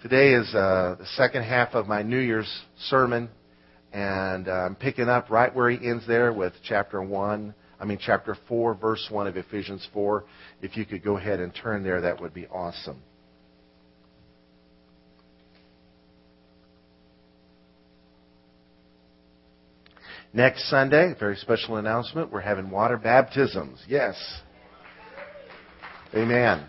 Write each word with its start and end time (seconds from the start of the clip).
Today 0.00 0.32
is 0.32 0.54
uh, 0.54 0.94
the 0.96 1.06
second 1.16 1.42
half 1.42 1.74
of 1.74 1.88
my 1.88 2.02
New 2.02 2.20
Year's 2.20 2.48
sermon, 2.86 3.28
and 3.92 4.46
uh, 4.46 4.52
I'm 4.52 4.76
picking 4.76 5.08
up 5.08 5.28
right 5.28 5.52
where 5.52 5.68
he 5.68 5.88
ends 5.88 6.06
there 6.06 6.32
with 6.32 6.52
chapter 6.62 7.02
1, 7.02 7.52
I 7.80 7.84
mean, 7.84 7.98
chapter 8.00 8.36
4, 8.46 8.74
verse 8.76 9.04
1 9.10 9.26
of 9.26 9.36
Ephesians 9.36 9.88
4. 9.92 10.24
If 10.62 10.76
you 10.76 10.84
could 10.84 11.02
go 11.02 11.16
ahead 11.16 11.40
and 11.40 11.52
turn 11.52 11.82
there, 11.82 12.00
that 12.02 12.20
would 12.20 12.32
be 12.32 12.46
awesome. 12.46 13.02
Next 20.32 20.70
Sunday, 20.70 21.12
very 21.18 21.34
special 21.34 21.76
announcement, 21.76 22.30
we're 22.30 22.40
having 22.40 22.70
water 22.70 22.98
baptisms. 22.98 23.82
Yes. 23.88 24.14
Amen. 26.14 26.64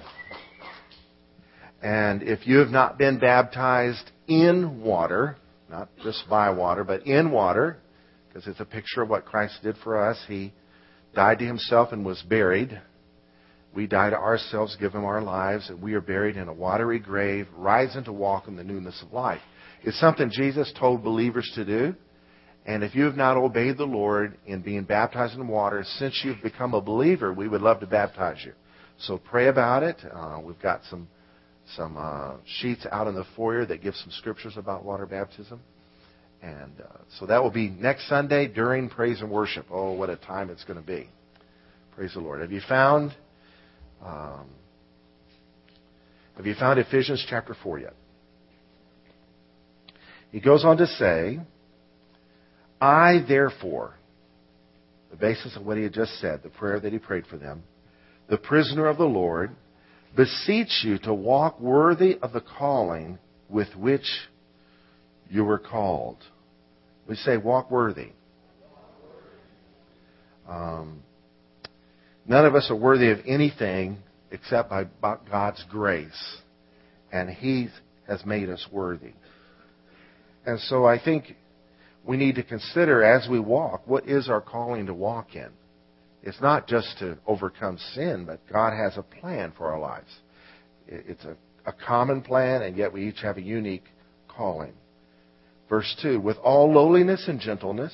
And 1.82 2.24
if 2.24 2.46
you 2.46 2.58
have 2.58 2.70
not 2.70 2.98
been 2.98 3.20
baptized 3.20 4.12
in 4.28 4.82
water, 4.82 5.38
not 5.70 5.90
just 6.04 6.24
by 6.30 6.50
water, 6.50 6.84
but 6.84 7.06
in 7.08 7.32
water, 7.32 7.78
because 8.28 8.48
it's 8.48 8.60
a 8.60 8.66
picture 8.66 9.02
of 9.02 9.10
what 9.10 9.26
Christ 9.26 9.60
did 9.64 9.78
for 9.84 9.98
us, 10.10 10.22
He 10.28 10.54
died 11.16 11.40
to 11.40 11.46
Himself 11.46 11.92
and 11.92 12.06
was 12.06 12.22
buried. 12.24 12.80
We 13.74 13.88
die 13.88 14.10
to 14.10 14.18
ourselves, 14.18 14.76
give 14.80 14.94
Him 14.94 15.06
our 15.06 15.22
lives, 15.22 15.70
and 15.70 15.82
we 15.82 15.94
are 15.94 16.02
buried 16.02 16.36
in 16.36 16.48
a 16.48 16.54
watery 16.54 17.00
grave, 17.00 17.48
rising 17.56 18.04
to 18.06 18.14
walk 18.14 18.48
in 18.48 18.56
the 18.56 18.64
newness 18.64 19.02
of 19.06 19.14
life. 19.14 19.42
It's 19.84 20.00
something 20.00 20.30
Jesus 20.32 20.74
told 20.78 21.04
believers 21.04 21.50
to 21.56 21.64
do. 21.64 21.96
And 22.66 22.84
if 22.84 22.94
you 22.94 23.06
have 23.06 23.16
not 23.16 23.38
obeyed 23.38 23.78
the 23.78 23.86
Lord 23.86 24.38
in 24.46 24.62
being 24.62 24.84
baptized 24.84 25.36
in 25.36 25.48
water, 25.48 25.84
since 25.98 26.22
you've 26.24 26.42
become 26.44 26.74
a 26.74 26.82
believer, 26.82 27.34
we 27.34 27.48
would 27.48 27.62
love 27.62 27.80
to 27.80 27.88
baptize 27.88 28.44
you. 28.46 28.52
So 29.00 29.18
pray 29.18 29.48
about 29.48 29.82
it. 29.84 29.98
Uh, 30.14 30.40
we've 30.44 30.62
got 30.62 30.82
some 30.90 31.08
some 31.76 31.98
uh, 31.98 32.36
sheets 32.60 32.86
out 32.92 33.08
in 33.08 33.16
the 33.16 33.26
foyer 33.36 33.66
that 33.66 33.82
give 33.82 33.96
some 33.96 34.12
scriptures 34.12 34.54
about 34.58 34.84
water 34.84 35.06
baptism. 35.06 35.60
And 36.42 36.72
uh, 36.82 36.98
so 37.20 37.26
that 37.26 37.44
will 37.44 37.52
be 37.52 37.70
next 37.70 38.08
Sunday 38.08 38.48
during 38.48 38.90
praise 38.90 39.22
and 39.22 39.30
worship. 39.30 39.66
Oh, 39.70 39.92
what 39.94 40.10
a 40.10 40.16
time 40.16 40.50
it's 40.50 40.64
going 40.64 40.80
to 40.80 40.86
be! 40.86 41.10
Praise 41.96 42.14
the 42.14 42.22
Lord. 42.22 42.42
Have 42.42 42.52
you 42.52 42.62
found? 42.68 43.14
Um, 44.04 44.48
have 46.38 46.46
you 46.46 46.56
found 46.56 46.80
Ephesians 46.80 47.26
chapter 47.30 47.56
four 47.62 47.80
yet? 47.80 47.94
He 50.32 50.40
goes 50.40 50.64
on 50.64 50.78
to 50.78 50.88
say, 50.88 51.40
"I 52.80 53.26
therefore." 53.28 53.96
The 55.12 55.18
basis 55.18 55.58
of 55.58 55.66
what 55.66 55.76
he 55.76 55.84
had 55.84 55.94
just 55.94 56.20
said, 56.22 56.44
the 56.44 56.50
prayer 56.50 56.80
that 56.80 56.94
he 56.94 57.00
prayed 57.00 57.26
for 57.26 57.38
them, 57.38 57.64
the 58.30 58.38
prisoner 58.38 58.86
of 58.86 58.98
the 58.98 59.06
Lord 59.06 59.50
beseech 60.16 60.84
you 60.84 60.98
to 61.00 61.14
walk 61.14 61.60
worthy 61.60 62.18
of 62.22 62.34
the 62.34 62.42
calling 62.42 63.20
with 63.50 63.70
which 63.76 64.08
you 65.30 65.44
were 65.44 65.60
called. 65.60 66.18
We 67.08 67.16
say, 67.16 67.38
walk 67.38 67.72
worthy. 67.72 68.10
Um, 70.48 71.04
none 72.28 72.46
of 72.46 72.56
us 72.56 72.70
are 72.70 72.76
worthy 72.76 73.12
of 73.12 73.20
anything 73.26 73.98
except 74.32 74.70
by 74.70 74.86
God's 75.02 75.64
grace. 75.70 76.38
And 77.12 77.30
He 77.30 77.70
has 78.08 78.26
made 78.26 78.50
us 78.50 78.66
worthy. 78.72 79.14
And 80.46 80.60
so 80.60 80.86
I 80.86 81.00
think 81.04 81.36
we 82.06 82.18
need 82.18 82.36
to 82.36 82.44
consider 82.44 83.04
as 83.04 83.28
we 83.30 83.40
walk, 83.40 83.84
what 83.86 84.08
is 84.08 84.30
our 84.30 84.42
calling 84.42 84.88
to 84.88 84.94
walk 84.94 85.36
in? 85.36 85.50
It's 86.22 86.42
not 86.42 86.68
just 86.68 87.00
to 87.00 87.18
overcome 87.26 87.78
sin, 87.94 88.26
but 88.26 88.40
God 88.52 88.74
has 88.74 88.98
a 88.98 89.04
plan 89.04 89.54
for 89.58 89.72
our 89.72 89.80
lives. 89.80 90.10
It's 90.88 91.24
a, 91.24 91.36
a 91.66 91.74
common 91.74 92.22
plan, 92.22 92.62
and 92.62 92.76
yet 92.76 92.92
we 92.92 93.08
each 93.08 93.22
have 93.22 93.38
a 93.38 93.42
unique 93.42 93.86
calling. 94.28 94.74
Verse 95.70 95.96
2 96.02 96.20
With 96.20 96.38
all 96.38 96.74
lowliness 96.74 97.26
and 97.28 97.40
gentleness, 97.40 97.94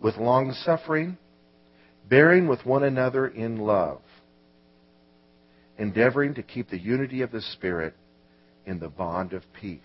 with 0.00 0.16
long 0.16 0.52
suffering, 0.52 1.18
bearing 2.08 2.46
with 2.46 2.64
one 2.64 2.84
another 2.84 3.26
in 3.26 3.58
love, 3.58 4.00
endeavoring 5.76 6.34
to 6.34 6.42
keep 6.42 6.70
the 6.70 6.78
unity 6.78 7.22
of 7.22 7.32
the 7.32 7.42
Spirit 7.42 7.94
in 8.66 8.78
the 8.78 8.88
bond 8.88 9.32
of 9.32 9.42
peace. 9.60 9.80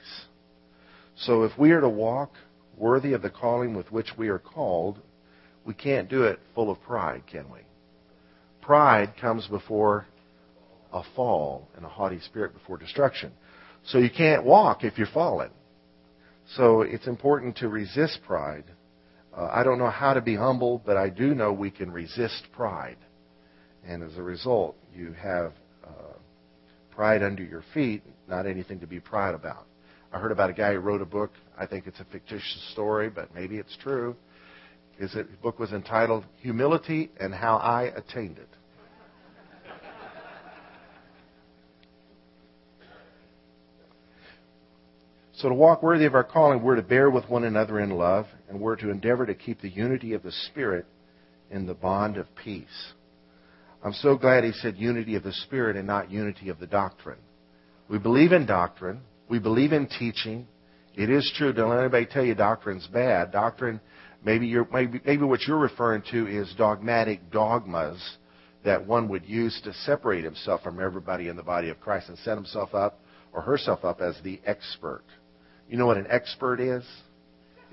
So 1.15 1.43
if 1.43 1.57
we 1.57 1.71
are 1.71 1.81
to 1.81 1.89
walk 1.89 2.33
worthy 2.77 3.13
of 3.13 3.21
the 3.21 3.29
calling 3.29 3.75
with 3.75 3.91
which 3.91 4.09
we 4.17 4.29
are 4.29 4.39
called, 4.39 4.99
we 5.65 5.73
can't 5.73 6.09
do 6.09 6.23
it 6.23 6.39
full 6.55 6.69
of 6.69 6.81
pride, 6.81 7.23
can 7.31 7.49
we? 7.51 7.59
Pride 8.61 9.13
comes 9.19 9.47
before 9.47 10.05
a 10.91 11.03
fall 11.15 11.67
and 11.75 11.85
a 11.85 11.89
haughty 11.89 12.19
spirit 12.19 12.53
before 12.53 12.77
destruction. 12.77 13.31
So 13.85 13.97
you 13.97 14.09
can't 14.09 14.43
walk 14.43 14.83
if 14.83 14.97
you're 14.97 15.07
fallen. 15.07 15.49
So 16.55 16.81
it's 16.81 17.07
important 17.07 17.57
to 17.57 17.67
resist 17.67 18.19
pride. 18.25 18.65
Uh, 19.35 19.49
I 19.51 19.63
don't 19.63 19.79
know 19.79 19.89
how 19.89 20.13
to 20.13 20.21
be 20.21 20.35
humble, 20.35 20.81
but 20.85 20.97
I 20.97 21.09
do 21.09 21.33
know 21.33 21.51
we 21.51 21.71
can 21.71 21.91
resist 21.91 22.47
pride. 22.51 22.97
And 23.85 24.03
as 24.03 24.17
a 24.17 24.21
result, 24.21 24.75
you 24.95 25.13
have 25.13 25.53
uh, 25.83 26.17
pride 26.91 27.23
under 27.23 27.43
your 27.43 27.63
feet, 27.73 28.03
not 28.29 28.45
anything 28.45 28.79
to 28.81 28.87
be 28.87 28.99
proud 28.99 29.35
about. 29.35 29.65
I 30.11 30.19
heard 30.19 30.31
about 30.31 30.51
a 30.51 30.53
guy 30.53 30.73
who 30.73 30.79
wrote 30.79 31.01
a 31.01 31.05
book. 31.05 31.31
I 31.57 31.65
think 31.65 31.87
it's 31.87 31.99
a 31.99 32.05
fictitious 32.05 32.69
story, 32.71 33.09
but 33.09 33.33
maybe 33.33 33.57
it's 33.57 33.75
true 33.81 34.15
his 34.97 35.15
book 35.41 35.59
was 35.59 35.71
entitled 35.71 36.25
Humility 36.41 37.11
and 37.19 37.33
How 37.33 37.57
I 37.57 37.83
Attained 37.95 38.37
It. 38.37 38.49
So, 45.35 45.49
to 45.49 45.55
walk 45.55 45.83
worthy 45.83 46.05
of 46.05 46.13
our 46.13 46.23
calling, 46.23 46.61
we're 46.61 46.75
to 46.75 46.81
bear 46.81 47.09
with 47.09 47.27
one 47.27 47.43
another 47.43 47.79
in 47.79 47.89
love, 47.89 48.27
and 48.47 48.61
we're 48.61 48.75
to 48.77 48.89
endeavor 48.89 49.25
to 49.25 49.33
keep 49.33 49.59
the 49.59 49.69
unity 49.69 50.13
of 50.13 50.23
the 50.23 50.31
Spirit 50.31 50.85
in 51.49 51.65
the 51.65 51.73
bond 51.73 52.17
of 52.17 52.27
peace. 52.35 52.93
I'm 53.83 53.93
so 53.93 54.15
glad 54.15 54.43
he 54.43 54.53
said 54.53 54.77
unity 54.77 55.15
of 55.15 55.23
the 55.23 55.33
Spirit 55.33 55.75
and 55.75 55.85
not 55.85 56.11
unity 56.11 56.49
of 56.49 56.59
the 56.59 56.67
doctrine. 56.67 57.17
We 57.89 57.97
believe 57.97 58.31
in 58.31 58.45
doctrine, 58.45 59.01
we 59.27 59.39
believe 59.39 59.73
in 59.73 59.87
teaching. 59.87 60.47
It 60.95 61.09
is 61.09 61.29
true. 61.35 61.51
Don't 61.51 61.71
let 61.71 61.79
anybody 61.79 62.05
tell 62.05 62.23
you 62.23 62.35
doctrine's 62.35 62.87
bad. 62.87 63.31
Doctrine 63.31 63.81
Maybe, 64.25 64.47
you're, 64.47 64.67
maybe, 64.71 65.01
maybe 65.05 65.23
what 65.23 65.41
you're 65.41 65.57
referring 65.57 66.03
to 66.11 66.27
is 66.27 66.53
dogmatic 66.57 67.29
dogmas 67.31 68.01
that 68.63 68.87
one 68.87 69.09
would 69.09 69.25
use 69.25 69.59
to 69.65 69.73
separate 69.73 70.23
himself 70.23 70.63
from 70.63 70.81
everybody 70.81 71.27
in 71.27 71.35
the 71.35 71.43
body 71.43 71.69
of 71.69 71.81
Christ 71.81 72.07
and 72.07 72.17
set 72.19 72.37
himself 72.37 72.73
up 72.73 72.99
or 73.33 73.41
herself 73.41 73.83
up 73.83 73.99
as 73.99 74.15
the 74.23 74.39
expert. 74.45 75.03
You 75.69 75.77
know 75.77 75.85
what 75.85 75.97
an 75.97 76.07
expert 76.09 76.61
is? 76.61 76.85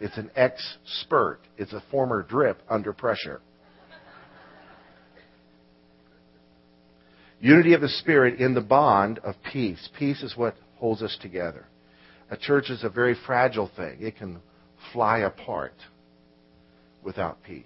It's 0.01 0.17
an 0.17 0.31
expert. 0.35 1.41
It's 1.57 1.73
a 1.73 1.83
former 1.91 2.23
drip 2.23 2.61
under 2.69 2.93
pressure. 2.93 3.41
Unity 7.39 7.75
of 7.75 7.81
the 7.81 7.89
Spirit 7.89 8.41
in 8.41 8.55
the 8.55 8.61
bond 8.61 9.19
of 9.21 9.35
peace. 9.53 9.89
Peace 9.99 10.23
is 10.23 10.37
what 10.37 10.57
holds 10.77 11.03
us 11.03 11.17
together. 11.23 11.67
A 12.31 12.37
church 12.37 12.71
is 12.71 12.83
a 12.83 12.89
very 12.89 13.17
fragile 13.27 13.71
thing. 13.77 13.99
It 14.01 14.17
can 14.17 14.41
fly 14.93 15.21
apart 15.21 15.75
without 17.03 17.43
peace. 17.43 17.65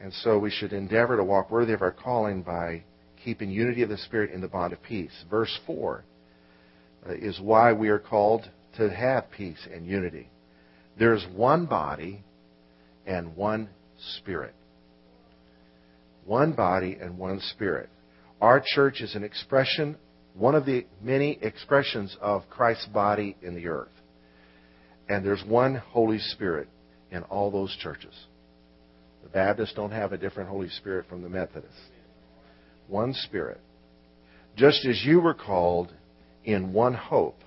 And 0.00 0.12
so 0.12 0.38
we 0.38 0.50
should 0.50 0.72
endeavor 0.72 1.16
to 1.16 1.24
walk 1.24 1.50
worthy 1.50 1.72
of 1.72 1.82
our 1.82 1.92
calling 1.92 2.42
by 2.42 2.84
keeping 3.24 3.50
unity 3.50 3.82
of 3.82 3.88
the 3.88 3.96
Spirit 3.96 4.32
in 4.32 4.40
the 4.40 4.48
bond 4.48 4.72
of 4.72 4.82
peace. 4.82 5.24
Verse 5.30 5.58
4 5.66 6.04
uh, 7.08 7.12
is 7.12 7.40
why 7.40 7.72
we 7.72 7.88
are 7.88 7.98
called 7.98 8.48
to 8.76 8.90
have 8.90 9.30
peace 9.30 9.66
and 9.72 9.86
unity. 9.86 10.28
There 10.98 11.14
is 11.14 11.24
one 11.34 11.66
body 11.66 12.22
and 13.06 13.36
one 13.36 13.68
Spirit. 14.18 14.54
One 16.24 16.52
body 16.52 16.98
and 17.00 17.18
one 17.18 17.40
Spirit. 17.52 17.88
Our 18.40 18.62
church 18.64 19.00
is 19.00 19.14
an 19.14 19.24
expression, 19.24 19.96
one 20.34 20.54
of 20.54 20.66
the 20.66 20.86
many 21.00 21.38
expressions 21.40 22.16
of 22.20 22.42
Christ's 22.50 22.86
body 22.86 23.36
in 23.42 23.54
the 23.54 23.68
earth. 23.68 23.88
And 25.08 25.24
there's 25.24 25.44
one 25.46 25.76
Holy 25.76 26.18
Spirit 26.18 26.68
in 27.14 27.22
all 27.24 27.50
those 27.50 27.74
churches. 27.80 28.14
The 29.22 29.28
Baptists 29.28 29.72
don't 29.74 29.92
have 29.92 30.12
a 30.12 30.18
different 30.18 30.50
Holy 30.50 30.68
Spirit 30.68 31.06
from 31.08 31.22
the 31.22 31.28
Methodists. 31.28 31.78
One 32.88 33.14
Spirit. 33.14 33.60
Just 34.56 34.84
as 34.84 35.02
you 35.04 35.20
were 35.20 35.34
called 35.34 35.92
in 36.44 36.72
one 36.72 36.92
hope 36.92 37.38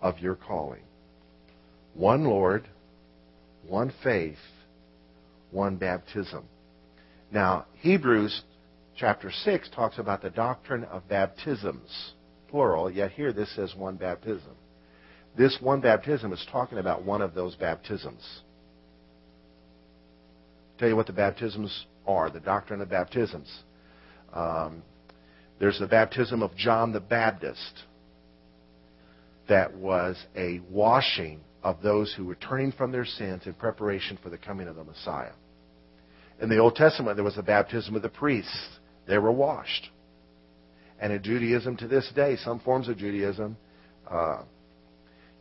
of 0.00 0.18
your 0.20 0.36
calling. 0.36 0.82
One 1.94 2.24
Lord, 2.24 2.68
one 3.66 3.92
faith, 4.02 4.38
one 5.50 5.76
baptism. 5.76 6.44
Now, 7.32 7.66
Hebrews 7.80 8.42
chapter 8.96 9.30
6 9.30 9.70
talks 9.74 9.98
about 9.98 10.22
the 10.22 10.30
doctrine 10.30 10.84
of 10.84 11.08
baptisms, 11.08 12.12
plural, 12.48 12.90
yet 12.90 13.10
here 13.10 13.32
this 13.32 13.54
says 13.56 13.74
one 13.76 13.96
baptism. 13.96 14.52
This 15.36 15.58
one 15.60 15.80
baptism 15.80 16.32
is 16.32 16.46
talking 16.50 16.78
about 16.78 17.04
one 17.04 17.22
of 17.22 17.34
those 17.34 17.56
baptisms 17.56 18.22
tell 20.78 20.88
you 20.88 20.96
what 20.96 21.06
the 21.06 21.12
baptisms 21.12 21.86
are, 22.06 22.30
the 22.30 22.40
doctrine 22.40 22.80
of 22.80 22.88
baptisms. 22.90 23.50
Um, 24.32 24.82
there's 25.58 25.78
the 25.78 25.86
baptism 25.86 26.42
of 26.42 26.54
John 26.56 26.92
the 26.92 27.00
Baptist. 27.00 27.84
that 29.48 29.74
was 29.76 30.16
a 30.36 30.60
washing 30.70 31.40
of 31.62 31.82
those 31.82 32.12
who 32.16 32.24
were 32.24 32.34
turning 32.36 32.72
from 32.72 32.92
their 32.92 33.04
sins 33.04 33.42
in 33.46 33.54
preparation 33.54 34.18
for 34.22 34.30
the 34.30 34.38
coming 34.38 34.68
of 34.68 34.76
the 34.76 34.84
Messiah. 34.84 35.32
In 36.40 36.48
the 36.48 36.58
Old 36.58 36.74
Testament, 36.74 37.16
there 37.16 37.24
was 37.24 37.36
the 37.36 37.42
baptism 37.42 37.94
of 37.94 38.02
the 38.02 38.08
priests. 38.08 38.68
They 39.06 39.18
were 39.18 39.32
washed. 39.32 39.90
And 41.00 41.12
in 41.12 41.22
Judaism 41.22 41.76
to 41.78 41.88
this 41.88 42.10
day, 42.14 42.36
some 42.36 42.60
forms 42.60 42.88
of 42.88 42.96
Judaism, 42.96 43.56
uh, 44.10 44.42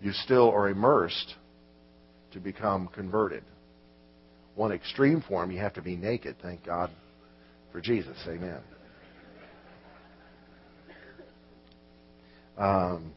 you 0.01 0.11
still 0.11 0.49
are 0.49 0.69
immersed 0.69 1.35
to 2.31 2.39
become 2.39 2.87
converted. 2.87 3.43
One 4.55 4.71
extreme 4.71 5.21
form, 5.27 5.51
you 5.51 5.59
have 5.59 5.73
to 5.73 5.81
be 5.81 5.95
naked. 5.95 6.35
Thank 6.41 6.65
God 6.65 6.91
for 7.71 7.81
Jesus. 7.81 8.17
Amen. 8.27 8.59
Um, 12.57 13.13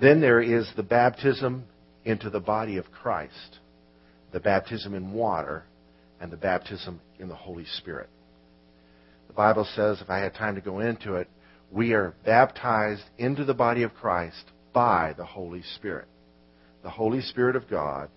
then 0.00 0.20
there 0.20 0.40
is 0.40 0.70
the 0.76 0.82
baptism 0.82 1.64
into 2.04 2.30
the 2.30 2.40
body 2.40 2.78
of 2.78 2.90
Christ, 2.90 3.58
the 4.32 4.40
baptism 4.40 4.94
in 4.94 5.12
water, 5.12 5.64
and 6.20 6.32
the 6.32 6.38
baptism 6.38 7.00
in 7.18 7.28
the 7.28 7.34
Holy 7.34 7.66
Spirit. 7.78 8.08
The 9.26 9.34
Bible 9.34 9.66
says, 9.76 10.00
if 10.00 10.08
I 10.08 10.18
had 10.18 10.34
time 10.34 10.54
to 10.54 10.60
go 10.60 10.80
into 10.80 11.14
it, 11.16 11.28
we 11.70 11.92
are 11.92 12.14
baptized 12.24 13.04
into 13.18 13.44
the 13.44 13.54
body 13.54 13.82
of 13.82 13.94
Christ 13.94 14.44
by 14.72 15.14
the 15.16 15.24
Holy 15.24 15.62
Spirit. 15.76 16.08
The 16.82 16.90
Holy 16.90 17.20
Spirit 17.20 17.56
of 17.56 17.68
God 17.68 18.08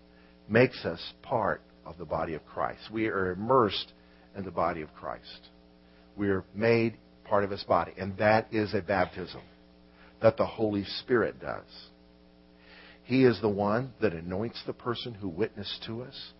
makes 0.49 0.85
us 0.85 1.13
part 1.21 1.61
of 1.85 1.97
the 1.97 2.05
body 2.05 2.33
of 2.33 2.45
Christ. 2.45 2.81
We 2.91 3.07
are 3.07 3.31
immersed 3.31 3.93
in 4.35 4.43
the 4.43 4.51
body 4.51 4.81
of 4.81 4.93
Christ. 4.93 5.49
We 6.15 6.29
are 6.29 6.43
made 6.53 6.97
part 7.25 7.43
of 7.43 7.51
his 7.51 7.63
body. 7.63 7.93
And 7.97 8.17
that 8.17 8.47
is 8.51 8.73
a 8.73 8.81
baptism 8.81 9.41
that 10.21 10.37
the 10.37 10.45
Holy 10.45 10.83
Spirit 11.01 11.39
does. 11.39 11.89
He 13.03 13.23
is 13.23 13.39
the 13.39 13.49
one 13.49 13.93
that 14.01 14.13
anoints 14.13 14.61
the 14.65 14.73
person 14.73 15.13
who 15.13 15.29
witnessed 15.29 15.83
to 15.85 16.01
us, 16.01 16.33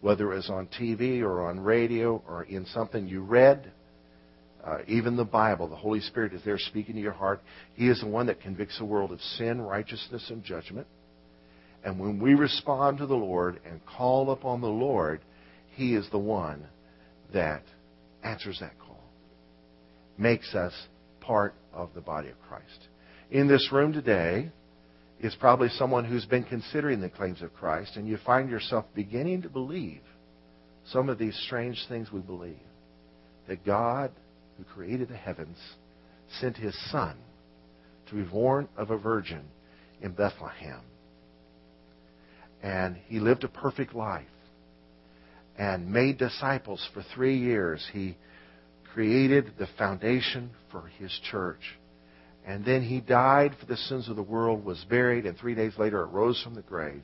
whether 0.00 0.32
it 0.32 0.36
was 0.36 0.50
on 0.50 0.68
TV 0.68 1.22
or 1.22 1.48
on 1.48 1.58
radio 1.58 2.22
or 2.28 2.44
in 2.44 2.66
something 2.66 3.08
you 3.08 3.22
read. 3.22 3.72
Uh, 4.64 4.78
even 4.86 5.16
the 5.16 5.24
Bible, 5.24 5.68
the 5.68 5.74
Holy 5.74 6.00
Spirit 6.00 6.32
is 6.32 6.42
there 6.44 6.58
speaking 6.58 6.94
to 6.94 7.00
your 7.00 7.12
heart. 7.12 7.42
He 7.74 7.88
is 7.88 8.00
the 8.00 8.06
one 8.06 8.26
that 8.26 8.40
convicts 8.40 8.78
the 8.78 8.84
world 8.84 9.12
of 9.12 9.20
sin, 9.20 9.60
righteousness, 9.60 10.30
and 10.30 10.44
judgment. 10.44 10.86
And 11.84 12.00
when 12.00 12.18
we 12.18 12.34
respond 12.34 12.98
to 12.98 13.06
the 13.06 13.14
Lord 13.14 13.60
and 13.68 13.84
call 13.84 14.30
upon 14.30 14.60
the 14.60 14.66
Lord, 14.66 15.20
He 15.74 15.94
is 15.94 16.08
the 16.10 16.18
one 16.18 16.66
that 17.32 17.62
answers 18.22 18.58
that 18.60 18.78
call, 18.78 19.02
makes 20.16 20.54
us 20.54 20.72
part 21.20 21.54
of 21.72 21.90
the 21.94 22.00
body 22.00 22.30
of 22.30 22.40
Christ. 22.48 22.88
In 23.30 23.48
this 23.48 23.70
room 23.70 23.92
today, 23.92 24.50
is 25.20 25.34
probably 25.36 25.68
someone 25.70 26.04
who's 26.04 26.26
been 26.26 26.44
considering 26.44 27.00
the 27.00 27.08
claims 27.08 27.40
of 27.40 27.54
Christ, 27.54 27.96
and 27.96 28.06
you 28.06 28.18
find 28.26 28.50
yourself 28.50 28.84
beginning 28.94 29.42
to 29.42 29.48
believe 29.48 30.02
some 30.86 31.08
of 31.08 31.18
these 31.18 31.34
strange 31.46 31.82
things 31.88 32.12
we 32.12 32.20
believe. 32.20 32.58
That 33.48 33.64
God, 33.64 34.10
who 34.58 34.64
created 34.64 35.08
the 35.08 35.16
heavens, 35.16 35.56
sent 36.40 36.56
his 36.56 36.76
Son 36.90 37.16
to 38.08 38.14
be 38.14 38.22
born 38.22 38.68
of 38.76 38.90
a 38.90 38.98
virgin 38.98 39.44
in 40.02 40.12
Bethlehem. 40.12 40.80
And 42.64 42.96
he 43.08 43.20
lived 43.20 43.44
a 43.44 43.48
perfect 43.48 43.94
life 43.94 44.24
and 45.58 45.92
made 45.92 46.16
disciples 46.16 46.88
for 46.94 47.04
three 47.14 47.36
years. 47.36 47.86
He 47.92 48.16
created 48.94 49.52
the 49.58 49.68
foundation 49.76 50.50
for 50.72 50.90
his 50.98 51.12
church. 51.30 51.60
And 52.46 52.64
then 52.64 52.82
he 52.82 53.02
died 53.02 53.54
for 53.60 53.66
the 53.66 53.76
sins 53.76 54.08
of 54.08 54.16
the 54.16 54.22
world, 54.22 54.64
was 54.64 54.82
buried, 54.88 55.26
and 55.26 55.36
three 55.36 55.54
days 55.54 55.74
later 55.76 56.04
arose 56.04 56.42
from 56.42 56.54
the 56.54 56.62
grave 56.62 57.02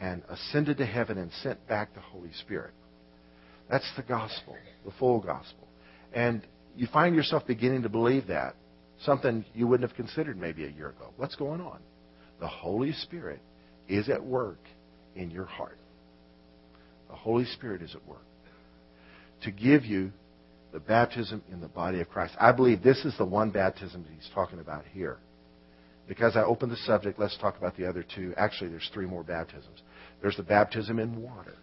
and 0.00 0.22
ascended 0.30 0.78
to 0.78 0.86
heaven 0.86 1.18
and 1.18 1.30
sent 1.42 1.68
back 1.68 1.92
the 1.92 2.00
Holy 2.00 2.32
Spirit. 2.40 2.72
That's 3.70 3.90
the 3.96 4.02
gospel, 4.02 4.56
the 4.86 4.92
full 4.98 5.20
gospel. 5.20 5.68
And 6.14 6.40
you 6.74 6.86
find 6.86 7.14
yourself 7.14 7.46
beginning 7.46 7.82
to 7.82 7.90
believe 7.90 8.28
that. 8.28 8.56
Something 9.04 9.44
you 9.52 9.66
wouldn't 9.66 9.88
have 9.88 9.96
considered 9.96 10.38
maybe 10.38 10.64
a 10.64 10.70
year 10.70 10.88
ago. 10.88 11.10
What's 11.18 11.36
going 11.36 11.60
on? 11.60 11.80
The 12.40 12.48
Holy 12.48 12.92
Spirit 12.92 13.40
is 13.88 14.08
at 14.08 14.24
work 14.24 14.60
in 15.14 15.30
your 15.30 15.44
heart. 15.44 15.78
The 17.08 17.16
Holy 17.16 17.44
Spirit 17.44 17.82
is 17.82 17.94
at 17.94 18.06
work 18.06 18.24
to 19.42 19.50
give 19.50 19.84
you 19.84 20.10
the 20.72 20.80
baptism 20.80 21.42
in 21.52 21.60
the 21.60 21.68
body 21.68 22.00
of 22.00 22.08
Christ. 22.08 22.34
I 22.40 22.52
believe 22.52 22.82
this 22.82 23.04
is 23.04 23.16
the 23.16 23.24
one 23.24 23.50
baptism 23.50 24.02
that 24.02 24.12
he's 24.12 24.30
talking 24.34 24.58
about 24.58 24.84
here. 24.92 25.18
Because 26.08 26.36
I 26.36 26.42
opened 26.42 26.72
the 26.72 26.76
subject, 26.78 27.18
let's 27.18 27.38
talk 27.38 27.56
about 27.56 27.76
the 27.76 27.88
other 27.88 28.04
two. 28.14 28.34
Actually, 28.36 28.70
there's 28.70 28.90
three 28.92 29.06
more 29.06 29.22
baptisms. 29.22 29.82
There's 30.20 30.36
the 30.36 30.42
baptism 30.42 30.98
in 30.98 31.22
water. 31.22 31.54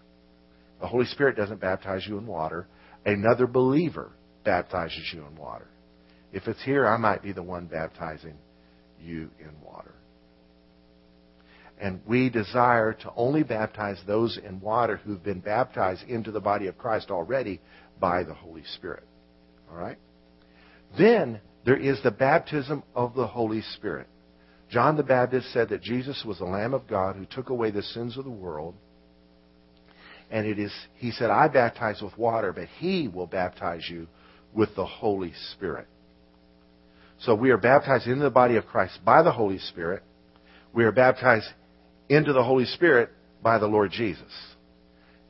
The 0.80 0.88
Holy 0.88 1.06
Spirit 1.06 1.36
doesn't 1.36 1.62
baptize 1.62 2.06
you 2.08 2.18
in 2.18 2.26
water. 2.26 2.68
Another 3.06 3.46
believer 3.46 4.12
baptizes 4.44 5.12
you 5.14 5.26
in 5.26 5.36
water. 5.36 5.68
If 6.34 6.48
it's 6.48 6.64
here, 6.64 6.88
I 6.88 6.98
might 6.98 7.22
be 7.22 7.34
the 7.34 7.44
one 7.44 7.66
baptizing 7.66 8.36
you 9.00 9.30
in 9.40 9.52
water. 9.64 9.94
And 11.82 12.00
we 12.06 12.30
desire 12.30 12.94
to 12.94 13.12
only 13.16 13.42
baptize 13.42 14.00
those 14.06 14.38
in 14.38 14.62
water 14.62 14.98
who've 14.98 15.24
been 15.24 15.40
baptized 15.40 16.04
into 16.08 16.32
the 16.32 16.40
body 16.40 16.68
of 16.68 16.78
Christ 16.78 17.10
already 17.10 17.60
by 18.00 18.24
the 18.24 18.36
Holy 18.36 18.64
Spirit. 18.76 19.04
All 19.70 19.78
right? 19.78 19.98
Then 20.96 21.42
there 21.66 21.78
is 21.78 22.02
the 22.04 22.12
baptism 22.12 22.84
of 22.94 23.16
the 23.16 23.26
Holy 23.26 23.62
Spirit. 23.62 24.08
John 24.70 24.96
the 24.96 25.04
Baptist 25.04 25.52
said 25.52 25.70
that 25.70 25.82
Jesus 25.82 26.24
was 26.24 26.38
the 26.38 26.46
Lamb 26.46 26.76
of 26.76 26.88
God 26.88 27.16
who 27.16 27.26
took 27.26 27.50
away 27.50 27.72
the 27.72 27.82
sins 27.82 28.16
of 28.16 28.26
the 28.26 28.30
world. 28.30 28.76
And 30.30 30.46
it 30.46 30.60
is, 30.60 30.74
he 30.98 31.10
said, 31.10 31.32
I 31.32 31.48
baptize 31.48 32.00
with 32.00 32.16
water, 32.16 32.54
but 32.54 32.68
he 32.78 33.08
will 33.08 33.28
baptize 33.28 33.88
you 33.90 34.08
with 34.54 34.76
the 34.76 34.86
Holy 34.86 35.34
Spirit. 35.54 35.88
So 37.22 37.34
we 37.34 37.50
are 37.50 37.58
baptized 37.58 38.08
into 38.08 38.24
the 38.24 38.30
body 38.30 38.56
of 38.56 38.68
Christ 38.68 39.00
by 39.04 39.24
the 39.24 39.32
Holy 39.32 39.58
Spirit. 39.58 40.04
We 40.74 40.86
are 40.86 40.92
baptized 40.92 41.48
into 42.12 42.34
the 42.34 42.44
Holy 42.44 42.66
Spirit 42.66 43.10
by 43.42 43.58
the 43.58 43.68
Lord 43.68 43.92
Jesus. 43.92 44.32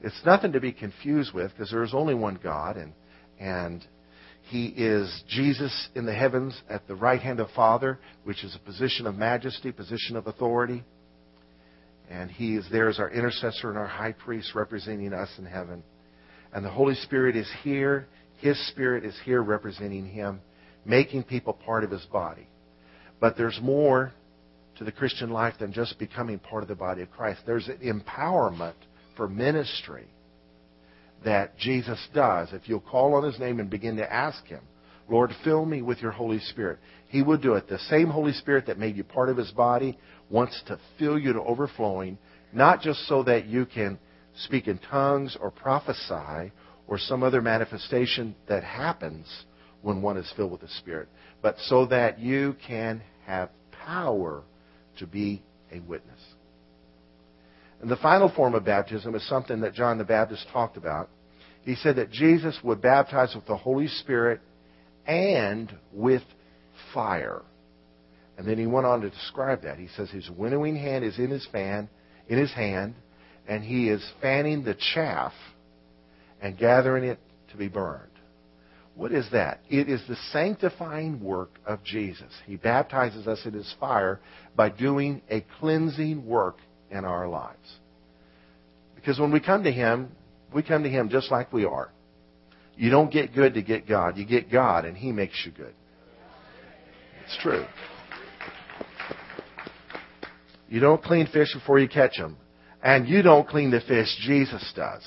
It's 0.02 0.20
nothing 0.26 0.54
to 0.54 0.60
be 0.60 0.72
confused 0.72 1.32
with 1.32 1.52
because 1.52 1.70
there 1.70 1.84
is 1.84 1.94
only 1.94 2.16
one 2.16 2.40
God, 2.42 2.76
and 2.76 2.94
and 3.40 3.86
He 4.50 4.66
is 4.66 5.24
Jesus 5.30 5.90
in 5.94 6.08
the 6.08 6.14
heavens 6.14 6.60
at 6.70 6.88
the 6.88 6.96
right 6.96 7.22
hand 7.22 7.40
of 7.40 7.52
Father, 7.52 8.00
which 8.24 8.44
is 8.44 8.56
a 8.56 8.66
position 8.66 9.06
of 9.06 9.16
majesty, 9.16 9.72
position 9.72 10.16
of 10.16 10.26
authority. 10.26 10.84
And 12.10 12.32
He 12.32 12.56
is 12.56 12.68
there 12.72 12.90
as 12.90 13.00
our 13.00 13.12
intercessor 13.12 13.70
and 13.70 13.78
our 13.78 13.88
high 13.88 14.14
priest 14.14 14.56
representing 14.56 15.14
us 15.14 15.30
in 15.38 15.46
heaven. 15.46 15.84
And 16.52 16.66
the 16.66 16.72
Holy 16.72 16.96
Spirit 16.96 17.36
is 17.36 17.50
here. 17.64 18.08
His 18.38 18.58
Spirit 18.70 19.06
is 19.06 19.16
here 19.24 19.44
representing 19.44 20.08
Him, 20.08 20.42
making 20.84 21.24
people 21.24 21.54
part 21.54 21.84
of 21.84 21.92
His 21.92 22.06
body. 22.06 22.48
But 23.20 23.38
there's 23.38 23.60
more 23.62 24.14
to 24.82 24.86
the 24.86 24.92
Christian 24.92 25.30
life 25.30 25.54
than 25.60 25.72
just 25.72 26.00
becoming 26.00 26.40
part 26.40 26.64
of 26.64 26.68
the 26.68 26.74
body 26.74 27.04
of 27.04 27.12
Christ. 27.12 27.42
There's 27.46 27.68
an 27.68 27.78
empowerment 27.84 28.74
for 29.16 29.28
ministry 29.28 30.08
that 31.24 31.56
Jesus 31.60 32.00
does. 32.16 32.52
If 32.52 32.68
you'll 32.68 32.80
call 32.80 33.14
on 33.14 33.24
His 33.24 33.38
name 33.38 33.60
and 33.60 33.70
begin 33.70 33.98
to 33.98 34.12
ask 34.12 34.44
Him, 34.48 34.62
Lord, 35.08 35.30
fill 35.44 35.66
me 35.66 35.84
with 35.84 36.00
your 36.00 36.10
Holy 36.10 36.40
Spirit. 36.40 36.80
He 37.10 37.22
will 37.22 37.38
do 37.38 37.54
it. 37.54 37.70
The 37.70 37.78
same 37.78 38.08
Holy 38.08 38.34
Spirit 38.34 38.66
that 38.66 38.80
made 38.80 38.98
you 38.98 39.04
part 39.04 39.30
of 39.30 39.38
His 39.38 39.52
body 39.52 40.00
wants 40.32 40.60
to 40.66 40.80
fill 40.98 41.20
you 41.20 41.34
to 41.34 41.42
overflowing, 41.42 42.18
not 42.52 42.82
just 42.82 43.08
so 43.08 43.22
that 43.22 43.46
you 43.46 43.68
can 43.68 44.00
speak 44.46 44.68
in 44.68 44.80
tongues 44.80 45.38
or 45.40 45.52
prophesy 45.52 46.52
or 46.88 46.98
some 46.98 47.22
other 47.22 47.44
manifestation 47.44 48.34
that 48.48 48.64
happens 48.64 49.28
when 49.84 50.02
one 50.02 50.18
is 50.18 50.34
filled 50.36 50.52
with 50.52 50.62
the 50.62 50.68
Spirit, 50.80 51.08
but 51.44 51.56
so 51.68 51.86
that 51.86 52.18
you 52.18 52.56
can 52.66 53.04
have 53.28 53.52
power 53.86 54.42
to 55.00 55.08
be 55.08 55.42
a 55.72 55.80
witness. 55.80 56.20
And 57.82 57.90
the 57.90 57.98
final 57.98 58.30
form 58.30 58.54
of 58.54 58.64
baptism 58.64 59.16
is 59.16 59.28
something 59.28 59.62
that 59.62 59.74
John 59.74 59.98
the 59.98 60.04
Baptist 60.04 60.46
talked 60.54 60.78
about. 60.78 61.10
He 61.64 61.76
said 61.76 61.96
that 61.96 62.12
Jesus 62.12 62.58
would 62.64 62.82
baptize 62.82 63.34
with 63.36 63.46
the 63.46 63.58
Holy 63.58 63.88
Spirit 63.88 64.40
and 65.06 65.76
with 65.92 66.24
fire. 66.94 67.42
And 68.38 68.48
then 68.48 68.58
he 68.58 68.66
went 68.66 68.86
on 68.86 69.02
to 69.02 69.10
describe 69.10 69.64
that. 69.64 69.78
He 69.78 69.88
says 69.96 70.10
his 70.10 70.30
winnowing 70.30 70.76
hand 70.76 71.04
is 71.04 71.18
in 71.18 71.30
his 71.30 71.48
fan, 71.52 71.90
in 72.28 72.38
his 72.38 72.54
hand, 72.54 72.96
and 73.48 73.64
he 73.64 73.90
is 73.90 74.04
fanning 74.22 74.64
the 74.64 74.76
chaff 74.94 75.34
and 76.42 76.58
gathering 76.58 77.04
it 77.04 77.20
to 77.52 77.58
be 77.58 77.68
burned. 77.68 78.11
What 78.96 79.12
is 79.12 79.28
that? 79.32 79.62
It 79.70 79.90
is 79.90 80.02
the 80.08 80.18
sanctifying 80.32 81.24
work 81.24 81.52
of 81.66 81.84
Jesus. 81.84 82.32
He 82.46 82.58
baptizes 82.58 83.26
us 83.28 83.40
in 83.46 83.54
his 83.54 83.74
fire 83.80 84.20
by 84.56 84.70
doing 84.70 85.22
a 85.30 85.46
cleansing 85.60 86.26
work 86.26 86.58
in 86.90 87.06
our 87.06 87.28
lives. 87.28 87.80
Because 88.96 89.20
when 89.20 89.32
we 89.32 89.40
come 89.40 89.64
to 89.64 89.72
him, 89.72 90.10
we 90.54 90.62
come 90.62 90.84
to 90.84 90.90
him 90.90 91.10
just 91.10 91.32
like 91.32 91.52
we 91.54 91.66
are. 91.66 91.92
You 92.76 92.90
don't 92.90 93.12
get 93.12 93.34
good 93.34 93.54
to 93.56 93.62
get 93.62 93.88
God. 93.88 94.18
You 94.18 94.26
get 94.26 94.52
God 94.52 94.86
and 94.86 94.96
he 94.96 95.12
makes 95.12 95.42
you 95.46 95.52
good. 95.52 95.74
It's 97.26 97.38
true. 97.42 97.66
You 100.68 100.80
don't 100.80 101.04
clean 101.04 101.28
fish 101.28 101.54
before 101.54 101.80
you 101.80 101.88
catch 101.88 102.18
them. 102.18 102.38
And 102.84 103.08
you 103.08 103.22
don't 103.22 103.48
clean 103.48 103.72
the 103.72 103.82
fish, 103.82 104.08
Jesus 104.26 104.72
does. 104.76 105.04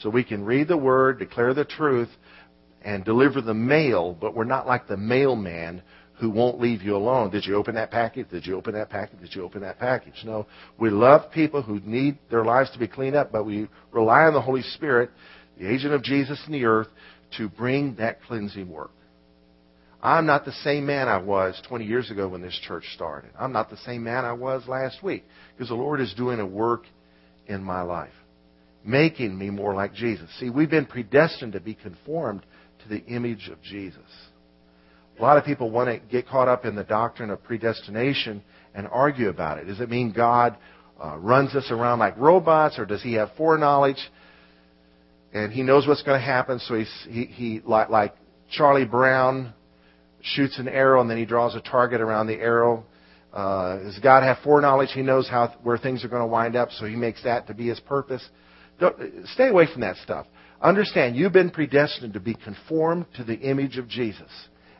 So 0.00 0.10
we 0.10 0.24
can 0.24 0.44
read 0.44 0.68
the 0.68 0.76
word, 0.76 1.18
declare 1.18 1.54
the 1.54 1.64
truth, 1.64 2.08
and 2.82 3.04
deliver 3.04 3.40
the 3.40 3.54
mail, 3.54 4.16
but 4.18 4.34
we're 4.34 4.44
not 4.44 4.66
like 4.66 4.86
the 4.86 4.96
mailman 4.96 5.82
who 6.20 6.30
won't 6.30 6.60
leave 6.60 6.82
you 6.82 6.96
alone. 6.96 7.30
Did 7.30 7.46
you 7.46 7.54
open 7.54 7.76
that 7.76 7.90
package? 7.90 8.28
Did 8.30 8.46
you 8.46 8.56
open 8.56 8.74
that 8.74 8.90
package? 8.90 9.20
Did 9.20 9.34
you 9.34 9.44
open 9.44 9.62
that 9.62 9.78
package? 9.78 10.24
No. 10.24 10.46
We 10.78 10.90
love 10.90 11.30
people 11.30 11.62
who 11.62 11.80
need 11.80 12.18
their 12.30 12.44
lives 12.44 12.70
to 12.72 12.78
be 12.78 12.88
cleaned 12.88 13.16
up, 13.16 13.30
but 13.30 13.44
we 13.44 13.68
rely 13.92 14.22
on 14.22 14.34
the 14.34 14.40
Holy 14.40 14.62
Spirit, 14.62 15.10
the 15.58 15.72
agent 15.72 15.92
of 15.92 16.02
Jesus 16.02 16.40
in 16.46 16.52
the 16.52 16.64
earth, 16.64 16.88
to 17.36 17.48
bring 17.48 17.94
that 17.96 18.22
cleansing 18.22 18.68
work. 18.68 18.90
I'm 20.02 20.26
not 20.26 20.44
the 20.44 20.52
same 20.52 20.86
man 20.86 21.08
I 21.08 21.18
was 21.18 21.60
20 21.68 21.84
years 21.84 22.10
ago 22.10 22.28
when 22.28 22.40
this 22.40 22.58
church 22.66 22.84
started. 22.94 23.30
I'm 23.38 23.52
not 23.52 23.68
the 23.68 23.76
same 23.78 24.04
man 24.04 24.24
I 24.24 24.32
was 24.32 24.66
last 24.68 25.02
week 25.02 25.24
because 25.54 25.68
the 25.68 25.74
Lord 25.74 26.00
is 26.00 26.14
doing 26.14 26.38
a 26.38 26.46
work 26.46 26.84
in 27.46 27.62
my 27.62 27.82
life, 27.82 28.12
making 28.84 29.36
me 29.36 29.50
more 29.50 29.74
like 29.74 29.94
Jesus. 29.94 30.30
See, 30.38 30.50
we've 30.50 30.70
been 30.70 30.86
predestined 30.86 31.54
to 31.54 31.60
be 31.60 31.74
conformed 31.74 32.46
to 32.82 32.88
the 32.88 33.04
image 33.06 33.48
of 33.52 33.60
Jesus. 33.62 33.98
A 35.18 35.22
lot 35.22 35.36
of 35.36 35.44
people 35.44 35.70
want 35.70 35.88
to 35.88 35.98
get 36.10 36.28
caught 36.28 36.48
up 36.48 36.64
in 36.64 36.76
the 36.76 36.84
doctrine 36.84 37.30
of 37.30 37.42
predestination 37.42 38.42
and 38.74 38.86
argue 38.86 39.28
about 39.28 39.58
it. 39.58 39.64
Does 39.64 39.80
it 39.80 39.90
mean 39.90 40.12
God 40.12 40.56
uh, 41.02 41.16
runs 41.18 41.54
us 41.54 41.70
around 41.70 41.98
like 41.98 42.16
robots, 42.16 42.78
or 42.78 42.86
does 42.86 43.02
He 43.02 43.14
have 43.14 43.30
foreknowledge 43.36 43.98
and 45.32 45.52
He 45.52 45.62
knows 45.62 45.86
what's 45.86 46.02
going 46.02 46.18
to 46.18 46.24
happen? 46.24 46.60
So 46.60 46.74
he's, 46.74 47.06
he, 47.08 47.24
he 47.24 47.60
like, 47.64 47.88
like 47.90 48.14
Charlie 48.50 48.84
Brown 48.84 49.52
shoots 50.20 50.58
an 50.58 50.68
arrow 50.68 51.00
and 51.00 51.10
then 51.10 51.18
he 51.18 51.24
draws 51.24 51.54
a 51.54 51.60
target 51.60 52.00
around 52.00 52.26
the 52.26 52.34
arrow. 52.34 52.84
Uh, 53.32 53.78
does 53.78 53.98
God 53.98 54.22
have 54.22 54.38
foreknowledge? 54.42 54.90
He 54.92 55.02
knows 55.02 55.28
how 55.28 55.54
where 55.62 55.78
things 55.78 56.04
are 56.04 56.08
going 56.08 56.22
to 56.22 56.26
wind 56.26 56.56
up, 56.56 56.70
so 56.72 56.86
He 56.86 56.96
makes 56.96 57.22
that 57.24 57.46
to 57.48 57.54
be 57.54 57.68
His 57.68 57.78
purpose. 57.80 58.26
Don't, 58.80 58.96
stay 59.34 59.48
away 59.48 59.66
from 59.70 59.82
that 59.82 59.96
stuff. 59.96 60.26
Understand, 60.60 61.16
you've 61.16 61.32
been 61.32 61.50
predestined 61.50 62.14
to 62.14 62.20
be 62.20 62.34
conformed 62.34 63.06
to 63.16 63.24
the 63.24 63.38
image 63.38 63.78
of 63.78 63.88
Jesus. 63.88 64.30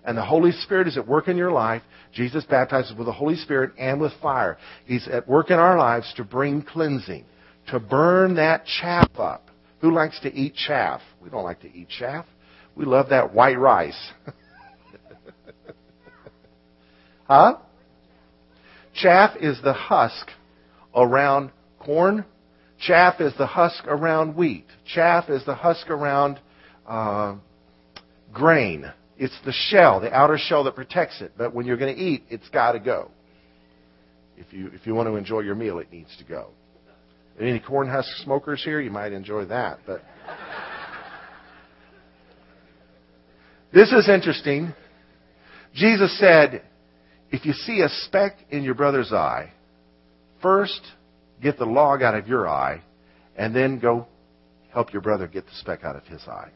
And 0.05 0.17
the 0.17 0.25
Holy 0.25 0.53
Spirit 0.53 0.89
is 0.89 0.97
at 0.97 1.07
work 1.07 1.29
in 1.29 1.37
your 1.37 1.53
life. 1.53 1.83
Jesus 2.13 2.45
baptizes 2.45 2.97
with 2.97 3.07
the 3.07 3.13
Holy 3.13 3.37
Spirit 3.37 3.73
and 3.79 4.01
with 4.01 4.13
fire. 4.23 4.59
He's 4.87 5.07
at 5.09 5.29
work 5.29 5.51
in 5.51 5.59
our 5.59 5.79
lives 5.79 6.13
to 6.17 6.25
bring 6.25 6.63
cleansing, 6.63 7.25
to 7.71 7.79
burn 7.79 8.35
that 8.37 8.65
chaff 8.81 9.11
up. 9.19 9.51
Who 9.81 9.93
likes 9.93 10.19
to 10.21 10.35
eat 10.35 10.55
chaff? 10.55 11.01
We 11.23 11.31
don't 11.31 11.45
like 11.45 11.61
to 11.61 11.73
eat 11.73 11.89
chaff. 11.89 12.27
We 12.75 12.85
love 12.85 13.11
that 13.11 13.35
white 13.35 13.59
rice. 13.59 14.11
Huh? 17.29 17.59
Chaff 18.95 19.37
is 19.41 19.61
the 19.63 19.75
husk 19.75 20.31
around 20.97 21.51
corn. 21.79 22.25
Chaff 22.81 23.21
is 23.21 23.33
the 23.37 23.47
husk 23.47 23.85
around 23.87 24.37
wheat. 24.37 24.67
Chaff 24.95 25.29
is 25.29 25.45
the 25.45 25.55
husk 25.55 25.91
around 25.91 26.39
uh, 26.87 27.37
grain. 28.33 28.91
It's 29.17 29.37
the 29.45 29.53
shell, 29.53 30.01
the 30.01 30.13
outer 30.13 30.39
shell 30.39 30.65
that 30.65 30.77
protects 30.77 31.21
it. 31.21 31.33
But 31.37 31.55
when 31.55 31.67
you're 31.67 31.77
going 31.77 31.95
to 31.95 32.01
eat, 32.01 32.23
it's 32.31 32.49
got 32.51 32.73
to 32.73 32.79
go. 32.79 33.11
If 34.37 34.53
you 34.53 34.71
if 34.73 34.87
you 34.87 34.95
want 34.95 35.09
to 35.09 35.17
enjoy 35.17 35.41
your 35.41 35.57
meal, 35.57 35.81
it 35.81 35.91
needs 35.91 36.17
to 36.19 36.25
go. 36.25 36.51
Any 37.41 37.59
corn 37.59 37.89
husk 37.89 38.09
smokers 38.23 38.63
here? 38.65 38.81
You 38.81 38.91
might 38.91 39.13
enjoy 39.13 39.47
that. 39.47 39.81
But 39.85 40.03
this 43.73 43.93
is 43.93 44.09
interesting. 44.09 44.73
Jesus 45.75 46.17
said, 46.19 46.63
if 47.31 47.45
you 47.45 47.53
see 47.53 47.81
a 47.81 47.89
speck 47.89 48.37
in 48.51 48.63
your 48.63 48.75
brother's 48.75 49.13
eye, 49.13 49.53
first 50.41 50.81
get 51.43 51.59
the 51.59 51.65
log 51.65 52.03
out 52.03 52.15
of 52.15 52.29
your 52.29 52.49
eye, 52.49 52.83
and 53.37 53.55
then 53.55 53.79
go 53.79 54.07
help 54.73 54.93
your 54.93 55.03
brother 55.03 55.27
get 55.27 55.45
the 55.47 55.55
speck 55.55 55.85
out 55.85 55.97
of 55.97 56.05
his 56.05 56.23
eye. 56.27 56.51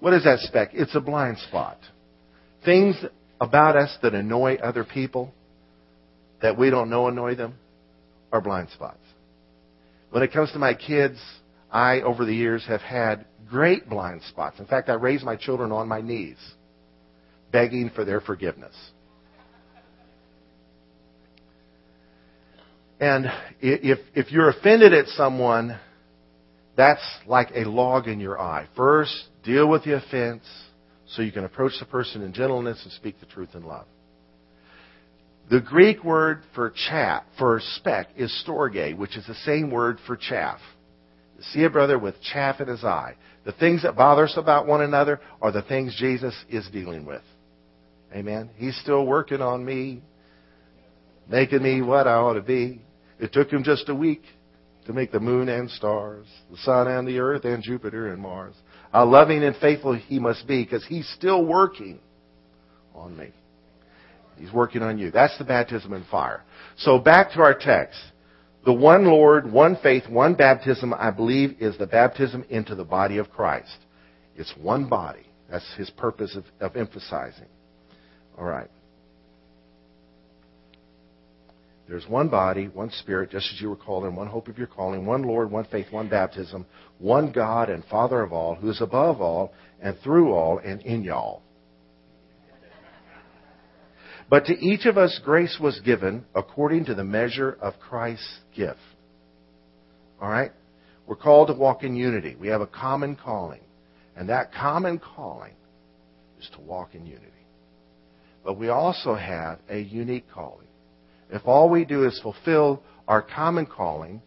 What 0.00 0.14
is 0.14 0.24
that 0.24 0.38
speck? 0.40 0.70
It's 0.72 0.94
a 0.94 1.00
blind 1.00 1.38
spot. 1.38 1.78
Things 2.64 2.96
about 3.40 3.76
us 3.76 3.96
that 4.02 4.14
annoy 4.14 4.56
other 4.56 4.84
people 4.84 5.32
that 6.42 6.58
we 6.58 6.70
don't 6.70 6.90
know 6.90 7.08
annoy 7.08 7.34
them 7.34 7.54
are 8.32 8.40
blind 8.40 8.68
spots. 8.70 8.98
When 10.10 10.22
it 10.22 10.32
comes 10.32 10.52
to 10.52 10.58
my 10.58 10.74
kids, 10.74 11.18
I, 11.70 12.00
over 12.00 12.24
the 12.24 12.34
years, 12.34 12.64
have 12.66 12.80
had 12.80 13.26
great 13.48 13.88
blind 13.88 14.22
spots. 14.28 14.58
In 14.58 14.66
fact, 14.66 14.88
I 14.88 14.94
raised 14.94 15.24
my 15.24 15.36
children 15.36 15.72
on 15.72 15.88
my 15.88 16.00
knees, 16.00 16.38
begging 17.52 17.90
for 17.94 18.04
their 18.04 18.20
forgiveness. 18.20 18.74
And 23.00 23.26
if, 23.60 23.98
if 24.14 24.30
you're 24.30 24.50
offended 24.50 24.92
at 24.92 25.06
someone, 25.08 25.78
that's 26.76 27.02
like 27.26 27.48
a 27.54 27.64
log 27.64 28.06
in 28.06 28.20
your 28.20 28.38
eye. 28.38 28.68
First, 28.76 29.14
deal 29.42 29.68
with 29.68 29.84
the 29.84 29.96
offense 29.96 30.44
so 31.08 31.22
you 31.22 31.32
can 31.32 31.44
approach 31.44 31.72
the 31.80 31.86
person 31.86 32.22
in 32.22 32.32
gentleness 32.32 32.80
and 32.84 32.92
speak 32.92 33.18
the 33.20 33.26
truth 33.26 33.50
in 33.54 33.64
love. 33.64 33.86
The 35.50 35.60
Greek 35.60 36.04
word 36.04 36.42
for 36.54 36.72
chaff, 36.88 37.24
for 37.36 37.60
speck, 37.74 38.08
is 38.16 38.30
storge, 38.46 38.96
which 38.96 39.16
is 39.16 39.26
the 39.26 39.34
same 39.34 39.70
word 39.70 39.98
for 40.06 40.16
chaff. 40.16 40.60
See 41.52 41.64
a 41.64 41.70
brother 41.70 41.98
with 41.98 42.14
chaff 42.32 42.60
in 42.60 42.68
his 42.68 42.84
eye. 42.84 43.16
The 43.44 43.52
things 43.52 43.82
that 43.82 43.96
bother 43.96 44.24
us 44.24 44.34
about 44.36 44.66
one 44.66 44.82
another 44.82 45.20
are 45.40 45.50
the 45.50 45.62
things 45.62 45.96
Jesus 45.98 46.34
is 46.50 46.68
dealing 46.70 47.04
with. 47.04 47.22
Amen. 48.14 48.50
He's 48.56 48.78
still 48.80 49.06
working 49.06 49.40
on 49.40 49.64
me, 49.64 50.02
making 51.28 51.62
me 51.62 51.80
what 51.80 52.06
I 52.06 52.14
ought 52.14 52.34
to 52.34 52.42
be. 52.42 52.82
It 53.20 53.32
took 53.32 53.50
him 53.50 53.62
just 53.62 53.88
a 53.88 53.94
week 53.94 54.22
to 54.86 54.92
make 54.92 55.12
the 55.12 55.20
moon 55.20 55.48
and 55.48 55.70
stars, 55.70 56.26
the 56.50 56.56
sun 56.58 56.88
and 56.88 57.06
the 57.06 57.18
earth, 57.18 57.44
and 57.44 57.62
Jupiter 57.62 58.12
and 58.12 58.20
Mars. 58.20 58.54
How 58.92 59.04
loving 59.04 59.44
and 59.44 59.54
faithful 59.56 59.94
he 59.94 60.18
must 60.18 60.46
be 60.46 60.64
because 60.64 60.84
he's 60.86 61.08
still 61.16 61.44
working 61.44 62.00
on 62.94 63.16
me. 63.16 63.30
He's 64.38 64.52
working 64.52 64.82
on 64.82 64.98
you. 64.98 65.10
That's 65.10 65.36
the 65.36 65.44
baptism 65.44 65.92
in 65.92 66.04
fire. 66.10 66.42
So 66.78 66.98
back 66.98 67.32
to 67.32 67.40
our 67.40 67.54
text. 67.54 68.00
The 68.64 68.72
one 68.72 69.04
Lord, 69.04 69.50
one 69.50 69.76
faith, 69.82 70.08
one 70.08 70.34
baptism, 70.34 70.92
I 70.94 71.10
believe, 71.10 71.56
is 71.60 71.78
the 71.78 71.86
baptism 71.86 72.44
into 72.48 72.74
the 72.74 72.84
body 72.84 73.18
of 73.18 73.30
Christ. 73.30 73.76
It's 74.36 74.52
one 74.60 74.88
body. 74.88 75.26
That's 75.50 75.74
his 75.76 75.90
purpose 75.90 76.36
of, 76.36 76.44
of 76.60 76.76
emphasizing. 76.76 77.48
All 78.38 78.44
right. 78.44 78.70
There's 81.90 82.06
one 82.06 82.28
body, 82.28 82.66
one 82.68 82.92
spirit, 82.92 83.32
just 83.32 83.52
as 83.52 83.60
you 83.60 83.68
were 83.68 83.74
called 83.74 84.04
in, 84.04 84.14
one 84.14 84.28
hope 84.28 84.46
of 84.46 84.56
your 84.56 84.68
calling, 84.68 85.06
one 85.06 85.24
Lord, 85.24 85.50
one 85.50 85.64
faith, 85.64 85.86
one 85.90 86.08
baptism, 86.08 86.64
one 86.98 87.32
God 87.32 87.68
and 87.68 87.84
Father 87.86 88.22
of 88.22 88.32
all, 88.32 88.54
who 88.54 88.70
is 88.70 88.80
above 88.80 89.20
all 89.20 89.52
and 89.82 89.98
through 89.98 90.32
all 90.32 90.58
and 90.58 90.80
in 90.82 91.02
y'all. 91.02 91.42
But 94.28 94.44
to 94.44 94.52
each 94.56 94.86
of 94.86 94.98
us 94.98 95.18
grace 95.24 95.58
was 95.60 95.80
given 95.80 96.24
according 96.32 96.84
to 96.84 96.94
the 96.94 97.02
measure 97.02 97.58
of 97.60 97.74
Christ's 97.80 98.38
gift. 98.54 98.78
All 100.22 100.30
right? 100.30 100.52
We're 101.08 101.16
called 101.16 101.48
to 101.48 101.54
walk 101.54 101.82
in 101.82 101.96
unity. 101.96 102.36
We 102.38 102.46
have 102.48 102.60
a 102.60 102.68
common 102.68 103.16
calling. 103.16 103.62
And 104.14 104.28
that 104.28 104.52
common 104.52 105.00
calling 105.00 105.54
is 106.38 106.48
to 106.54 106.60
walk 106.60 106.94
in 106.94 107.04
unity. 107.04 107.26
But 108.44 108.60
we 108.60 108.68
also 108.68 109.16
have 109.16 109.58
a 109.68 109.80
unique 109.80 110.30
calling. 110.32 110.68
If 111.30 111.46
all 111.46 111.68
we 111.68 111.84
do 111.84 112.04
is 112.04 112.18
fulfill 112.20 112.82
our 113.06 113.22
common 113.22 113.66
calling 113.66 114.20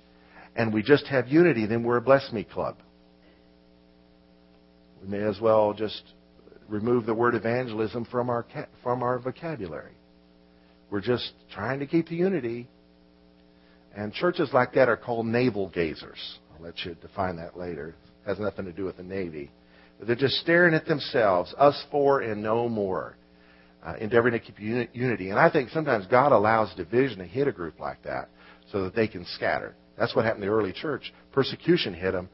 and 0.55 0.73
we 0.73 0.83
just 0.83 1.05
have 1.07 1.27
unity, 1.27 1.65
then 1.65 1.83
we're 1.83 1.97
a 1.97 2.01
bless 2.01 2.31
me 2.31 2.43
club. 2.43 2.77
We 5.01 5.09
may 5.09 5.23
as 5.23 5.39
well 5.39 5.73
just 5.73 6.01
remove 6.69 7.05
the 7.05 7.13
word 7.13 7.35
evangelism 7.35 8.05
from 8.05 8.29
our 8.29 8.45
from 8.81 9.03
our 9.03 9.19
vocabulary. 9.19 9.93
We're 10.89 11.01
just 11.01 11.33
trying 11.53 11.79
to 11.79 11.87
keep 11.87 12.07
the 12.07 12.15
unity. 12.15 12.69
And 13.95 14.13
churches 14.13 14.49
like 14.53 14.73
that 14.73 14.89
are 14.89 14.97
called 14.97 15.25
navel 15.25 15.69
gazers. 15.69 16.37
I'll 16.55 16.63
let 16.63 16.83
you 16.83 16.95
define 16.95 17.35
that 17.37 17.57
later. 17.57 17.89
It 18.25 18.29
has 18.29 18.39
nothing 18.39 18.65
to 18.65 18.71
do 18.71 18.85
with 18.85 18.97
the 18.97 19.03
Navy. 19.03 19.51
But 19.99 20.07
they're 20.07 20.15
just 20.15 20.35
staring 20.37 20.73
at 20.73 20.85
themselves, 20.85 21.53
us 21.57 21.83
four 21.91 22.21
and 22.21 22.41
no 22.41 22.67
more 22.69 23.15
uh, 23.85 23.95
endeavoring 23.99 24.33
to 24.33 24.39
keep 24.39 24.59
uni- 24.59 24.89
unity. 24.93 25.29
And 25.29 25.39
I 25.39 25.49
think 25.49 25.69
sometimes 25.69 26.05
God 26.07 26.31
allows 26.31 26.73
division 26.75 27.19
to 27.19 27.25
hit 27.25 27.47
a 27.47 27.51
group 27.51 27.79
like 27.79 28.01
that 28.03 28.29
so 28.71 28.83
that 28.83 28.95
they 28.95 29.07
can 29.07 29.25
scatter. 29.35 29.75
That's 29.97 30.15
what 30.15 30.25
happened 30.25 30.43
in 30.43 30.49
the 30.49 30.55
early 30.55 30.73
church. 30.73 31.13
Persecution 31.31 31.93
hit 31.93 32.11
them 32.11 32.29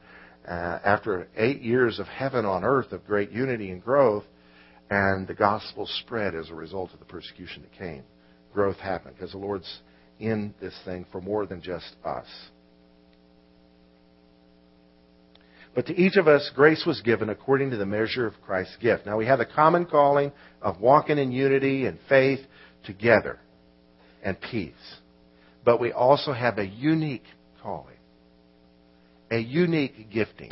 uh, 0.48 0.78
after 0.84 1.28
eight 1.36 1.60
years 1.60 1.98
of 1.98 2.06
heaven 2.06 2.44
on 2.44 2.64
earth 2.64 2.92
of 2.92 3.06
great 3.06 3.30
unity 3.30 3.70
and 3.70 3.82
growth, 3.82 4.24
and 4.90 5.26
the 5.26 5.34
gospel 5.34 5.86
spread 5.86 6.34
as 6.34 6.50
a 6.50 6.54
result 6.54 6.92
of 6.92 6.98
the 6.98 7.04
persecution 7.04 7.62
that 7.62 7.72
came. 7.72 8.02
Growth 8.52 8.78
happened 8.78 9.14
because 9.16 9.32
the 9.32 9.38
Lord's 9.38 9.80
in 10.18 10.54
this 10.60 10.74
thing 10.84 11.06
for 11.10 11.20
more 11.20 11.46
than 11.46 11.62
just 11.62 11.94
us. 12.04 12.26
But 15.74 15.86
to 15.86 15.96
each 15.96 16.16
of 16.16 16.26
us, 16.26 16.50
grace 16.54 16.84
was 16.84 17.00
given 17.00 17.30
according 17.30 17.70
to 17.70 17.76
the 17.76 17.86
measure 17.86 18.26
of 18.26 18.34
Christ's 18.42 18.76
gift. 18.76 19.06
Now 19.06 19.16
we 19.16 19.26
have 19.26 19.38
the 19.38 19.46
common 19.46 19.86
calling 19.86 20.32
of 20.62 20.80
walking 20.80 21.18
in 21.18 21.32
unity 21.32 21.86
and 21.86 21.98
faith 22.08 22.40
together 22.84 23.38
and 24.22 24.40
peace. 24.40 24.74
But 25.64 25.80
we 25.80 25.92
also 25.92 26.32
have 26.32 26.58
a 26.58 26.66
unique 26.66 27.24
calling, 27.62 27.96
a 29.30 29.38
unique 29.38 30.10
gifting. 30.10 30.50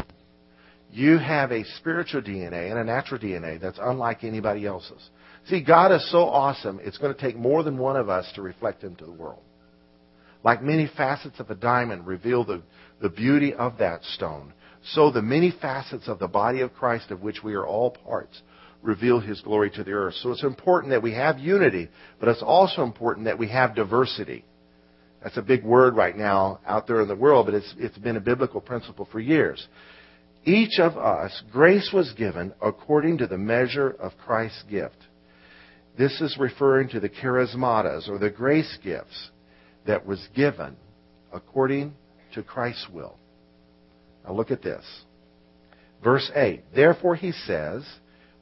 You 0.90 1.18
have 1.18 1.52
a 1.52 1.64
spiritual 1.76 2.22
DNA 2.22 2.70
and 2.70 2.78
a 2.78 2.84
natural 2.84 3.20
DNA 3.20 3.60
that's 3.60 3.78
unlike 3.80 4.24
anybody 4.24 4.66
else's. 4.66 5.10
See, 5.48 5.62
God 5.62 5.92
is 5.92 6.10
so 6.10 6.24
awesome, 6.24 6.80
it's 6.82 6.98
going 6.98 7.14
to 7.14 7.20
take 7.20 7.36
more 7.36 7.62
than 7.62 7.78
one 7.78 7.96
of 7.96 8.08
us 8.08 8.30
to 8.34 8.42
reflect 8.42 8.82
Him 8.82 8.96
to 8.96 9.04
the 9.04 9.12
world. 9.12 9.42
Like 10.44 10.62
many 10.62 10.90
facets 10.96 11.40
of 11.40 11.50
a 11.50 11.54
diamond 11.54 12.06
reveal 12.06 12.44
the, 12.44 12.62
the 13.00 13.08
beauty 13.08 13.54
of 13.54 13.78
that 13.78 14.04
stone, 14.04 14.52
so 14.92 15.10
the 15.10 15.22
many 15.22 15.50
facets 15.50 16.06
of 16.06 16.18
the 16.18 16.28
body 16.28 16.60
of 16.60 16.74
Christ, 16.74 17.10
of 17.10 17.22
which 17.22 17.42
we 17.42 17.54
are 17.54 17.66
all 17.66 17.90
parts, 17.90 18.40
reveal 18.88 19.20
His 19.20 19.40
glory 19.42 19.70
to 19.72 19.84
the 19.84 19.92
earth. 19.92 20.14
So 20.14 20.32
it's 20.32 20.42
important 20.42 20.92
that 20.92 21.02
we 21.02 21.12
have 21.12 21.38
unity, 21.38 21.88
but 22.18 22.28
it's 22.28 22.42
also 22.42 22.82
important 22.82 23.26
that 23.26 23.38
we 23.38 23.48
have 23.48 23.76
diversity. 23.76 24.44
That's 25.22 25.36
a 25.36 25.42
big 25.42 25.62
word 25.62 25.94
right 25.94 26.16
now 26.16 26.60
out 26.66 26.86
there 26.86 27.02
in 27.02 27.08
the 27.08 27.14
world, 27.14 27.46
but 27.46 27.54
it's, 27.54 27.74
it's 27.76 27.98
been 27.98 28.16
a 28.16 28.20
biblical 28.20 28.62
principle 28.62 29.06
for 29.12 29.20
years. 29.20 29.68
Each 30.44 30.80
of 30.80 30.96
us, 30.96 31.42
grace 31.52 31.90
was 31.92 32.12
given 32.16 32.54
according 32.62 33.18
to 33.18 33.26
the 33.26 33.36
measure 33.36 33.90
of 33.90 34.16
Christ's 34.24 34.62
gift. 34.70 34.96
This 35.98 36.20
is 36.22 36.36
referring 36.38 36.88
to 36.90 37.00
the 37.00 37.10
charismatas, 37.10 38.08
or 38.08 38.18
the 38.18 38.30
grace 38.30 38.78
gifts, 38.82 39.30
that 39.86 40.06
was 40.06 40.26
given 40.34 40.76
according 41.32 41.92
to 42.34 42.42
Christ's 42.42 42.88
will. 42.90 43.18
Now 44.24 44.32
look 44.32 44.50
at 44.50 44.62
this. 44.62 44.84
Verse 46.02 46.30
8 46.34 46.62
Therefore 46.74 47.16
he 47.16 47.32
says, 47.32 47.84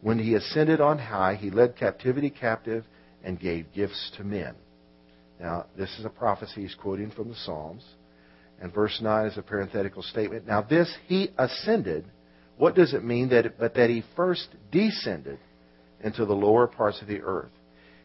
When 0.00 0.18
he 0.18 0.34
ascended 0.34 0.80
on 0.80 0.98
high, 0.98 1.34
he 1.34 1.50
led 1.50 1.76
captivity 1.76 2.30
captive 2.30 2.84
and 3.24 3.40
gave 3.40 3.72
gifts 3.72 4.12
to 4.16 4.24
men. 4.24 4.54
Now, 5.40 5.66
this 5.76 5.90
is 5.98 6.04
a 6.04 6.10
prophecy 6.10 6.62
he's 6.62 6.74
quoting 6.74 7.10
from 7.10 7.28
the 7.28 7.34
Psalms. 7.34 7.84
And 8.60 8.72
verse 8.72 8.98
9 9.02 9.26
is 9.26 9.36
a 9.36 9.42
parenthetical 9.42 10.02
statement. 10.02 10.46
Now, 10.46 10.62
this 10.62 10.94
he 11.06 11.30
ascended, 11.36 12.06
what 12.56 12.74
does 12.74 12.94
it 12.94 13.04
mean? 13.04 13.28
That, 13.30 13.58
but 13.58 13.74
that 13.74 13.90
he 13.90 14.02
first 14.14 14.48
descended 14.70 15.38
into 16.02 16.24
the 16.24 16.34
lower 16.34 16.66
parts 16.66 17.02
of 17.02 17.08
the 17.08 17.20
earth. 17.22 17.50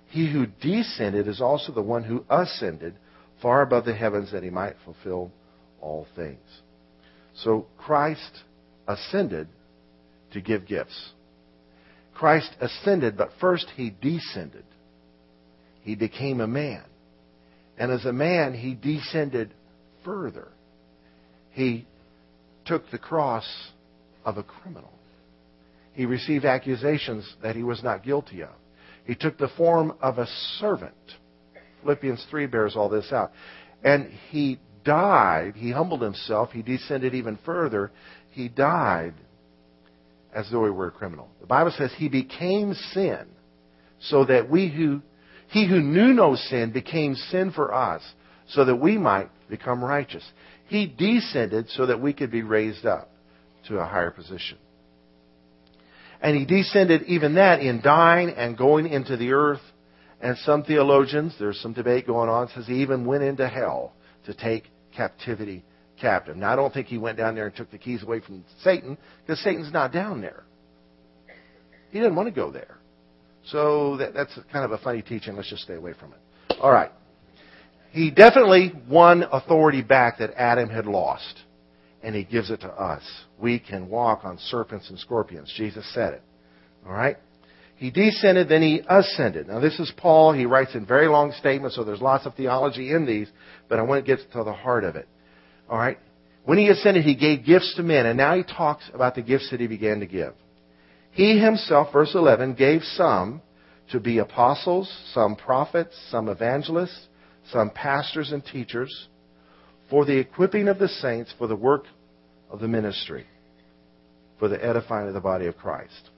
He 0.07 0.29
who 0.29 0.45
descended 0.45 1.27
is 1.27 1.39
also 1.39 1.71
the 1.71 1.81
one 1.81 2.03
who 2.03 2.25
ascended 2.29 2.95
far 3.41 3.61
above 3.61 3.85
the 3.85 3.95
heavens 3.95 4.31
that 4.33 4.43
he 4.43 4.49
might 4.49 4.75
fulfill 4.83 5.31
all 5.79 6.05
things. 6.15 6.39
So 7.33 7.67
Christ 7.77 8.43
ascended 8.87 9.47
to 10.33 10.41
give 10.41 10.67
gifts. 10.67 11.11
Christ 12.21 12.55
ascended, 12.61 13.17
but 13.17 13.31
first 13.41 13.65
he 13.75 13.89
descended. 13.89 14.63
He 15.81 15.95
became 15.95 16.39
a 16.39 16.45
man. 16.45 16.83
And 17.79 17.91
as 17.91 18.05
a 18.05 18.13
man, 18.13 18.53
he 18.53 18.75
descended 18.75 19.55
further. 20.05 20.49
He 21.49 21.87
took 22.65 22.83
the 22.91 22.99
cross 22.99 23.71
of 24.23 24.37
a 24.37 24.43
criminal. 24.43 24.93
He 25.93 26.05
received 26.05 26.45
accusations 26.45 27.27
that 27.41 27.55
he 27.55 27.63
was 27.63 27.81
not 27.81 28.03
guilty 28.03 28.43
of. 28.43 28.53
He 29.03 29.15
took 29.15 29.39
the 29.39 29.49
form 29.57 29.95
of 29.99 30.19
a 30.19 30.27
servant. 30.59 30.93
Philippians 31.81 32.23
3 32.29 32.45
bears 32.45 32.75
all 32.75 32.89
this 32.89 33.11
out. 33.11 33.31
And 33.83 34.11
he 34.29 34.59
died. 34.85 35.53
He 35.55 35.71
humbled 35.71 36.03
himself. 36.03 36.51
He 36.51 36.61
descended 36.61 37.15
even 37.15 37.39
further. 37.43 37.91
He 38.29 38.47
died 38.47 39.15
as 40.33 40.49
though 40.51 40.65
he 40.65 40.71
were 40.71 40.87
a 40.87 40.91
criminal. 40.91 41.29
The 41.41 41.47
Bible 41.47 41.73
says 41.77 41.91
he 41.95 42.09
became 42.09 42.73
sin 42.93 43.25
so 43.99 44.25
that 44.25 44.49
we 44.49 44.69
who, 44.69 45.01
he 45.49 45.67
who 45.67 45.81
knew 45.81 46.13
no 46.13 46.35
sin 46.35 46.71
became 46.71 47.15
sin 47.15 47.51
for 47.51 47.73
us 47.73 48.01
so 48.47 48.65
that 48.65 48.75
we 48.75 48.97
might 48.97 49.29
become 49.49 49.83
righteous. 49.83 50.23
He 50.67 50.87
descended 50.87 51.69
so 51.69 51.87
that 51.87 52.01
we 52.01 52.13
could 52.13 52.31
be 52.31 52.41
raised 52.41 52.85
up 52.85 53.09
to 53.67 53.77
a 53.77 53.85
higher 53.85 54.11
position. 54.11 54.57
And 56.21 56.37
he 56.37 56.45
descended 56.45 57.03
even 57.03 57.35
that 57.35 57.61
in 57.61 57.81
dying 57.81 58.29
and 58.29 58.57
going 58.57 58.87
into 58.87 59.17
the 59.17 59.33
earth. 59.33 59.61
And 60.21 60.37
some 60.39 60.63
theologians, 60.63 61.35
there's 61.39 61.59
some 61.59 61.73
debate 61.73 62.05
going 62.05 62.29
on, 62.29 62.47
says 62.49 62.67
he 62.67 62.81
even 62.81 63.05
went 63.05 63.23
into 63.23 63.47
hell 63.47 63.93
to 64.25 64.33
take 64.33 64.65
captivity 64.95 65.63
captive. 66.01 66.35
Now, 66.35 66.51
I 66.51 66.55
don't 66.55 66.73
think 66.73 66.87
he 66.87 66.97
went 66.97 67.17
down 67.17 67.35
there 67.35 67.45
and 67.45 67.55
took 67.55 67.71
the 67.71 67.77
keys 67.77 68.03
away 68.03 68.19
from 68.19 68.43
Satan, 68.63 68.97
because 69.21 69.41
Satan's 69.43 69.71
not 69.71 69.93
down 69.93 70.21
there. 70.21 70.43
He 71.91 71.99
didn't 71.99 72.15
want 72.15 72.27
to 72.27 72.35
go 72.35 72.51
there. 72.51 72.77
So 73.45 73.97
that, 73.97 74.13
that's 74.13 74.37
kind 74.51 74.65
of 74.65 74.71
a 74.71 74.77
funny 74.77 75.01
teaching. 75.01 75.35
Let's 75.35 75.49
just 75.49 75.63
stay 75.63 75.75
away 75.75 75.93
from 75.99 76.13
it. 76.13 76.57
All 76.59 76.71
right. 76.71 76.91
He 77.91 78.11
definitely 78.11 78.71
won 78.89 79.23
authority 79.31 79.81
back 79.81 80.19
that 80.19 80.31
Adam 80.35 80.69
had 80.69 80.85
lost 80.85 81.41
and 82.03 82.15
he 82.15 82.23
gives 82.23 82.49
it 82.49 82.61
to 82.61 82.69
us. 82.69 83.03
We 83.39 83.59
can 83.59 83.89
walk 83.89 84.21
on 84.23 84.37
serpents 84.37 84.89
and 84.89 84.97
scorpions. 84.97 85.53
Jesus 85.57 85.85
said 85.93 86.13
it. 86.13 86.21
All 86.85 86.93
right? 86.93 87.17
He 87.75 87.91
descended, 87.91 88.47
then 88.47 88.61
he 88.61 88.81
ascended. 88.87 89.47
Now, 89.47 89.59
this 89.59 89.79
is 89.79 89.91
Paul. 89.97 90.33
He 90.33 90.45
writes 90.45 90.75
in 90.75 90.85
very 90.85 91.07
long 91.07 91.31
statements, 91.31 91.75
so 91.75 91.83
there's 91.83 92.01
lots 92.01 92.25
of 92.25 92.35
theology 92.35 92.93
in 92.93 93.05
these, 93.05 93.27
but 93.67 93.79
I 93.79 93.81
want 93.81 94.05
to 94.05 94.15
get 94.15 94.31
to 94.33 94.43
the 94.43 94.53
heart 94.53 94.83
of 94.83 94.95
it. 94.95 95.07
All 95.71 95.77
right? 95.77 95.97
When 96.43 96.57
he 96.57 96.67
ascended, 96.67 97.05
he 97.05 97.15
gave 97.15 97.45
gifts 97.45 97.75
to 97.77 97.83
men, 97.83 98.05
and 98.05 98.17
now 98.17 98.35
he 98.35 98.43
talks 98.43 98.83
about 98.93 99.15
the 99.15 99.21
gifts 99.21 99.49
that 99.51 99.61
he 99.61 99.67
began 99.67 100.01
to 100.01 100.05
give. 100.05 100.33
He 101.11 101.39
himself, 101.39 101.93
verse 101.93 102.13
11, 102.13 102.55
gave 102.55 102.83
some 102.83 103.41
to 103.91 103.99
be 103.99 104.17
apostles, 104.17 104.91
some 105.13 105.35
prophets, 105.35 105.97
some 106.09 106.27
evangelists, 106.27 107.07
some 107.51 107.69
pastors 107.69 108.31
and 108.31 108.43
teachers 108.45 109.07
for 109.89 110.05
the 110.05 110.17
equipping 110.17 110.67
of 110.67 110.77
the 110.77 110.87
saints 110.87 111.33
for 111.37 111.47
the 111.47 111.55
work 111.55 111.85
of 112.49 112.59
the 112.59 112.67
ministry, 112.67 113.25
for 114.39 114.47
the 114.47 114.63
edifying 114.63 115.07
of 115.07 115.13
the 115.13 115.21
body 115.21 115.45
of 115.45 115.57
Christ. 115.57 116.09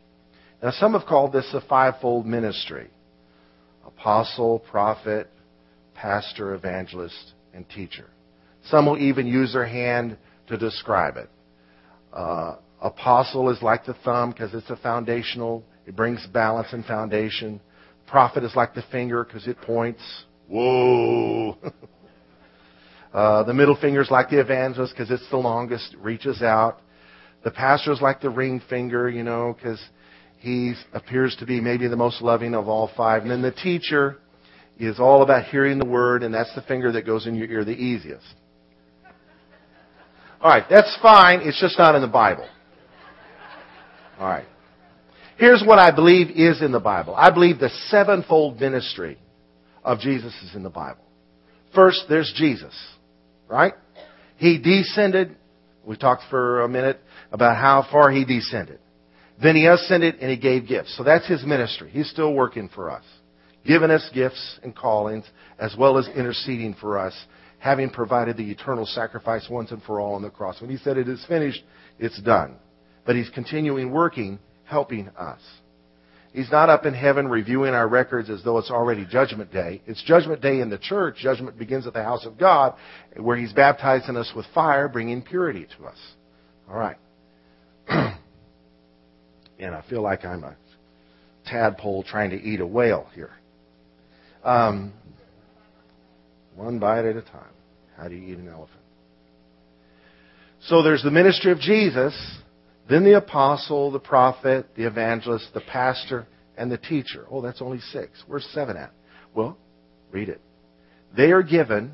Now, 0.61 0.71
some 0.71 0.93
have 0.93 1.07
called 1.07 1.33
this 1.33 1.49
a 1.53 1.61
fivefold 1.61 2.25
ministry 2.25 2.87
apostle, 3.85 4.59
prophet, 4.59 5.29
pastor, 5.93 6.53
evangelist, 6.55 7.33
and 7.53 7.69
teacher. 7.69 8.09
Some 8.65 8.85
will 8.85 8.97
even 8.97 9.27
use 9.27 9.53
their 9.53 9.65
hand 9.65 10.17
to 10.47 10.57
describe 10.57 11.17
it. 11.17 11.29
Uh, 12.11 12.55
apostle 12.81 13.49
is 13.49 13.61
like 13.61 13.85
the 13.85 13.95
thumb 14.05 14.31
because 14.31 14.53
it's 14.53 14.69
a 14.69 14.75
foundational, 14.77 15.63
it 15.85 15.95
brings 15.95 16.25
balance 16.27 16.67
and 16.71 16.85
foundation. 16.85 17.59
Prophet 18.07 18.43
is 18.43 18.55
like 18.55 18.73
the 18.73 18.83
finger 18.91 19.23
because 19.23 19.47
it 19.47 19.59
points. 19.61 20.01
Whoa! 20.47 21.57
Uh, 23.13 23.43
the 23.43 23.53
middle 23.53 23.75
finger 23.75 24.01
is 24.01 24.09
like 24.09 24.29
the 24.29 24.39
evangelist 24.39 24.91
because 24.91 25.11
it's 25.11 25.29
the 25.29 25.37
longest, 25.37 25.95
reaches 25.99 26.41
out. 26.41 26.79
The 27.43 27.51
pastor 27.51 27.91
is 27.91 28.01
like 28.01 28.21
the 28.21 28.29
ring 28.31 28.61
finger, 28.69 29.07
you 29.07 29.23
know, 29.23 29.55
because 29.55 29.79
he 30.39 30.73
appears 30.93 31.35
to 31.39 31.45
be 31.45 31.61
maybe 31.61 31.87
the 31.87 31.95
most 31.95 32.21
loving 32.21 32.55
of 32.55 32.67
all 32.67 32.89
five. 32.97 33.21
And 33.21 33.29
then 33.29 33.43
the 33.43 33.51
teacher 33.51 34.17
is 34.79 34.99
all 34.99 35.21
about 35.21 35.45
hearing 35.45 35.77
the 35.77 35.85
word, 35.85 36.23
and 36.23 36.33
that's 36.33 36.53
the 36.55 36.63
finger 36.63 36.91
that 36.93 37.05
goes 37.05 37.27
in 37.27 37.35
your 37.35 37.47
ear 37.47 37.63
the 37.63 37.71
easiest. 37.71 38.25
All 40.43 40.49
right, 40.49 40.65
that's 40.69 40.97
fine. 41.01 41.39
It's 41.43 41.59
just 41.61 41.79
not 41.79 41.95
in 41.95 42.01
the 42.01 42.07
Bible. 42.09 42.45
All 44.19 44.27
right. 44.27 44.45
Here's 45.37 45.63
what 45.65 45.79
I 45.79 45.95
believe 45.95 46.31
is 46.31 46.61
in 46.61 46.73
the 46.73 46.81
Bible. 46.81 47.15
I 47.15 47.31
believe 47.31 47.59
the 47.59 47.69
sevenfold 47.87 48.59
ministry 48.59 49.17
of 49.85 49.99
Jesus 49.99 50.33
is 50.43 50.53
in 50.53 50.61
the 50.61 50.69
Bible. 50.69 51.03
First, 51.73 52.07
there's 52.09 52.33
Jesus. 52.35 52.73
Right? 53.47 53.73
He 54.35 54.57
descended. 54.57 55.37
We 55.85 55.95
talked 55.95 56.23
for 56.29 56.63
a 56.63 56.67
minute 56.67 56.99
about 57.31 57.55
how 57.55 57.87
far 57.89 58.11
he 58.11 58.25
descended. 58.25 58.79
Then 59.41 59.55
he 59.55 59.65
ascended 59.65 60.15
and 60.19 60.29
he 60.29 60.35
gave 60.35 60.67
gifts. 60.67 60.93
So 60.97 61.05
that's 61.05 61.25
his 61.25 61.45
ministry. 61.45 61.89
He's 61.89 62.09
still 62.09 62.33
working 62.33 62.69
for 62.75 62.91
us, 62.91 63.05
giving 63.65 63.91
us 63.91 64.09
gifts 64.13 64.59
and 64.61 64.75
callings, 64.75 65.23
as 65.57 65.73
well 65.77 65.97
as 65.97 66.09
interceding 66.09 66.73
for 66.73 66.99
us, 66.99 67.13
having 67.63 67.89
provided 67.89 68.35
the 68.35 68.51
eternal 68.51 68.85
sacrifice 68.85 69.47
once 69.49 69.71
and 69.71 69.81
for 69.83 70.01
all 70.01 70.15
on 70.15 70.21
the 70.21 70.29
cross. 70.29 70.59
When 70.59 70.69
he 70.69 70.75
said 70.75 70.97
it 70.97 71.07
is 71.07 71.23
finished, 71.29 71.63
it's 71.97 72.21
done. 72.21 72.57
But 73.05 73.15
he's 73.15 73.29
continuing 73.29 73.89
working, 73.89 74.37
helping 74.65 75.07
us. 75.17 75.39
He's 76.33 76.51
not 76.51 76.67
up 76.67 76.85
in 76.85 76.93
heaven 76.93 77.29
reviewing 77.29 77.73
our 77.73 77.87
records 77.87 78.29
as 78.29 78.43
though 78.43 78.57
it's 78.57 78.69
already 78.69 79.05
Judgment 79.09 79.53
Day. 79.53 79.81
It's 79.87 80.03
Judgment 80.03 80.41
Day 80.41 80.59
in 80.59 80.69
the 80.69 80.77
church. 80.77 81.19
Judgment 81.19 81.57
begins 81.57 81.87
at 81.87 81.93
the 81.93 82.03
house 82.03 82.25
of 82.25 82.37
God, 82.37 82.75
where 83.15 83.37
He's 83.37 83.53
baptizing 83.53 84.17
us 84.17 84.33
with 84.35 84.45
fire, 84.53 84.89
bringing 84.89 85.21
purity 85.21 85.65
to 85.77 85.85
us. 85.85 85.97
All 86.69 86.77
right. 86.77 86.97
and 87.87 89.73
I 89.73 89.81
feel 89.89 90.01
like 90.01 90.25
I'm 90.25 90.43
a 90.43 90.57
tadpole 91.45 92.03
trying 92.03 92.31
to 92.31 92.41
eat 92.41 92.59
a 92.59 92.67
whale 92.67 93.07
here. 93.15 93.31
Um, 94.43 94.91
one 96.55 96.79
bite 96.79 97.05
at 97.05 97.15
a 97.15 97.21
time. 97.21 97.51
How 97.97 98.07
do 98.07 98.15
you 98.15 98.33
eat 98.33 98.39
an 98.39 98.47
elephant? 98.47 98.79
So 100.67 100.81
there's 100.81 101.03
the 101.03 101.11
ministry 101.11 101.51
of 101.51 101.59
Jesus, 101.59 102.13
Then 102.89 103.03
the 103.05 103.17
apostle, 103.17 103.91
the 103.91 103.99
prophet, 103.99 104.67
the 104.75 104.85
evangelist, 104.85 105.53
the 105.53 105.61
pastor, 105.61 106.27
and 106.57 106.71
the 106.71 106.77
teacher. 106.77 107.25
Oh, 107.29 107.41
that's 107.41 107.61
only 107.61 107.79
six. 107.79 108.11
Where's 108.27 108.45
seven 108.53 108.77
at? 108.77 108.91
Well, 109.33 109.57
read 110.11 110.29
it. 110.29 110.41
They 111.15 111.31
are 111.31 111.43
given 111.43 111.93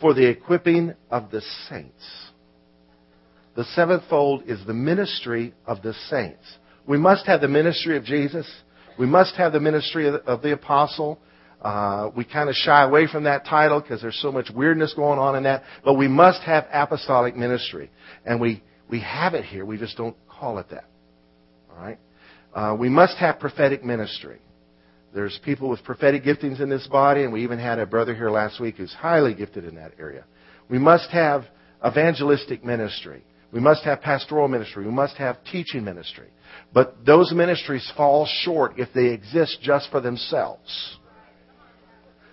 for 0.00 0.14
the 0.14 0.28
equipping 0.28 0.94
of 1.10 1.30
the 1.30 1.42
saints. 1.68 2.30
The 3.54 3.64
sevenfold 3.64 4.44
is 4.46 4.64
the 4.66 4.74
ministry 4.74 5.52
of 5.66 5.82
the 5.82 5.92
saints. 6.08 6.56
We 6.86 6.96
must 6.96 7.26
have 7.26 7.42
the 7.42 7.48
ministry 7.48 7.96
of 7.96 8.04
Jesus. 8.04 8.50
We 8.98 9.06
must 9.06 9.34
have 9.36 9.52
the 9.52 9.60
ministry 9.60 10.08
of 10.08 10.14
the, 10.14 10.20
of 10.20 10.42
the 10.42 10.52
apostle. 10.52 11.18
Uh, 11.62 12.10
we 12.16 12.24
kind 12.24 12.48
of 12.48 12.56
shy 12.56 12.82
away 12.82 13.06
from 13.06 13.24
that 13.24 13.46
title 13.46 13.80
because 13.80 14.02
there's 14.02 14.18
so 14.20 14.32
much 14.32 14.50
weirdness 14.52 14.92
going 14.94 15.20
on 15.20 15.36
in 15.36 15.44
that. 15.44 15.62
But 15.84 15.94
we 15.94 16.08
must 16.08 16.42
have 16.42 16.66
apostolic 16.72 17.36
ministry, 17.36 17.90
and 18.26 18.40
we 18.40 18.62
we 18.90 19.00
have 19.00 19.34
it 19.34 19.44
here. 19.44 19.64
We 19.64 19.78
just 19.78 19.96
don't 19.96 20.16
call 20.28 20.58
it 20.58 20.68
that. 20.70 20.84
All 21.70 21.82
right. 21.82 21.98
Uh, 22.52 22.76
we 22.78 22.88
must 22.88 23.16
have 23.18 23.38
prophetic 23.38 23.84
ministry. 23.84 24.40
There's 25.14 25.38
people 25.44 25.68
with 25.68 25.84
prophetic 25.84 26.24
giftings 26.24 26.60
in 26.60 26.68
this 26.68 26.86
body, 26.88 27.22
and 27.22 27.32
we 27.32 27.44
even 27.44 27.58
had 27.58 27.78
a 27.78 27.86
brother 27.86 28.14
here 28.14 28.30
last 28.30 28.60
week 28.60 28.76
who's 28.76 28.92
highly 28.92 29.34
gifted 29.34 29.64
in 29.64 29.76
that 29.76 29.92
area. 29.98 30.24
We 30.68 30.78
must 30.78 31.10
have 31.10 31.44
evangelistic 31.86 32.64
ministry. 32.64 33.24
We 33.52 33.60
must 33.60 33.84
have 33.84 34.00
pastoral 34.00 34.48
ministry. 34.48 34.84
We 34.84 34.90
must 34.90 35.16
have 35.16 35.36
teaching 35.44 35.84
ministry. 35.84 36.28
But 36.72 37.04
those 37.04 37.32
ministries 37.32 37.90
fall 37.96 38.26
short 38.26 38.78
if 38.78 38.88
they 38.94 39.08
exist 39.08 39.58
just 39.62 39.90
for 39.90 40.00
themselves. 40.00 40.98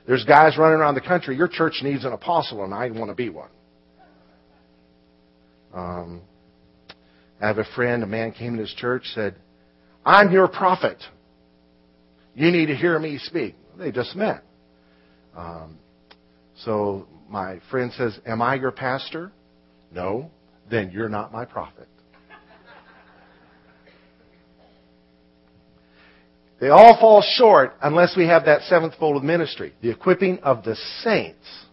There's 0.09 0.25
guys 0.25 0.57
running 0.57 0.79
around 0.79 0.95
the 0.95 1.01
country. 1.01 1.37
Your 1.37 1.47
church 1.47 1.81
needs 1.83 2.03
an 2.03 2.13
apostle, 2.13 2.63
and 2.63 2.73
I 2.73 2.89
want 2.89 3.11
to 3.11 3.15
be 3.15 3.29
one. 3.29 3.51
Um, 5.71 6.21
I 7.39 7.45
have 7.45 7.59
a 7.59 7.65
friend, 7.75 8.01
a 8.01 8.07
man 8.07 8.31
came 8.31 8.55
to 8.55 8.61
his 8.61 8.73
church, 8.73 9.03
said, 9.13 9.35
I'm 10.03 10.31
your 10.31 10.47
prophet. 10.47 10.97
You 12.33 12.49
need 12.49 12.65
to 12.65 12.75
hear 12.75 12.97
me 12.97 13.19
speak. 13.19 13.53
They 13.77 13.91
just 13.91 14.15
met. 14.15 14.43
Um, 15.37 15.77
so 16.63 17.07
my 17.29 17.61
friend 17.69 17.91
says, 17.95 18.19
Am 18.25 18.41
I 18.41 18.55
your 18.55 18.71
pastor? 18.71 19.31
No. 19.91 20.31
Then 20.71 20.89
you're 20.89 21.07
not 21.07 21.31
my 21.31 21.45
prophet. 21.45 21.87
They 26.59 26.69
all 26.69 26.97
fall 26.99 27.21
short 27.21 27.73
unless 27.81 28.17
we 28.17 28.27
have 28.27 28.45
that 28.45 28.63
seventh 28.63 28.95
fold 28.99 29.17
of 29.17 29.23
ministry, 29.23 29.73
the 29.81 29.91
equipping 29.91 30.39
of 30.39 30.63
the 30.63 30.75
saints 31.03 31.65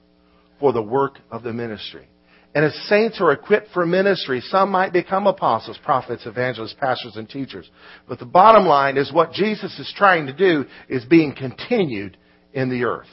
for 0.61 0.73
the 0.73 0.83
work 0.83 1.19
of 1.31 1.43
the 1.43 1.53
ministry. 1.53 2.09
And 2.55 2.65
as 2.65 2.75
saints 2.89 3.21
are 3.21 3.33
equipped 3.33 3.69
for 3.75 3.85
ministry, 3.85 4.41
some 4.41 4.71
might 4.71 4.93
become 4.93 5.27
apostles, 5.27 5.79
prophets, 5.85 6.25
evangelists, 6.25 6.77
pastors, 6.81 7.17
and 7.17 7.29
teachers. 7.29 7.69
But 8.09 8.19
the 8.19 8.25
bottom 8.25 8.65
line 8.65 8.97
is 8.97 9.13
what 9.13 9.33
Jesus 9.33 9.79
is 9.79 9.93
trying 9.95 10.27
to 10.27 10.33
do 10.33 10.65
is 10.89 11.05
being 11.05 11.35
continued 11.35 12.17
in 12.55 12.71
the 12.71 12.85
earth. 12.85 13.11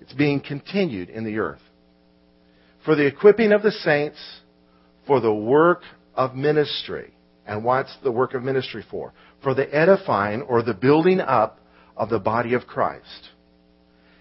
It's 0.00 0.12
being 0.12 0.40
continued 0.40 1.08
in 1.08 1.24
the 1.24 1.38
earth. 1.38 1.62
For 2.84 2.94
the 2.94 3.06
equipping 3.06 3.52
of 3.52 3.62
the 3.62 3.72
saints, 3.72 4.18
for 5.06 5.20
the 5.20 5.32
work 5.32 5.82
of 6.14 6.34
ministry. 6.34 7.14
And 7.46 7.64
what's 7.64 7.96
the 8.02 8.12
work 8.12 8.34
of 8.34 8.42
ministry 8.42 8.84
for? 8.90 9.14
For 9.46 9.54
the 9.54 9.72
edifying 9.72 10.42
or 10.42 10.60
the 10.64 10.74
building 10.74 11.20
up 11.20 11.60
of 11.96 12.08
the 12.08 12.18
body 12.18 12.54
of 12.54 12.66
Christ. 12.66 13.28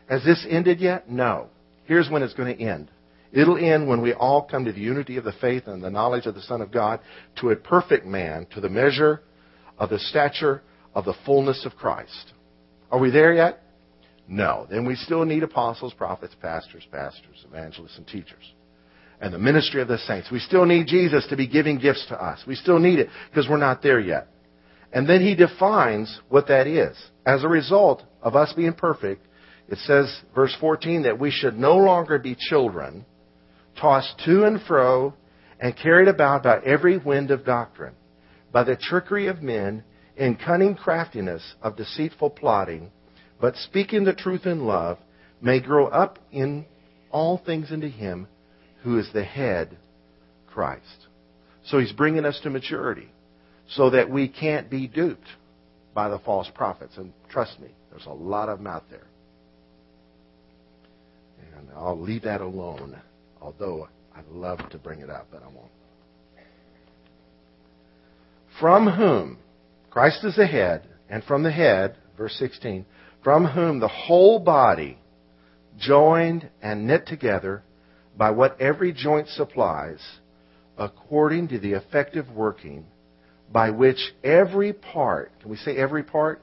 Has 0.07 0.23
this 0.23 0.45
ended 0.47 0.79
yet? 0.79 1.09
No. 1.09 1.47
Here's 1.85 2.11
when 2.11 2.21
it's 2.21 2.35
going 2.35 2.55
to 2.55 2.63
end. 2.63 2.91
It'll 3.31 3.57
end 3.57 3.87
when 3.87 4.03
we 4.03 4.13
all 4.13 4.43
come 4.43 4.65
to 4.65 4.71
the 4.71 4.81
unity 4.81 5.17
of 5.17 5.23
the 5.23 5.33
faith 5.41 5.63
and 5.65 5.83
the 5.83 5.89
knowledge 5.89 6.27
of 6.27 6.35
the 6.35 6.43
Son 6.43 6.61
of 6.61 6.71
God, 6.71 6.99
to 7.37 7.49
a 7.49 7.55
perfect 7.55 8.05
man, 8.05 8.45
to 8.53 8.61
the 8.61 8.69
measure 8.69 9.23
of 9.79 9.89
the 9.89 9.97
stature 9.97 10.61
of 10.93 11.05
the 11.05 11.15
fullness 11.25 11.65
of 11.65 11.75
Christ. 11.75 12.33
Are 12.91 12.99
we 12.99 13.09
there 13.09 13.33
yet? 13.33 13.63
No. 14.27 14.67
Then 14.69 14.85
we 14.85 14.93
still 14.93 15.25
need 15.25 15.41
apostles, 15.41 15.95
prophets, 15.95 16.35
pastors, 16.39 16.85
pastors, 16.91 17.43
evangelists, 17.51 17.97
and 17.97 18.05
teachers. 18.05 18.53
And 19.19 19.33
the 19.33 19.39
ministry 19.39 19.81
of 19.81 19.87
the 19.87 19.97
saints. 19.97 20.29
We 20.29 20.37
still 20.37 20.67
need 20.67 20.85
Jesus 20.85 21.25
to 21.29 21.35
be 21.35 21.47
giving 21.47 21.79
gifts 21.79 22.05
to 22.09 22.23
us. 22.23 22.43
We 22.45 22.53
still 22.53 22.77
need 22.77 22.99
it 22.99 23.09
because 23.31 23.49
we're 23.49 23.57
not 23.57 23.81
there 23.81 23.99
yet. 23.99 24.27
And 24.95 25.09
then 25.09 25.21
he 25.21 25.35
defines 25.35 26.21
what 26.29 26.47
that 26.47 26.67
is. 26.67 26.95
As 27.25 27.43
a 27.43 27.49
result 27.49 28.01
of 28.21 28.37
us 28.37 28.53
being 28.53 28.73
perfect, 28.73 29.27
it 29.67 29.77
says, 29.79 30.21
verse 30.33 30.55
14, 30.61 31.03
that 31.03 31.19
we 31.19 31.31
should 31.31 31.59
no 31.59 31.75
longer 31.75 32.17
be 32.17 32.37
children 32.39 33.05
tossed 33.79 34.21
to 34.23 34.45
and 34.45 34.61
fro 34.61 35.13
and 35.59 35.75
carried 35.75 36.07
about 36.07 36.43
by 36.43 36.59
every 36.59 36.97
wind 36.97 37.29
of 37.29 37.43
doctrine, 37.43 37.93
by 38.53 38.63
the 38.63 38.77
trickery 38.77 39.27
of 39.27 39.41
men 39.41 39.83
and 40.15 40.39
cunning 40.39 40.75
craftiness 40.75 41.43
of 41.61 41.75
deceitful 41.75 42.29
plotting, 42.29 42.89
but 43.41 43.57
speaking 43.57 44.05
the 44.05 44.13
truth 44.13 44.45
in 44.45 44.65
love, 44.65 44.97
may 45.41 45.59
grow 45.59 45.87
up 45.87 46.19
in 46.31 46.65
all 47.11 47.37
things 47.37 47.69
into 47.69 47.89
Him 47.89 48.29
who 48.83 48.97
is 48.97 49.09
the 49.11 49.25
head, 49.25 49.77
Christ. 50.47 51.07
So 51.65 51.79
He's 51.79 51.91
bringing 51.91 52.23
us 52.23 52.39
to 52.43 52.49
maturity 52.49 53.09
so 53.69 53.89
that 53.89 54.09
we 54.09 54.27
can't 54.27 54.69
be 54.69 54.87
duped 54.87 55.27
by 55.93 56.09
the 56.09 56.19
false 56.19 56.49
prophets. 56.53 56.97
And 56.97 57.13
trust 57.29 57.59
me, 57.59 57.69
there's 57.89 58.05
a 58.05 58.13
lot 58.13 58.49
of 58.49 58.59
them 58.59 58.67
out 58.67 58.83
there. 58.89 59.07
And 61.57 61.69
I'll 61.75 61.99
leave 61.99 62.23
that 62.23 62.41
alone 62.41 62.97
although 63.45 63.87
I'd 64.15 64.27
love 64.27 64.57
to 64.71 64.77
bring 64.79 65.01
it 65.01 65.09
up, 65.09 65.27
but 65.31 65.43
I 65.43 65.47
won't. 65.47 65.71
From 68.59 68.87
whom 68.87 69.37
Christ 69.91 70.23
is 70.23 70.35
the 70.35 70.47
head, 70.47 70.87
and 71.09 71.23
from 71.23 71.43
the 71.43 71.51
head, 71.51 71.97
verse 72.17 72.35
16, 72.39 72.85
from 73.23 73.45
whom 73.45 73.79
the 73.79 73.87
whole 73.87 74.39
body, 74.39 74.97
joined 75.77 76.49
and 76.61 76.87
knit 76.87 77.05
together 77.05 77.61
by 78.17 78.31
what 78.31 78.59
every 78.59 78.91
joint 78.93 79.27
supplies, 79.27 79.99
according 80.77 81.49
to 81.49 81.59
the 81.59 81.73
effective 81.73 82.29
working 82.31 82.85
by 83.51 83.69
which 83.69 83.99
every 84.23 84.73
part, 84.73 85.31
can 85.41 85.49
we 85.49 85.57
say 85.57 85.75
every 85.75 86.03
part? 86.03 86.41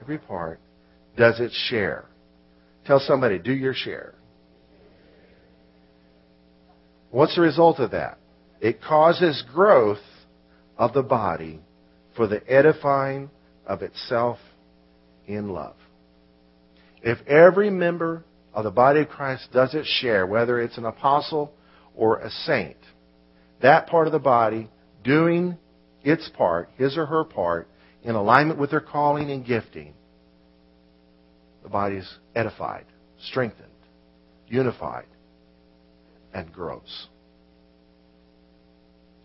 Every 0.00 0.18
part 0.18 0.60
does 1.16 1.40
its 1.40 1.54
share. 1.68 2.06
Tell 2.86 3.00
somebody, 3.00 3.38
do 3.38 3.52
your 3.52 3.74
share. 3.74 4.14
What's 7.10 7.36
the 7.36 7.42
result 7.42 7.78
of 7.78 7.90
that? 7.90 8.18
It 8.60 8.80
causes 8.80 9.42
growth 9.52 9.98
of 10.78 10.94
the 10.94 11.02
body 11.02 11.60
for 12.16 12.26
the 12.26 12.42
edifying 12.50 13.30
of 13.66 13.82
itself 13.82 14.38
in 15.26 15.50
love. 15.50 15.76
If 17.02 17.18
every 17.26 17.70
member 17.70 18.24
of 18.54 18.64
the 18.64 18.70
body 18.70 19.00
of 19.00 19.08
Christ 19.08 19.48
does 19.52 19.74
its 19.74 19.88
share, 19.88 20.26
whether 20.26 20.60
it's 20.60 20.78
an 20.78 20.84
apostle 20.84 21.52
or 21.94 22.18
a 22.18 22.30
saint, 22.30 22.76
that 23.60 23.88
part 23.88 24.06
of 24.06 24.12
the 24.12 24.18
body 24.18 24.70
doing 25.04 25.58
its 26.04 26.28
part, 26.36 26.68
his 26.76 26.96
or 26.96 27.06
her 27.06 27.24
part, 27.24 27.68
in 28.02 28.14
alignment 28.14 28.58
with 28.58 28.70
their 28.70 28.80
calling 28.80 29.30
and 29.30 29.44
gifting, 29.46 29.94
the 31.62 31.68
body 31.68 31.96
is 31.96 32.18
edified, 32.34 32.84
strengthened, 33.20 33.68
unified, 34.48 35.06
and 36.34 36.52
grows. 36.52 37.06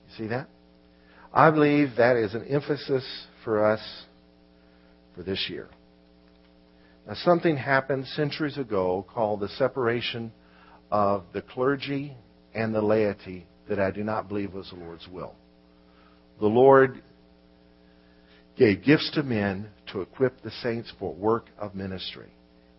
You 0.07 0.17
see 0.17 0.27
that? 0.27 0.47
I 1.33 1.51
believe 1.51 1.95
that 1.97 2.15
is 2.15 2.33
an 2.33 2.45
emphasis 2.45 3.05
for 3.43 3.65
us 3.65 3.81
for 5.15 5.23
this 5.23 5.47
year. 5.49 5.67
Now, 7.07 7.15
something 7.15 7.57
happened 7.57 8.05
centuries 8.07 8.57
ago 8.57 9.05
called 9.13 9.39
the 9.39 9.49
separation 9.49 10.31
of 10.91 11.23
the 11.33 11.41
clergy 11.41 12.15
and 12.53 12.73
the 12.73 12.81
laity 12.81 13.47
that 13.69 13.79
I 13.79 13.91
do 13.91 14.03
not 14.03 14.27
believe 14.27 14.53
was 14.53 14.69
the 14.69 14.75
Lord's 14.75 15.07
will. 15.07 15.35
The 16.39 16.47
Lord 16.47 17.01
gave 18.57 18.83
gifts 18.83 19.11
to 19.13 19.23
men 19.23 19.69
to 19.91 20.01
equip 20.01 20.41
the 20.41 20.51
saints 20.63 20.91
for 20.99 21.13
work 21.13 21.45
of 21.57 21.75
ministry. 21.75 22.31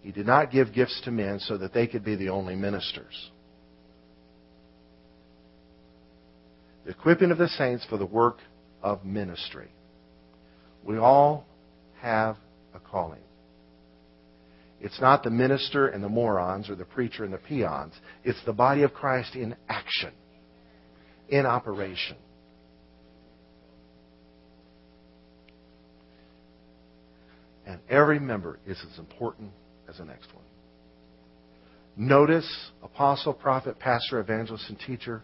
He 0.02 0.12
did 0.12 0.26
not 0.26 0.50
give 0.50 0.72
gifts 0.72 1.00
to 1.04 1.10
men 1.10 1.40
so 1.40 1.58
that 1.58 1.72
they 1.72 1.86
could 1.86 2.04
be 2.04 2.16
the 2.16 2.28
only 2.28 2.56
ministers. 2.56 3.30
the 6.88 6.94
equipping 6.94 7.30
of 7.30 7.36
the 7.36 7.48
saints 7.48 7.84
for 7.84 7.98
the 7.98 8.06
work 8.06 8.38
of 8.82 9.04
ministry. 9.04 9.68
We 10.82 10.96
all 10.96 11.44
have 12.00 12.38
a 12.72 12.80
calling. 12.80 13.20
It's 14.80 14.98
not 14.98 15.22
the 15.22 15.28
minister 15.28 15.88
and 15.88 16.02
the 16.02 16.08
morons 16.08 16.70
or 16.70 16.76
the 16.76 16.86
preacher 16.86 17.24
and 17.24 17.34
the 17.34 17.38
peons. 17.38 17.92
It's 18.24 18.42
the 18.46 18.54
body 18.54 18.84
of 18.84 18.94
Christ 18.94 19.34
in 19.34 19.54
action, 19.68 20.12
in 21.28 21.44
operation. 21.44 22.16
And 27.68 27.80
every 27.90 28.18
member 28.18 28.58
is 28.66 28.82
as 28.90 28.98
important 28.98 29.50
as 29.90 29.98
the 29.98 30.04
next 30.06 30.34
one. 30.34 30.44
Notice 31.98 32.70
apostle, 32.82 33.34
prophet, 33.34 33.78
pastor, 33.78 34.20
evangelist, 34.20 34.64
and 34.70 34.78
teacher, 34.80 35.22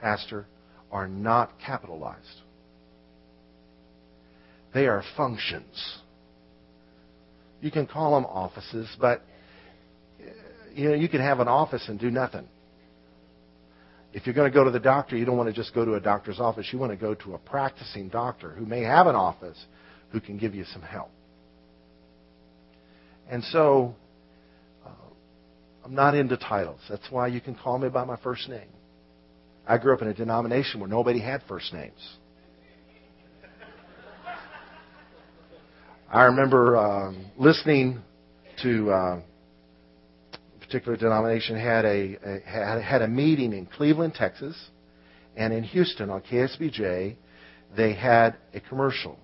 pastor, 0.00 0.46
are 0.90 1.06
not 1.06 1.52
capitalized. 1.64 2.40
They 4.72 4.86
are 4.86 5.04
functions. 5.14 5.98
You 7.60 7.70
can 7.70 7.86
call 7.86 8.14
them 8.14 8.24
offices, 8.24 8.88
but 8.98 9.20
uh, 10.20 10.30
you 10.74 10.88
know, 10.88 10.94
you 10.94 11.08
can 11.08 11.20
have 11.20 11.40
an 11.40 11.48
office 11.48 11.84
and 11.86 12.00
do 12.00 12.10
nothing. 12.10 12.48
If 14.14 14.26
you're 14.26 14.34
going 14.34 14.50
to 14.50 14.54
go 14.54 14.64
to 14.64 14.70
the 14.70 14.80
doctor, 14.80 15.18
you 15.18 15.26
don't 15.26 15.36
want 15.36 15.50
to 15.50 15.54
just 15.54 15.74
go 15.74 15.84
to 15.84 15.94
a 15.94 16.00
doctor's 16.00 16.40
office. 16.40 16.68
You 16.72 16.78
want 16.78 16.92
to 16.92 16.96
go 16.96 17.14
to 17.14 17.34
a 17.34 17.38
practicing 17.38 18.08
doctor 18.08 18.52
who 18.52 18.64
may 18.64 18.82
have 18.82 19.06
an 19.06 19.16
office 19.16 19.62
who 20.12 20.20
can 20.20 20.38
give 20.38 20.54
you 20.54 20.64
some 20.64 20.82
help. 20.82 21.10
And 23.32 23.42
so, 23.44 23.94
uh, 24.84 24.90
I'm 25.86 25.94
not 25.94 26.14
into 26.14 26.36
titles. 26.36 26.80
That's 26.90 27.10
why 27.10 27.28
you 27.28 27.40
can 27.40 27.54
call 27.54 27.78
me 27.78 27.88
by 27.88 28.04
my 28.04 28.18
first 28.22 28.46
name. 28.46 28.68
I 29.66 29.78
grew 29.78 29.94
up 29.94 30.02
in 30.02 30.08
a 30.08 30.12
denomination 30.12 30.80
where 30.80 30.88
nobody 30.90 31.18
had 31.18 31.42
first 31.48 31.72
names. 31.72 31.98
I 36.12 36.24
remember 36.24 36.76
um, 36.76 37.24
listening 37.38 38.02
to 38.62 38.90
uh, 38.90 39.20
particular 40.60 40.98
denomination 40.98 41.58
had 41.58 41.86
a, 41.86 42.18
a 42.22 42.40
had, 42.44 42.82
had 42.82 43.00
a 43.00 43.08
meeting 43.08 43.54
in 43.54 43.64
Cleveland, 43.64 44.12
Texas, 44.12 44.54
and 45.38 45.54
in 45.54 45.62
Houston 45.62 46.10
on 46.10 46.20
KSBJ, 46.20 47.16
they 47.78 47.94
had 47.94 48.36
a 48.52 48.60
commercial 48.60 49.16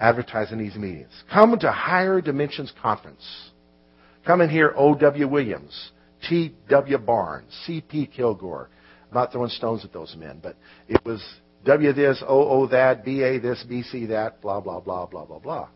advertising 0.00 0.58
these 0.58 0.74
meetings. 0.76 1.12
Come 1.32 1.58
to 1.58 1.70
Higher 1.70 2.20
Dimensions 2.20 2.72
Conference. 2.80 3.24
Come 4.26 4.40
and 4.40 4.50
hear 4.50 4.72
O.W. 4.76 5.28
Williams, 5.28 5.92
T.W. 6.28 6.98
Barnes, 6.98 7.52
C.P. 7.66 8.06
Kilgore. 8.06 8.70
I'm 9.10 9.14
not 9.14 9.32
throwing 9.32 9.50
stones 9.50 9.84
at 9.84 9.92
those 9.92 10.16
men, 10.16 10.40
but 10.42 10.56
it 10.88 11.04
was 11.04 11.22
W 11.64 11.92
this, 11.92 12.22
O 12.26 12.66
that, 12.68 13.04
B 13.04 13.22
A 13.22 13.38
this, 13.38 13.64
B 13.68 13.82
C 13.82 14.06
that, 14.06 14.40
blah 14.42 14.60
blah 14.60 14.80
blah 14.80 15.06
blah 15.06 15.24
blah 15.24 15.38
blah. 15.38 15.68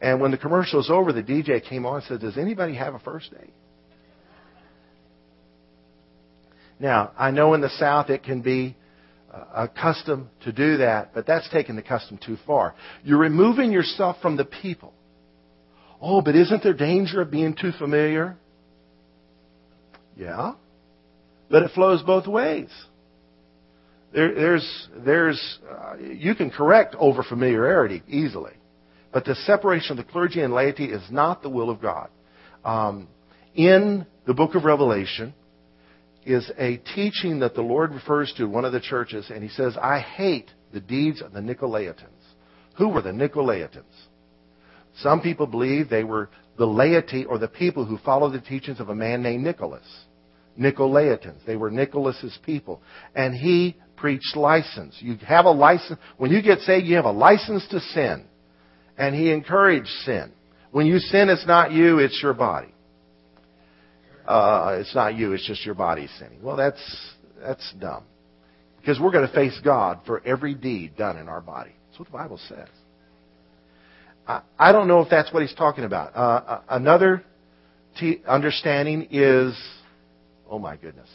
And 0.00 0.20
when 0.20 0.30
the 0.30 0.38
commercial 0.38 0.78
was 0.78 0.90
over, 0.90 1.12
the 1.12 1.22
DJ 1.22 1.62
came 1.62 1.86
on 1.86 1.96
and 1.96 2.04
said, 2.04 2.20
"Does 2.20 2.36
anybody 2.36 2.74
have 2.74 2.94
a 2.94 2.98
first 2.98 3.30
date? 3.32 3.52
Now, 6.78 7.12
I 7.16 7.30
know 7.30 7.54
in 7.54 7.60
the 7.60 7.70
South 7.70 8.10
it 8.10 8.22
can 8.22 8.42
be 8.42 8.76
a 9.54 9.68
custom 9.68 10.30
to 10.42 10.52
do 10.52 10.78
that, 10.78 11.12
but 11.14 11.26
that's 11.26 11.48
taking 11.50 11.76
the 11.76 11.82
custom 11.82 12.18
too 12.18 12.36
far. 12.46 12.74
You're 13.02 13.18
removing 13.18 13.72
yourself 13.72 14.16
from 14.22 14.36
the 14.36 14.44
people. 14.44 14.92
Oh, 16.00 16.20
but 16.20 16.36
isn't 16.36 16.62
there 16.62 16.74
danger 16.74 17.22
of 17.22 17.30
being 17.30 17.54
too 17.54 17.72
familiar? 17.78 18.36
Yeah, 20.16 20.52
but 21.50 21.62
it 21.62 21.72
flows 21.72 22.02
both 22.02 22.26
ways. 22.26 22.68
There, 24.12 24.32
there's, 24.34 24.88
there's, 25.04 25.58
uh, 25.68 25.96
you 25.98 26.36
can 26.36 26.50
correct 26.50 26.94
over 26.98 27.24
familiarity 27.24 28.02
easily, 28.06 28.52
but 29.12 29.24
the 29.24 29.34
separation 29.34 29.98
of 29.98 30.06
the 30.06 30.12
clergy 30.12 30.40
and 30.40 30.54
laity 30.54 30.84
is 30.84 31.02
not 31.10 31.42
the 31.42 31.48
will 31.48 31.68
of 31.68 31.82
God. 31.82 32.10
Um, 32.64 33.08
in 33.54 34.06
the 34.26 34.34
book 34.34 34.54
of 34.54 34.64
Revelation, 34.64 35.34
is 36.26 36.50
a 36.58 36.78
teaching 36.94 37.40
that 37.40 37.54
the 37.54 37.62
Lord 37.62 37.92
refers 37.92 38.32
to 38.36 38.46
one 38.46 38.64
of 38.64 38.72
the 38.72 38.80
churches, 38.80 39.30
and 39.30 39.42
he 39.42 39.48
says, 39.48 39.76
I 39.80 40.00
hate 40.00 40.50
the 40.72 40.80
deeds 40.80 41.22
of 41.22 41.32
the 41.32 41.40
Nicolaitans. 41.40 42.08
Who 42.76 42.88
were 42.88 43.02
the 43.02 43.10
Nicolaitans? 43.10 43.82
Some 44.98 45.20
people 45.20 45.46
believe 45.46 45.88
they 45.88 46.04
were 46.04 46.30
the 46.56 46.66
laity 46.66 47.24
or 47.24 47.38
the 47.38 47.48
people 47.48 47.84
who 47.84 47.98
followed 47.98 48.32
the 48.32 48.40
teachings 48.40 48.80
of 48.80 48.88
a 48.88 48.94
man 48.94 49.22
named 49.22 49.44
Nicholas. 49.44 49.86
Nicolaitans. 50.58 51.44
They 51.46 51.56
were 51.56 51.70
Nicholas's 51.70 52.38
people. 52.44 52.80
And 53.14 53.34
he 53.34 53.76
preached 53.96 54.36
license. 54.36 54.96
You 55.00 55.16
have 55.26 55.46
a 55.46 55.50
license. 55.50 55.98
When 56.16 56.30
you 56.30 56.42
get 56.42 56.60
saved, 56.60 56.86
you 56.86 56.96
have 56.96 57.04
a 57.04 57.12
license 57.12 57.66
to 57.70 57.80
sin. 57.80 58.26
And 58.96 59.14
he 59.14 59.32
encouraged 59.32 59.88
sin. 60.04 60.32
When 60.70 60.86
you 60.86 60.98
sin, 60.98 61.28
it's 61.28 61.46
not 61.46 61.72
you, 61.72 61.98
it's 61.98 62.20
your 62.22 62.34
body 62.34 62.73
uh, 64.26 64.76
it's 64.80 64.94
not 64.94 65.14
you, 65.14 65.32
it's 65.32 65.46
just 65.46 65.64
your 65.64 65.74
body 65.74 66.08
sinning. 66.18 66.42
Well, 66.42 66.56
that's, 66.56 67.14
that's 67.40 67.72
dumb. 67.80 68.04
Because 68.80 69.00
we're 69.00 69.12
going 69.12 69.26
to 69.26 69.34
face 69.34 69.58
God 69.64 70.00
for 70.06 70.22
every 70.26 70.54
deed 70.54 70.96
done 70.96 71.16
in 71.16 71.28
our 71.28 71.40
body. 71.40 71.72
That's 71.88 71.98
what 71.98 72.08
the 72.08 72.12
Bible 72.12 72.40
says. 72.48 72.68
I, 74.26 74.42
I 74.58 74.72
don't 74.72 74.88
know 74.88 75.00
if 75.00 75.10
that's 75.10 75.32
what 75.32 75.42
he's 75.42 75.54
talking 75.54 75.84
about. 75.84 76.14
Uh, 76.14 76.18
uh 76.18 76.60
another 76.68 77.24
t- 77.98 78.22
understanding 78.26 79.08
is, 79.10 79.58
oh 80.50 80.58
my 80.58 80.76
goodness, 80.76 81.08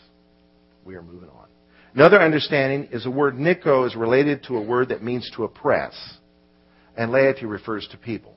we 0.85 0.95
are 0.95 1.01
moving 1.01 1.29
on. 1.29 1.47
Another 1.93 2.19
understanding 2.19 2.89
is 2.91 3.03
the 3.03 3.11
word 3.11 3.37
Nico 3.37 3.85
is 3.85 3.95
related 3.95 4.43
to 4.43 4.57
a 4.57 4.61
word 4.61 4.89
that 4.89 5.03
means 5.03 5.29
to 5.35 5.43
oppress, 5.43 5.95
and 6.95 7.11
laity 7.11 7.45
refers 7.45 7.87
to 7.91 7.97
people. 7.97 8.35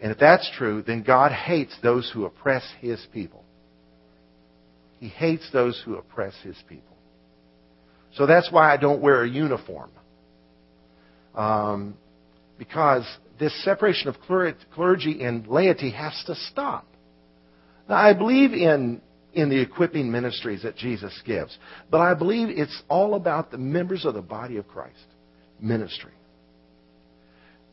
And 0.00 0.12
if 0.12 0.18
that's 0.18 0.48
true, 0.56 0.82
then 0.82 1.02
God 1.02 1.32
hates 1.32 1.76
those 1.82 2.10
who 2.12 2.24
oppress 2.24 2.62
his 2.80 3.04
people. 3.12 3.44
He 4.98 5.08
hates 5.08 5.48
those 5.52 5.80
who 5.84 5.96
oppress 5.96 6.34
his 6.42 6.56
people. 6.68 6.96
So 8.14 8.26
that's 8.26 8.50
why 8.50 8.72
I 8.72 8.76
don't 8.76 9.00
wear 9.00 9.22
a 9.22 9.28
uniform. 9.28 9.90
Um, 11.34 11.96
because 12.58 13.04
this 13.38 13.64
separation 13.64 14.08
of 14.08 14.16
clergy 14.74 15.22
and 15.22 15.46
laity 15.46 15.90
has 15.90 16.20
to 16.26 16.34
stop. 16.34 16.86
Now, 17.88 17.96
I 17.96 18.12
believe 18.12 18.52
in, 18.52 19.00
in 19.32 19.48
the 19.48 19.60
equipping 19.60 20.10
ministries 20.10 20.62
that 20.64 20.76
Jesus 20.76 21.18
gives, 21.24 21.56
but 21.90 22.00
I 22.00 22.14
believe 22.14 22.48
it's 22.50 22.82
all 22.88 23.14
about 23.14 23.50
the 23.50 23.58
members 23.58 24.04
of 24.04 24.14
the 24.14 24.22
body 24.22 24.56
of 24.56 24.66
Christ 24.66 24.96
ministry. 25.60 26.12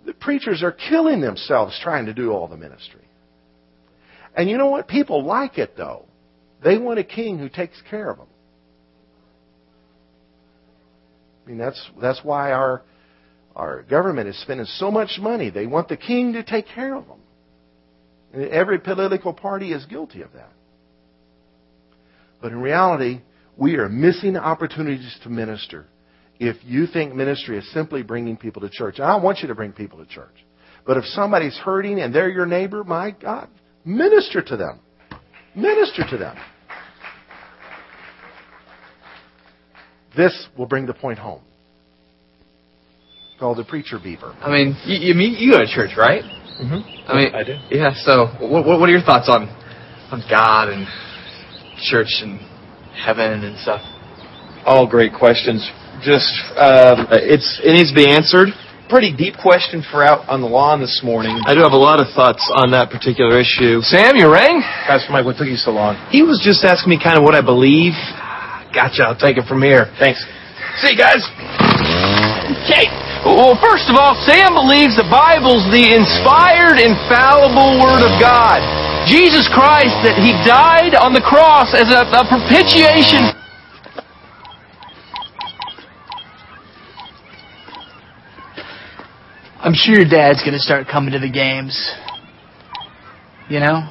The 0.06 0.14
preachers 0.14 0.62
are 0.62 0.72
killing 0.72 1.22
themselves 1.22 1.78
trying 1.82 2.06
to 2.06 2.14
do 2.14 2.32
all 2.32 2.48
the 2.48 2.58
ministry. 2.58 3.02
And 4.36 4.50
you 4.50 4.58
know 4.58 4.68
what? 4.68 4.88
People 4.88 5.24
like 5.24 5.58
it, 5.58 5.76
though. 5.76 6.06
They 6.64 6.78
want 6.78 7.00
a 7.00 7.04
king 7.04 7.38
who 7.38 7.50
takes 7.50 7.82
care 7.90 8.10
of 8.10 8.18
them. 8.18 8.28
I 11.46 11.50
mean, 11.50 11.58
that's, 11.58 11.90
that's 12.02 12.22
why 12.24 12.52
our, 12.52 12.82
our 13.56 13.84
government 13.84 14.28
is 14.30 14.42
spending 14.42 14.66
so 14.66 14.90
much 14.90 15.20
money. 15.20 15.50
They 15.50 15.68
want 15.68 15.90
the 15.90 15.98
king 15.98 16.34
to 16.34 16.44
take 16.44 16.66
care 16.68 16.96
of 16.96 17.08
them. 17.08 17.20
And 18.34 18.50
every 18.50 18.80
political 18.80 19.34
party 19.34 19.72
is 19.72 19.86
guilty 19.86 20.22
of 20.22 20.34
that. 20.34 20.52
But 22.42 22.52
in 22.52 22.62
reality, 22.62 23.22
we 23.58 23.76
are 23.76 23.88
missing 23.88 24.36
opportunities 24.38 25.16
to 25.24 25.30
minister 25.30 25.86
if 26.40 26.58
you 26.66 26.88
think 26.88 27.16
ministry 27.16 27.58
is 27.58 27.74
simply 27.74 28.04
bringing 28.04 28.36
people 28.38 28.62
to 28.62 28.70
church. 28.70 28.96
And 28.98 29.06
I 29.06 29.16
want 29.16 29.40
you 29.40 29.48
to 29.48 29.56
bring 29.56 29.72
people 29.72 30.00
to 30.00 30.06
church. 30.06 30.36
But 30.86 30.98
if 30.98 31.06
somebody's 31.06 31.58
hurting 31.58 32.00
and 32.00 32.14
they're 32.14 32.30
your 32.30 32.46
neighbor, 32.46 32.84
my 32.84 33.12
God, 33.12 33.50
minister 33.86 34.42
to 34.42 34.58
them. 34.58 34.80
Minister 35.56 36.04
to 36.10 36.18
them. 36.18 36.36
This 40.16 40.48
will 40.58 40.66
bring 40.66 40.86
the 40.86 40.94
point 40.94 41.20
home. 41.20 41.42
Called 43.40 43.58
the 43.58 43.66
preacher 43.66 44.00
beaver. 44.02 44.34
I 44.40 44.50
mean, 44.50 44.78
you, 44.86 45.10
you 45.10 45.14
mean 45.14 45.36
you 45.38 45.52
go 45.52 45.60
to 45.60 45.68
church, 45.68 45.92
right? 45.98 46.24
Mm-hmm. 46.24 47.12
I 47.12 47.16
mean, 47.16 47.36
I 47.36 47.44
do. 47.44 47.58
Yeah. 47.70 47.94
So, 47.94 48.28
what, 48.40 48.66
what 48.66 48.88
are 48.88 48.92
your 48.92 49.02
thoughts 49.02 49.28
on 49.28 49.50
on 50.12 50.24
God 50.30 50.70
and 50.70 50.88
church 51.92 52.24
and 52.24 52.40
heaven 52.96 53.44
and 53.44 53.58
stuff? 53.60 53.82
All 54.66 54.88
great 54.88 55.12
questions. 55.14 55.70
Just 56.02 56.32
um, 56.56 57.08
it's 57.12 57.60
it 57.64 57.74
needs 57.74 57.92
to 57.92 57.96
be 57.96 58.10
answered. 58.10 58.50
Pretty 58.90 59.16
deep 59.16 59.36
question 59.42 59.84
for 59.92 60.04
out 60.04 60.30
on 60.30 60.42
the 60.42 60.48
lawn 60.48 60.80
this 60.80 61.02
morning. 61.04 61.42
I 61.46 61.54
do 61.54 61.62
have 61.62 61.74
a 61.74 61.78
lot 61.78 62.00
of 62.00 62.08
thoughts 62.14 62.46
on 62.54 62.72
that 62.72 62.92
particular 62.92 63.40
issue. 63.40 63.82
Sam, 63.82 64.16
you 64.16 64.32
rang? 64.32 64.62
Pastor 64.86 65.12
Mike, 65.12 65.26
what 65.26 65.38
took 65.38 65.48
you 65.48 65.58
so 65.58 65.72
long? 65.72 65.98
He 66.12 66.22
was 66.22 66.40
just 66.44 66.64
asking 66.64 66.92
me 66.92 67.00
kind 67.02 67.18
of 67.18 67.24
what 67.24 67.34
I 67.34 67.42
believe 67.42 67.94
Gotcha. 68.76 69.08
I'll 69.08 69.16
take 69.16 69.40
it 69.40 69.48
from 69.48 69.64
here. 69.64 69.88
Thanks. 70.04 70.20
See 70.84 70.92
you 70.92 71.00
guys. 71.00 71.24
Okay. 72.68 72.92
Well, 73.24 73.56
first 73.56 73.88
of 73.88 73.96
all, 73.96 74.20
Sam 74.28 74.52
believes 74.52 75.00
the 75.00 75.08
Bible's 75.08 75.64
the 75.72 75.96
inspired, 75.96 76.84
infallible 76.84 77.80
Word 77.80 78.04
of 78.04 78.12
God. 78.20 78.60
Jesus 79.08 79.48
Christ, 79.48 79.96
that 80.04 80.20
He 80.20 80.36
died 80.44 80.92
on 81.00 81.16
the 81.16 81.24
cross 81.24 81.72
as 81.72 81.88
a, 81.88 82.04
a 82.04 82.28
propitiation. 82.28 83.32
I'm 89.66 89.74
sure 89.74 89.96
your 89.96 90.06
dad's 90.06 90.46
going 90.46 90.54
to 90.54 90.62
start 90.62 90.86
coming 90.86 91.14
to 91.14 91.20
the 91.20 91.32
games. 91.32 91.74
You 93.50 93.60
know? 93.60 93.82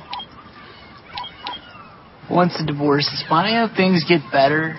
Once 2.31 2.55
the 2.57 2.65
divorce 2.65 3.11
is 3.11 3.25
final, 3.29 3.67
things 3.75 4.07
get 4.07 4.23
better. 4.31 4.79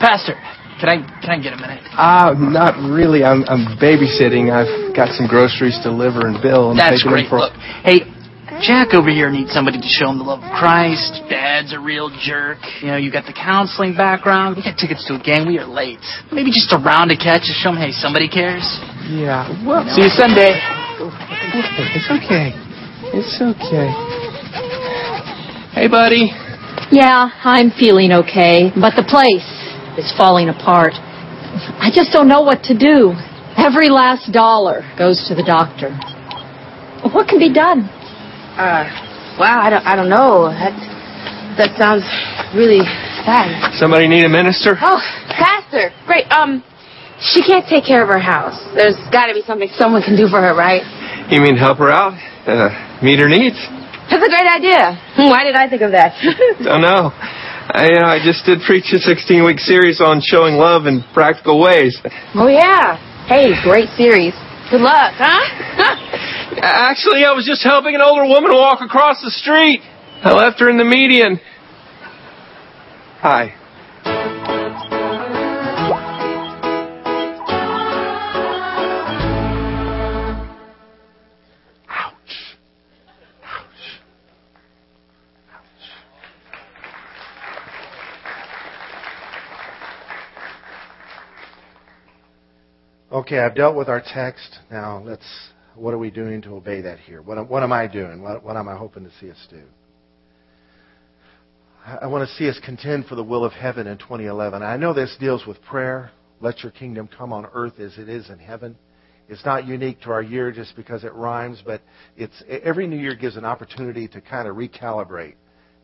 Pastor, 0.00 0.32
can 0.80 0.88
I 0.88 0.96
can 1.20 1.28
I 1.28 1.42
get 1.44 1.52
a 1.52 1.60
minute? 1.60 1.84
Ah, 1.92 2.32
uh, 2.32 2.40
not 2.40 2.80
really. 2.88 3.22
I'm 3.22 3.44
I'm 3.44 3.76
babysitting. 3.76 4.48
I've 4.48 4.96
got 4.96 5.12
some 5.12 5.28
groceries 5.28 5.76
to 5.84 5.92
deliver 5.92 6.24
and 6.26 6.40
bill. 6.40 6.72
I'm 6.72 6.76
That's 6.80 7.04
great. 7.04 7.28
For... 7.28 7.38
Look, 7.38 7.52
hey, 7.84 8.08
Jack 8.64 8.96
over 8.96 9.12
here 9.12 9.28
needs 9.28 9.52
somebody 9.52 9.76
to 9.76 9.86
show 9.86 10.08
him 10.08 10.16
the 10.16 10.24
love 10.24 10.40
of 10.40 10.50
Christ. 10.56 11.20
Dad's 11.28 11.76
a 11.76 11.78
real 11.78 12.08
jerk. 12.24 12.58
You 12.80 12.88
know, 12.88 12.96
you 12.96 13.12
got 13.12 13.26
the 13.28 13.36
counseling 13.36 13.94
background. 13.94 14.56
We 14.56 14.64
got 14.64 14.80
tickets 14.80 15.04
to 15.08 15.20
a 15.20 15.22
game. 15.22 15.46
We 15.46 15.60
are 15.60 15.68
late. 15.68 16.00
Maybe 16.32 16.48
just 16.48 16.72
a 16.72 16.80
round 16.80 17.12
to 17.12 17.16
catch 17.16 17.44
to 17.44 17.52
show 17.52 17.70
him, 17.70 17.76
hey, 17.76 17.92
somebody 17.92 18.28
cares. 18.28 18.64
Yeah. 19.10 19.50
Well, 19.66 19.82
see 19.90 20.06
you 20.06 20.08
Sunday. 20.14 20.54
It's 20.54 22.06
okay. 22.06 22.54
It's 23.10 23.42
okay. 23.42 23.90
Hey, 25.74 25.88
buddy. 25.88 26.30
Yeah, 26.94 27.26
I'm 27.42 27.72
feeling 27.74 28.12
okay, 28.12 28.70
but 28.70 28.94
the 28.94 29.02
place 29.02 29.50
is 29.98 30.14
falling 30.16 30.48
apart. 30.48 30.94
I 30.94 31.90
just 31.92 32.12
don't 32.12 32.28
know 32.28 32.42
what 32.42 32.62
to 32.70 32.78
do. 32.78 33.18
Every 33.58 33.90
last 33.90 34.30
dollar 34.30 34.86
goes 34.96 35.26
to 35.26 35.34
the 35.34 35.42
doctor. 35.42 35.90
What 37.10 37.26
can 37.26 37.40
be 37.40 37.52
done? 37.52 37.90
Uh, 38.54 38.86
wow, 39.42 39.58
I 39.58 39.70
don't, 39.70 39.86
I 39.86 39.96
don't 39.96 40.08
know. 40.08 40.54
That, 40.54 40.78
that 41.58 41.74
sounds 41.74 42.06
really 42.54 42.86
sad. 43.26 43.74
Somebody 43.74 44.06
need 44.06 44.24
a 44.24 44.28
minister? 44.28 44.78
Oh, 44.80 45.02
pastor, 45.34 45.90
great. 46.06 46.30
Um, 46.30 46.62
she 47.20 47.42
can't 47.44 47.66
take 47.68 47.84
care 47.84 48.02
of 48.02 48.08
her 48.08 48.18
house. 48.18 48.56
There's 48.74 48.96
got 49.12 49.26
to 49.26 49.34
be 49.34 49.42
something 49.42 49.68
someone 49.76 50.02
can 50.02 50.16
do 50.16 50.28
for 50.28 50.40
her, 50.40 50.56
right? 50.56 50.82
You 51.30 51.40
mean 51.40 51.56
help 51.56 51.78
her 51.78 51.90
out? 51.90 52.16
Uh, 52.48 52.72
meet 53.02 53.20
her 53.20 53.28
needs? 53.28 53.56
That's 54.10 54.24
a 54.24 54.32
great 54.32 54.48
idea. 54.48 54.98
Why 55.16 55.44
did 55.44 55.54
I 55.54 55.68
think 55.68 55.82
of 55.82 55.92
that? 55.92 56.16
I 56.20 56.64
don't 56.64 56.82
know. 56.82 57.12
I, 57.14 57.86
you 57.86 58.00
know, 58.00 58.08
I 58.10 58.18
just 58.18 58.44
did 58.44 58.60
preach 58.66 58.90
a 58.92 58.98
16 58.98 59.44
week 59.44 59.60
series 59.60 60.00
on 60.00 60.20
showing 60.24 60.56
love 60.56 60.86
in 60.86 61.04
practical 61.14 61.60
ways. 61.60 61.96
oh 62.34 62.48
yeah. 62.48 62.98
Hey, 63.28 63.54
great 63.62 63.88
series. 63.94 64.34
Good 64.70 64.80
luck, 64.80 65.14
huh? 65.14 65.44
Actually, 66.62 67.24
I 67.24 67.32
was 67.32 67.46
just 67.46 67.62
helping 67.62 67.94
an 67.94 68.00
older 68.00 68.26
woman 68.26 68.50
walk 68.52 68.80
across 68.80 69.22
the 69.22 69.30
street. 69.30 69.82
I 70.22 70.32
left 70.32 70.58
her 70.60 70.68
in 70.68 70.78
the 70.78 70.84
median. 70.84 71.38
Hi. 73.20 73.54
Okay, 93.20 93.38
I've 93.38 93.54
dealt 93.54 93.76
with 93.76 93.90
our 93.90 94.00
text. 94.00 94.60
Now 94.70 95.02
let's. 95.04 95.26
What 95.74 95.92
are 95.92 95.98
we 95.98 96.10
doing 96.10 96.40
to 96.42 96.54
obey 96.54 96.80
that 96.80 96.98
here? 97.00 97.20
What, 97.20 97.50
what 97.50 97.62
am 97.62 97.70
I 97.70 97.86
doing? 97.86 98.22
What, 98.22 98.42
what 98.42 98.56
am 98.56 98.66
I 98.66 98.76
hoping 98.76 99.04
to 99.04 99.10
see 99.20 99.30
us 99.30 99.46
do? 99.50 99.62
I 101.84 102.06
want 102.06 102.26
to 102.26 102.34
see 102.36 102.48
us 102.48 102.58
contend 102.64 103.06
for 103.06 103.16
the 103.16 103.22
will 103.22 103.44
of 103.44 103.52
heaven 103.52 103.86
in 103.86 103.98
2011. 103.98 104.62
I 104.62 104.78
know 104.78 104.94
this 104.94 105.14
deals 105.20 105.46
with 105.46 105.60
prayer. 105.60 106.10
Let 106.40 106.62
your 106.62 106.72
kingdom 106.72 107.10
come 107.16 107.32
on 107.34 107.46
earth 107.52 107.78
as 107.78 107.98
it 107.98 108.08
is 108.08 108.30
in 108.30 108.38
heaven. 108.38 108.76
It's 109.28 109.44
not 109.44 109.66
unique 109.66 110.00
to 110.02 110.12
our 110.12 110.22
year 110.22 110.50
just 110.50 110.74
because 110.74 111.04
it 111.04 111.12
rhymes, 111.12 111.62
but 111.64 111.82
it's 112.16 112.42
every 112.48 112.86
new 112.86 112.98
year 112.98 113.14
gives 113.14 113.36
an 113.36 113.44
opportunity 113.44 114.08
to 114.08 114.22
kind 114.22 114.48
of 114.48 114.56
recalibrate. 114.56 115.34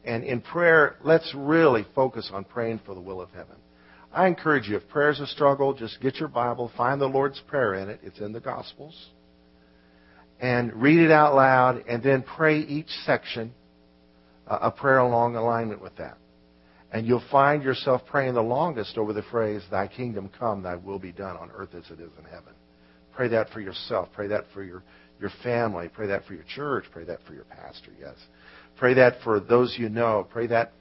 And 0.04 0.24
in 0.24 0.40
prayer, 0.40 0.96
let's 1.04 1.34
really 1.36 1.86
focus 1.94 2.30
on 2.32 2.44
praying 2.44 2.80
for 2.86 2.94
the 2.94 3.00
will 3.00 3.20
of 3.20 3.30
heaven. 3.30 3.56
I 4.12 4.26
encourage 4.26 4.68
you, 4.68 4.76
if 4.76 4.88
prayer 4.88 5.10
is 5.10 5.20
a 5.20 5.26
struggle, 5.26 5.74
just 5.74 6.00
get 6.00 6.16
your 6.16 6.28
Bible, 6.28 6.70
find 6.76 7.00
the 7.00 7.06
Lord's 7.06 7.40
Prayer 7.46 7.74
in 7.74 7.88
it. 7.88 8.00
It's 8.02 8.18
in 8.18 8.32
the 8.32 8.40
Gospels. 8.40 9.10
And 10.40 10.72
read 10.74 10.98
it 10.98 11.10
out 11.10 11.34
loud, 11.34 11.84
and 11.88 12.02
then 12.02 12.22
pray 12.22 12.60
each 12.60 12.88
section 13.04 13.52
uh, 14.46 14.58
a 14.62 14.70
prayer 14.70 14.98
along 14.98 15.36
alignment 15.36 15.82
with 15.82 15.96
that. 15.96 16.18
And 16.92 17.06
you'll 17.06 17.24
find 17.30 17.62
yourself 17.62 18.02
praying 18.06 18.34
the 18.34 18.42
longest 18.42 18.96
over 18.96 19.12
the 19.12 19.22
phrase, 19.24 19.62
Thy 19.70 19.88
kingdom 19.88 20.30
come, 20.38 20.62
Thy 20.62 20.76
will 20.76 20.98
be 20.98 21.12
done 21.12 21.36
on 21.36 21.50
earth 21.54 21.74
as 21.74 21.84
it 21.90 22.00
is 22.00 22.10
in 22.18 22.24
heaven. 22.24 22.54
Pray 23.12 23.28
that 23.28 23.50
for 23.50 23.60
yourself. 23.60 24.08
Pray 24.12 24.28
that 24.28 24.44
for 24.54 24.62
your, 24.62 24.82
your 25.20 25.30
family. 25.42 25.88
Pray 25.88 26.06
that 26.06 26.24
for 26.26 26.34
your 26.34 26.44
church. 26.54 26.84
Pray 26.92 27.04
that 27.04 27.18
for 27.26 27.34
your 27.34 27.44
pastor, 27.44 27.90
yes. 27.98 28.14
Pray 28.76 28.94
that 28.94 29.14
for 29.24 29.40
those 29.40 29.74
you 29.78 29.88
know. 29.88 30.26
Pray 30.30 30.46
that. 30.46 30.72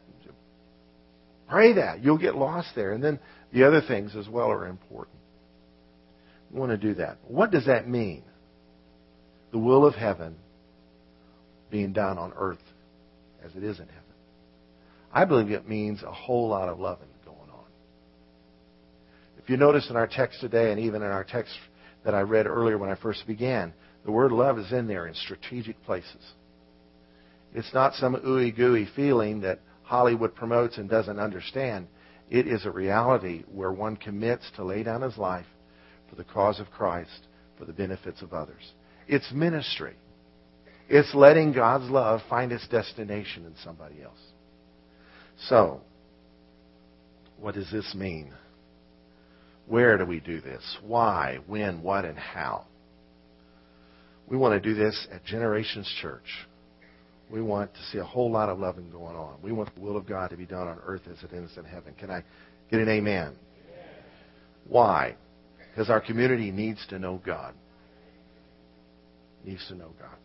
Pray 1.49 1.73
that. 1.73 2.03
You'll 2.03 2.17
get 2.17 2.35
lost 2.35 2.69
there. 2.75 2.93
And 2.93 3.03
then 3.03 3.19
the 3.53 3.63
other 3.65 3.81
things 3.87 4.15
as 4.15 4.27
well 4.27 4.51
are 4.51 4.67
important. 4.67 5.17
You 6.51 6.59
want 6.59 6.71
to 6.71 6.77
do 6.77 6.95
that. 6.95 7.17
What 7.27 7.51
does 7.51 7.65
that 7.65 7.87
mean? 7.87 8.23
The 9.51 9.59
will 9.59 9.85
of 9.85 9.95
heaven 9.95 10.35
being 11.71 11.93
done 11.93 12.17
on 12.17 12.33
earth 12.35 12.59
as 13.43 13.51
it 13.55 13.63
is 13.63 13.79
in 13.79 13.87
heaven. 13.87 14.01
I 15.11 15.25
believe 15.25 15.51
it 15.51 15.67
means 15.67 16.03
a 16.03 16.11
whole 16.11 16.49
lot 16.49 16.67
of 16.67 16.79
loving 16.79 17.07
going 17.25 17.49
on. 17.49 17.65
If 19.41 19.49
you 19.49 19.57
notice 19.57 19.89
in 19.89 19.95
our 19.95 20.07
text 20.07 20.41
today, 20.41 20.71
and 20.71 20.79
even 20.79 21.01
in 21.01 21.09
our 21.09 21.23
text 21.23 21.53
that 22.03 22.13
I 22.13 22.21
read 22.21 22.47
earlier 22.47 22.77
when 22.77 22.89
I 22.89 22.95
first 22.95 23.25
began, 23.25 23.73
the 24.03 24.11
word 24.11 24.31
love 24.31 24.59
is 24.59 24.71
in 24.71 24.87
there 24.87 25.07
in 25.07 25.13
strategic 25.15 25.81
places. 25.83 26.21
It's 27.53 27.73
not 27.73 27.93
some 27.93 28.15
ooey 28.15 28.55
gooey 28.55 28.87
feeling 28.95 29.41
that 29.41 29.59
Hollywood 29.85 30.33
promotes 30.33 30.77
and 30.77 30.89
doesn't 30.89 31.19
understand. 31.19 31.87
It 32.29 32.47
is 32.47 32.65
a 32.65 32.71
reality 32.71 33.43
where 33.51 33.71
one 33.71 33.95
commits 33.95 34.49
to 34.55 34.63
lay 34.63 34.81
down 34.81 35.03
his 35.03 35.17
life 35.17 35.45
for 36.09 36.15
the 36.15 36.23
cause 36.23 36.59
of 36.59 36.71
Christ, 36.71 37.27
for 37.57 37.65
the 37.65 37.73
benefits 37.73 38.21
of 38.23 38.33
others. 38.33 38.73
It's 39.07 39.31
ministry. 39.31 39.93
It's 40.89 41.13
letting 41.13 41.53
God's 41.53 41.89
love 41.89 42.21
find 42.29 42.51
its 42.51 42.67
destination 42.67 43.45
in 43.45 43.53
somebody 43.63 44.01
else. 44.01 44.19
So, 45.47 45.81
what 47.39 47.53
does 47.53 47.69
this 47.71 47.93
mean? 47.95 48.33
Where 49.67 49.97
do 49.97 50.05
we 50.05 50.19
do 50.19 50.41
this? 50.41 50.77
Why, 50.81 51.39
when, 51.45 51.83
what, 51.83 52.05
and 52.05 52.17
how? 52.17 52.65
We 54.27 54.37
want 54.37 54.61
to 54.61 54.69
do 54.69 54.75
this 54.75 55.07
at 55.11 55.23
Generations 55.25 55.91
Church. 56.01 56.47
We 57.29 57.41
want 57.41 57.73
to 57.73 57.79
see 57.91 57.97
a 57.97 58.03
whole 58.03 58.31
lot 58.31 58.49
of 58.49 58.59
loving 58.59 58.89
going 58.91 59.15
on. 59.15 59.37
We 59.41 59.51
want 59.51 59.73
the 59.73 59.81
will 59.81 59.97
of 59.97 60.07
God 60.07 60.29
to 60.29 60.37
be 60.37 60.45
done 60.45 60.67
on 60.67 60.79
earth 60.85 61.01
as 61.11 61.23
it 61.23 61.33
is 61.33 61.57
in 61.57 61.65
heaven. 61.65 61.93
Can 61.97 62.11
I 62.11 62.23
get 62.69 62.79
an 62.79 62.89
amen? 62.89 63.35
Why? 64.67 65.15
Because 65.71 65.89
our 65.89 66.01
community 66.01 66.51
needs 66.51 66.85
to 66.89 66.99
know 66.99 67.21
God. 67.25 67.53
Needs 69.43 69.65
to 69.67 69.75
know 69.75 69.91
God. 69.99 70.17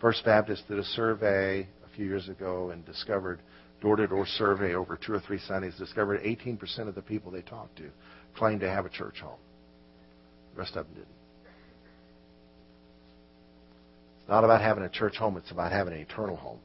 First 0.00 0.24
Baptist 0.24 0.68
did 0.68 0.78
a 0.78 0.84
survey 0.84 1.60
a 1.60 1.96
few 1.96 2.06
years 2.06 2.28
ago 2.28 2.70
and 2.70 2.84
discovered 2.84 3.40
door-to-door 3.80 4.26
survey 4.26 4.74
over 4.74 4.96
two 4.96 5.12
or 5.12 5.20
three 5.20 5.38
Sundays 5.46 5.74
discovered 5.76 6.22
18% 6.22 6.88
of 6.88 6.94
the 6.94 7.02
people 7.02 7.30
they 7.30 7.42
talked 7.42 7.76
to 7.78 7.90
claimed 8.36 8.60
to 8.60 8.70
have 8.70 8.86
a 8.86 8.90
church 8.90 9.20
home. 9.20 9.38
The 10.54 10.60
rest 10.60 10.76
of 10.76 10.86
them 10.86 10.94
didn't. 10.94 11.15
Not 14.28 14.44
about 14.44 14.60
having 14.60 14.84
a 14.84 14.88
church 14.88 15.16
home, 15.16 15.36
it's 15.36 15.50
about 15.50 15.72
having 15.72 15.94
an 15.94 16.00
eternal 16.00 16.36
home. 16.36 16.58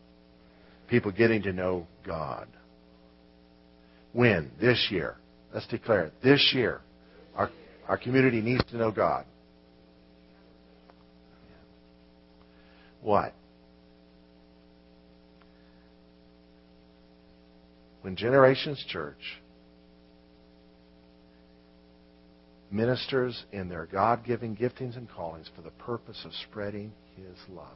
People 0.88 1.12
getting 1.12 1.44
to 1.44 1.54
know 1.54 1.88
God. 2.06 2.48
When? 4.14 4.52
This 4.60 4.88
year. 4.90 5.16
Let's 5.54 5.68
declare 5.68 6.06
it. 6.06 6.14
This 6.24 6.52
year. 6.54 6.82
Our, 7.36 7.50
our 7.88 7.98
community 7.98 8.42
needs 8.42 8.64
to 8.72 8.78
know 8.78 8.92
God. 8.92 9.26
What? 13.02 13.34
When 18.02 18.16
Generations 18.16 18.84
Church 18.90 19.42
ministers 22.72 23.44
in 23.52 23.70
their 23.70 23.86
God 23.86 24.26
given 24.26 24.56
giftings 24.56 24.98
and 24.98 25.10
callings 25.10 25.50
for 25.56 25.62
the 25.62 25.72
purpose 25.72 26.22
of 26.26 26.32
spreading 26.50 26.92
His 27.22 27.56
love. 27.56 27.68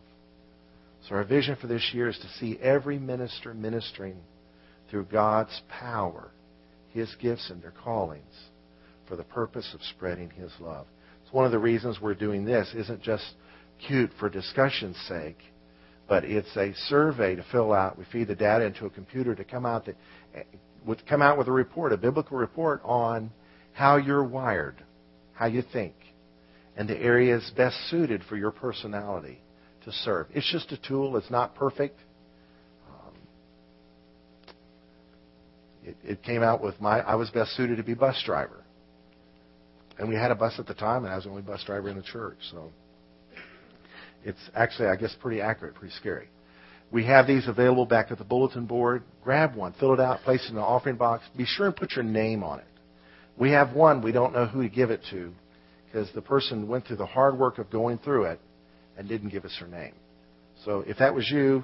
So, 1.08 1.15
our 1.15 1.23
vision 1.23 1.55
for 1.60 1.67
this 1.67 1.91
year 1.93 2.10
is 2.10 2.17
to 2.17 2.27
see 2.39 2.58
every 2.62 2.97
minister 2.97 3.53
ministering 3.53 4.17
through 4.89 5.05
God's 5.05 5.62
power, 5.69 6.31
His 6.91 7.13
gifts, 7.22 7.49
and 7.49 7.61
their 7.61 7.74
callings 7.84 8.34
for 9.07 9.15
the 9.15 9.24
purpose 9.24 9.70
of 9.74 9.82
spreading 9.84 10.30
His 10.32 10.51
love. 10.59 10.88
It's 11.24 11.34
one 11.34 11.45
of 11.45 11.51
the 11.51 11.59
reasons 11.59 11.99
we're 12.01 12.15
doing 12.15 12.45
this. 12.45 12.74
Isn't 12.76 13.01
just 13.01 13.26
cute 13.88 14.11
for 14.20 14.30
discussion's 14.30 14.97
sake, 15.07 15.38
but 16.07 16.24
it's 16.24 16.55
a 16.57 16.74
survey 16.88 17.36
to 17.36 17.45
fill 17.51 17.74
out. 17.74 17.97
We 17.97 18.05
feed 18.11 18.28
the 18.28 18.36
data 18.36 18.65
into 18.65 18.86
a 18.86 18.89
computer 18.89 19.36
to 19.36 19.43
come 19.43 19.65
out 19.65 19.88
would 20.86 21.05
come 21.07 21.22
out 21.22 21.38
with 21.38 21.47
a 21.47 21.51
report, 21.51 21.93
a 21.93 21.97
biblical 21.97 22.38
report 22.38 22.82
on 22.84 23.32
how 23.74 23.97
you're 23.97 24.24
wired, 24.24 24.76
how 25.34 25.47
you 25.47 25.63
think, 25.74 25.95
and 26.76 26.89
the 26.89 26.97
areas 26.97 27.51
best 27.55 27.78
suited 27.89 28.23
for 28.28 28.36
your 28.36 28.51
personality 28.51 29.39
to 29.86 29.91
serve. 29.91 30.28
It's 30.34 30.49
just 30.51 30.71
a 30.71 30.78
tool. 30.78 31.15
It's 31.17 31.32
not 31.32 31.55
perfect. 31.55 31.99
Um, 32.89 33.13
it, 35.84 35.95
it 36.03 36.23
came 36.23 36.43
out 36.43 36.61
with 36.61 36.80
my. 36.82 36.99
I 36.99 37.15
was 37.15 37.30
best 37.30 37.55
suited 37.55 37.78
to 37.78 37.84
be 37.84 37.93
bus 37.93 38.21
driver, 38.26 38.63
and 39.97 40.09
we 40.09 40.15
had 40.15 40.32
a 40.32 40.36
bus 40.36 40.53
at 40.59 40.67
the 40.67 40.73
time, 40.73 41.05
and 41.05 41.13
I 41.13 41.15
was 41.15 41.26
the 41.26 41.30
only 41.30 41.43
bus 41.43 41.63
driver 41.65 41.89
in 41.89 41.95
the 41.95 42.03
church, 42.03 42.38
so 42.51 42.71
it's 44.23 44.39
actually, 44.55 44.89
I 44.89 44.95
guess, 44.95 45.15
pretty 45.21 45.39
accurate, 45.39 45.76
pretty 45.76 45.93
scary. 45.95 46.28
We 46.91 47.05
have 47.05 47.28
these 47.28 47.47
available 47.47 47.86
back 47.86 48.11
at 48.11 48.17
the 48.17 48.23
bulletin 48.23 48.65
board. 48.65 49.03
Grab 49.23 49.55
one, 49.55 49.73
fill 49.80 49.93
it 49.93 49.99
out, 49.99 50.21
place 50.21 50.43
it 50.45 50.49
in 50.49 50.55
the 50.55 50.61
offering 50.61 50.97
box. 50.97 51.23
Be 51.36 51.45
sure 51.45 51.67
and 51.67 51.76
put 51.76 51.93
your 51.93 52.03
name 52.03 52.43
on 52.43 52.59
it. 52.59 52.65
We 53.38 53.51
have 53.51 53.73
one 53.73 54.01
we 54.01 54.11
don't 54.11 54.34
know 54.34 54.45
who 54.45 54.63
to 54.63 54.69
give 54.69 54.91
it 54.91 55.01
to 55.11 55.34
because 55.96 56.12
the 56.14 56.22
person 56.22 56.68
went 56.68 56.86
through 56.86 56.98
the 56.98 57.06
hard 57.06 57.39
work 57.39 57.58
of 57.58 57.70
going 57.70 57.98
through 58.00 58.26
it 58.26 58.38
and 58.98 59.08
didn't 59.08 59.30
give 59.30 59.46
us 59.46 59.56
her 59.62 59.68
name. 59.68 59.93
So 60.66 60.84
if 60.86 60.98
that 60.98 61.16
was 61.16 61.30
you, 61.32 61.64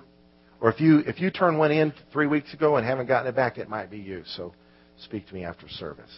or 0.62 0.72
if 0.72 0.80
you 0.80 1.00
if 1.00 1.20
you 1.20 1.32
turned 1.32 1.60
one 1.60 1.72
in 1.72 1.92
three 2.14 2.28
weeks 2.28 2.54
ago 2.54 2.78
and 2.78 2.88
haven't 2.88 3.08
gotten 3.08 3.28
it 3.28 3.36
back, 3.36 3.58
it 3.58 3.68
might 3.68 3.92
be 3.92 3.98
you. 3.98 4.24
So 4.38 4.54
speak 5.04 5.28
to 5.28 5.34
me 5.34 5.44
after 5.44 5.68
service. 5.68 6.10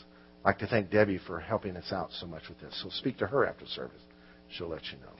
I'd 0.46 0.50
like 0.50 0.60
to 0.60 0.68
thank 0.68 0.92
Debbie 0.92 1.20
for 1.26 1.40
helping 1.40 1.76
us 1.76 1.92
out 1.92 2.10
so 2.12 2.28
much 2.28 2.44
with 2.50 2.60
this. 2.62 2.80
So 2.84 2.90
speak 2.92 3.18
to 3.18 3.26
her 3.26 3.48
after 3.48 3.66
service. 3.66 4.02
She'll 4.52 4.70
let 4.70 4.84
you 4.92 5.00
know. 5.00 5.14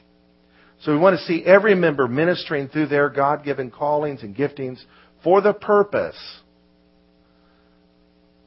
So 0.82 0.92
we 0.92 1.00
want 1.00 1.18
to 1.18 1.26
see 1.26 1.44
every 1.44 1.74
member 1.74 2.08
ministering 2.08 2.68
through 2.68 2.88
their 2.88 3.10
God 3.10 3.44
given 3.44 3.72
callings 3.72 4.22
and 4.22 4.36
giftings 4.36 4.80
for 5.24 5.42
the 5.42 5.54
purpose 5.54 6.20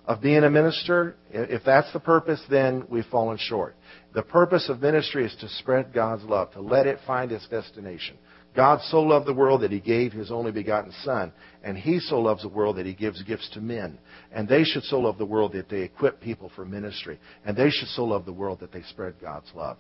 of 0.07 0.21
being 0.21 0.45
a 0.45 0.51
minister. 0.51 1.17
If 1.31 1.63
that's 1.65 1.93
the 1.93 2.01
purpose, 2.01 2.41
then 2.49 2.87
we've 2.89 3.07
fallen 3.07 3.39
short. 3.41 3.75
The 4.17 4.23
purpose 4.23 4.71
of 4.71 4.81
ministry 4.81 5.27
is 5.27 5.37
to 5.41 5.49
spread 5.59 5.93
God's 5.93 6.25
love, 6.25 6.51
to 6.53 6.63
let 6.63 6.87
it 6.87 7.01
find 7.07 7.31
its 7.31 7.47
destination. 7.49 8.17
God 8.57 8.81
so 8.85 9.03
loved 9.03 9.27
the 9.27 9.35
world 9.35 9.61
that 9.61 9.71
he 9.71 9.79
gave 9.79 10.11
his 10.11 10.33
only 10.33 10.53
begotten 10.53 10.91
Son, 11.05 11.35
and 11.63 11.77
he 11.77 12.01
so 12.01 12.19
loves 12.19 12.41
the 12.41 12.49
world 12.49 12.77
that 12.77 12.87
he 12.87 12.95
gives 12.95 13.23
gifts 13.25 13.51
to 13.51 13.61
men. 13.61 13.99
And 14.33 14.49
they 14.49 14.65
should 14.65 14.85
so 14.85 15.01
love 15.01 15.19
the 15.19 15.27
world 15.27 15.53
that 15.53 15.69
they 15.69 15.83
equip 15.83 16.19
people 16.23 16.51
for 16.57 16.65
ministry. 16.65 17.21
And 17.45 17.55
they 17.55 17.69
should 17.69 17.89
so 17.89 18.05
love 18.05 18.25
the 18.25 18.33
world 18.33 18.61
that 18.61 18.73
they 18.73 18.81
spread 18.85 19.17
God's 19.21 19.53
love 19.55 19.77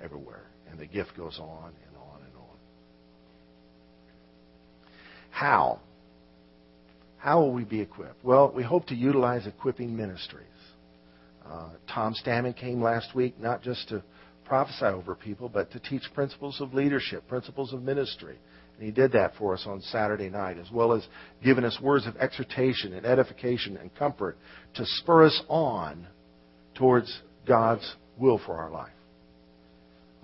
everywhere. 0.00 0.46
And 0.70 0.78
the 0.78 0.86
gift 0.86 1.16
goes 1.16 1.40
on 1.40 1.72
and 1.84 1.96
on 1.96 2.20
and 2.24 2.36
on. 2.36 2.56
How? 5.30 5.80
How 7.18 7.40
will 7.40 7.52
we 7.52 7.64
be 7.64 7.80
equipped? 7.80 8.22
Well, 8.22 8.52
we 8.54 8.62
hope 8.62 8.86
to 8.86 8.94
utilize 8.94 9.48
equipping 9.48 9.96
ministries. 9.96 10.46
Uh, 11.48 11.70
Tom 11.92 12.14
Stammen 12.14 12.56
came 12.56 12.82
last 12.82 13.14
week 13.14 13.38
not 13.38 13.62
just 13.62 13.88
to 13.88 14.02
prophesy 14.44 14.86
over 14.86 15.14
people, 15.14 15.48
but 15.48 15.70
to 15.72 15.80
teach 15.80 16.02
principles 16.14 16.60
of 16.60 16.74
leadership, 16.74 17.26
principles 17.28 17.72
of 17.72 17.82
ministry. 17.82 18.38
And 18.76 18.84
he 18.84 18.90
did 18.92 19.12
that 19.12 19.34
for 19.36 19.54
us 19.54 19.64
on 19.66 19.80
Saturday 19.80 20.28
night, 20.28 20.58
as 20.58 20.70
well 20.70 20.92
as 20.92 21.06
giving 21.42 21.64
us 21.64 21.78
words 21.80 22.06
of 22.06 22.16
exhortation 22.16 22.92
and 22.94 23.06
edification 23.06 23.76
and 23.76 23.94
comfort 23.94 24.36
to 24.74 24.84
spur 24.84 25.24
us 25.24 25.42
on 25.48 26.06
towards 26.74 27.20
God's 27.46 27.94
will 28.18 28.40
for 28.44 28.56
our 28.56 28.70
life. 28.70 28.92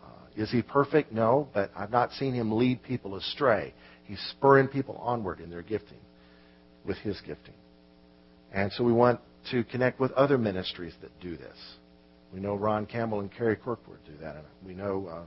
Uh, 0.02 0.42
is 0.42 0.50
he 0.50 0.62
perfect? 0.62 1.12
No, 1.12 1.48
but 1.52 1.70
I've 1.76 1.90
not 1.90 2.12
seen 2.12 2.34
him 2.34 2.52
lead 2.52 2.82
people 2.82 3.16
astray. 3.16 3.74
He's 4.04 4.20
spurring 4.30 4.68
people 4.68 4.96
onward 4.96 5.40
in 5.40 5.50
their 5.50 5.62
gifting 5.62 6.00
with 6.84 6.96
his 6.98 7.20
gifting. 7.20 7.54
And 8.52 8.72
so 8.72 8.82
we 8.82 8.92
want 8.92 9.20
to 9.50 9.64
connect 9.64 10.00
with 10.00 10.12
other 10.12 10.38
ministries 10.38 10.94
that 11.02 11.18
do 11.20 11.36
this. 11.36 11.56
We 12.32 12.40
know 12.40 12.54
Ron 12.54 12.86
Campbell 12.86 13.20
and 13.20 13.32
Carrie 13.32 13.56
Kirkwood 13.56 13.98
do 14.04 14.12
that. 14.20 14.36
And 14.36 14.44
we 14.64 14.74
know, 14.74 15.08
um, 15.10 15.26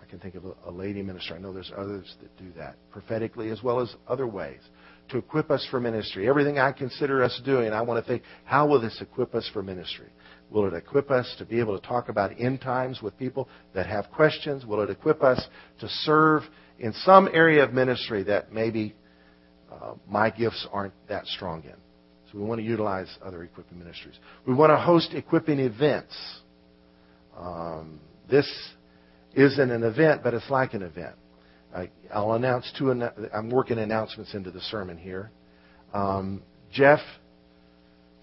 I 0.00 0.06
can 0.06 0.18
think 0.18 0.34
of 0.34 0.44
a, 0.44 0.52
a 0.66 0.70
lady 0.70 1.02
minister. 1.02 1.34
I 1.34 1.38
know 1.38 1.52
there's 1.52 1.72
others 1.76 2.14
that 2.20 2.36
do 2.36 2.52
that 2.56 2.76
prophetically 2.90 3.50
as 3.50 3.62
well 3.62 3.80
as 3.80 3.94
other 4.06 4.26
ways 4.26 4.60
to 5.10 5.18
equip 5.18 5.50
us 5.50 5.66
for 5.70 5.80
ministry. 5.80 6.28
Everything 6.28 6.58
I 6.58 6.72
consider 6.72 7.22
us 7.22 7.40
doing, 7.44 7.72
I 7.72 7.82
want 7.82 8.02
to 8.02 8.08
think, 8.08 8.22
how 8.44 8.66
will 8.66 8.80
this 8.80 8.98
equip 9.00 9.34
us 9.34 9.48
for 9.52 9.62
ministry? 9.62 10.08
Will 10.50 10.66
it 10.66 10.74
equip 10.74 11.10
us 11.10 11.34
to 11.38 11.44
be 11.44 11.60
able 11.60 11.78
to 11.78 11.86
talk 11.86 12.08
about 12.08 12.32
end 12.38 12.60
times 12.60 13.02
with 13.02 13.18
people 13.18 13.48
that 13.74 13.86
have 13.86 14.10
questions? 14.12 14.64
Will 14.64 14.80
it 14.82 14.90
equip 14.90 15.22
us 15.22 15.44
to 15.80 15.88
serve 15.88 16.42
in 16.78 16.92
some 17.04 17.28
area 17.32 17.64
of 17.64 17.72
ministry 17.72 18.22
that 18.24 18.52
maybe 18.52 18.94
uh, 19.70 19.94
my 20.08 20.30
gifts 20.30 20.66
aren't 20.72 20.94
that 21.08 21.26
strong 21.26 21.62
in? 21.64 21.83
So 22.34 22.40
we 22.40 22.46
want 22.46 22.60
to 22.60 22.66
utilize 22.66 23.06
other 23.24 23.44
equipping 23.44 23.78
ministries. 23.78 24.18
We 24.44 24.54
want 24.54 24.70
to 24.70 24.76
host 24.76 25.14
equipping 25.14 25.60
events. 25.60 26.14
Um, 27.38 28.00
this 28.28 28.50
isn't 29.34 29.70
an 29.70 29.84
event, 29.84 30.22
but 30.24 30.34
it's 30.34 30.50
like 30.50 30.74
an 30.74 30.82
event. 30.82 31.14
I, 31.74 31.88
will 32.14 32.34
announce 32.34 32.72
two. 32.76 32.90
I'm 32.90 33.50
working 33.50 33.78
announcements 33.78 34.34
into 34.34 34.50
the 34.50 34.60
sermon 34.60 34.96
here. 34.98 35.30
Um, 35.92 36.42
Jeff 36.72 37.00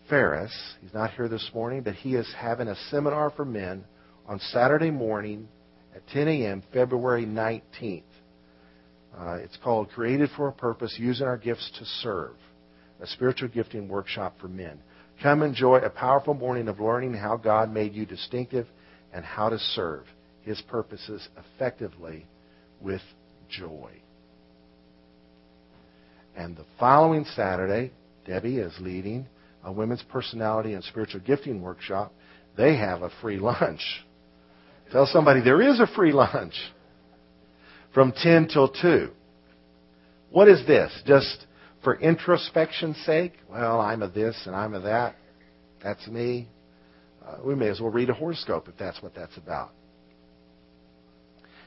Ferris, 0.09 0.53
he's 0.81 0.93
not 0.93 1.11
here 1.11 1.29
this 1.29 1.49
morning, 1.53 1.81
but 1.81 1.95
he 1.95 2.15
is 2.15 2.29
having 2.37 2.67
a 2.67 2.75
seminar 2.89 3.29
for 3.29 3.45
men 3.45 3.85
on 4.27 4.39
Saturday 4.51 4.91
morning 4.91 5.47
at 5.95 6.05
10 6.09 6.27
a.m., 6.27 6.63
February 6.73 7.25
19th. 7.25 8.03
Uh, 9.17 9.33
it's 9.35 9.57
called 9.63 9.89
Created 9.89 10.29
for 10.35 10.49
a 10.49 10.53
Purpose 10.53 10.95
Using 10.97 11.27
Our 11.27 11.37
Gifts 11.37 11.69
to 11.79 11.85
Serve 12.01 12.35
a 13.01 13.07
spiritual 13.07 13.49
gifting 13.49 13.87
workshop 13.87 14.35
for 14.39 14.47
men. 14.47 14.79
Come 15.21 15.43
enjoy 15.43 15.77
a 15.77 15.89
powerful 15.89 16.33
morning 16.33 16.67
of 16.67 16.79
learning 16.79 17.13
how 17.13 17.37
God 17.37 17.73
made 17.73 17.93
you 17.93 18.05
distinctive 18.05 18.67
and 19.13 19.25
how 19.25 19.49
to 19.49 19.59
serve 19.59 20.03
His 20.43 20.61
purposes 20.61 21.27
effectively 21.37 22.25
with 22.79 23.01
joy. 23.49 23.91
And 26.35 26.55
the 26.55 26.65
following 26.79 27.25
Saturday, 27.35 27.91
Debbie 28.25 28.57
is 28.57 28.73
leading 28.79 29.27
a 29.63 29.71
women's 29.71 30.03
personality 30.03 30.73
and 30.73 30.83
spiritual 30.83 31.21
gifting 31.21 31.61
workshop. 31.61 32.13
They 32.57 32.77
have 32.77 33.01
a 33.01 33.11
free 33.21 33.37
lunch. 33.37 33.81
Tell 34.91 35.05
somebody 35.05 35.41
there 35.41 35.61
is 35.61 35.79
a 35.79 35.87
free 35.87 36.11
lunch 36.11 36.53
from 37.93 38.11
10 38.11 38.47
till 38.47 38.69
2. 38.69 39.09
What 40.31 40.47
is 40.47 40.65
this? 40.65 40.91
Just 41.05 41.45
for 41.83 41.95
introspection's 41.95 42.97
sake, 43.05 43.33
well, 43.49 43.79
I'm 43.79 44.03
a 44.03 44.09
this 44.09 44.41
and 44.45 44.55
I'm 44.55 44.73
a 44.73 44.79
that. 44.81 45.15
That's 45.83 46.05
me. 46.07 46.47
Uh, 47.25 47.37
we 47.43 47.55
may 47.55 47.69
as 47.69 47.79
well 47.79 47.91
read 47.91 48.09
a 48.09 48.13
horoscope 48.13 48.67
if 48.67 48.77
that's 48.77 49.01
what 49.01 49.15
that's 49.15 49.35
about. 49.37 49.71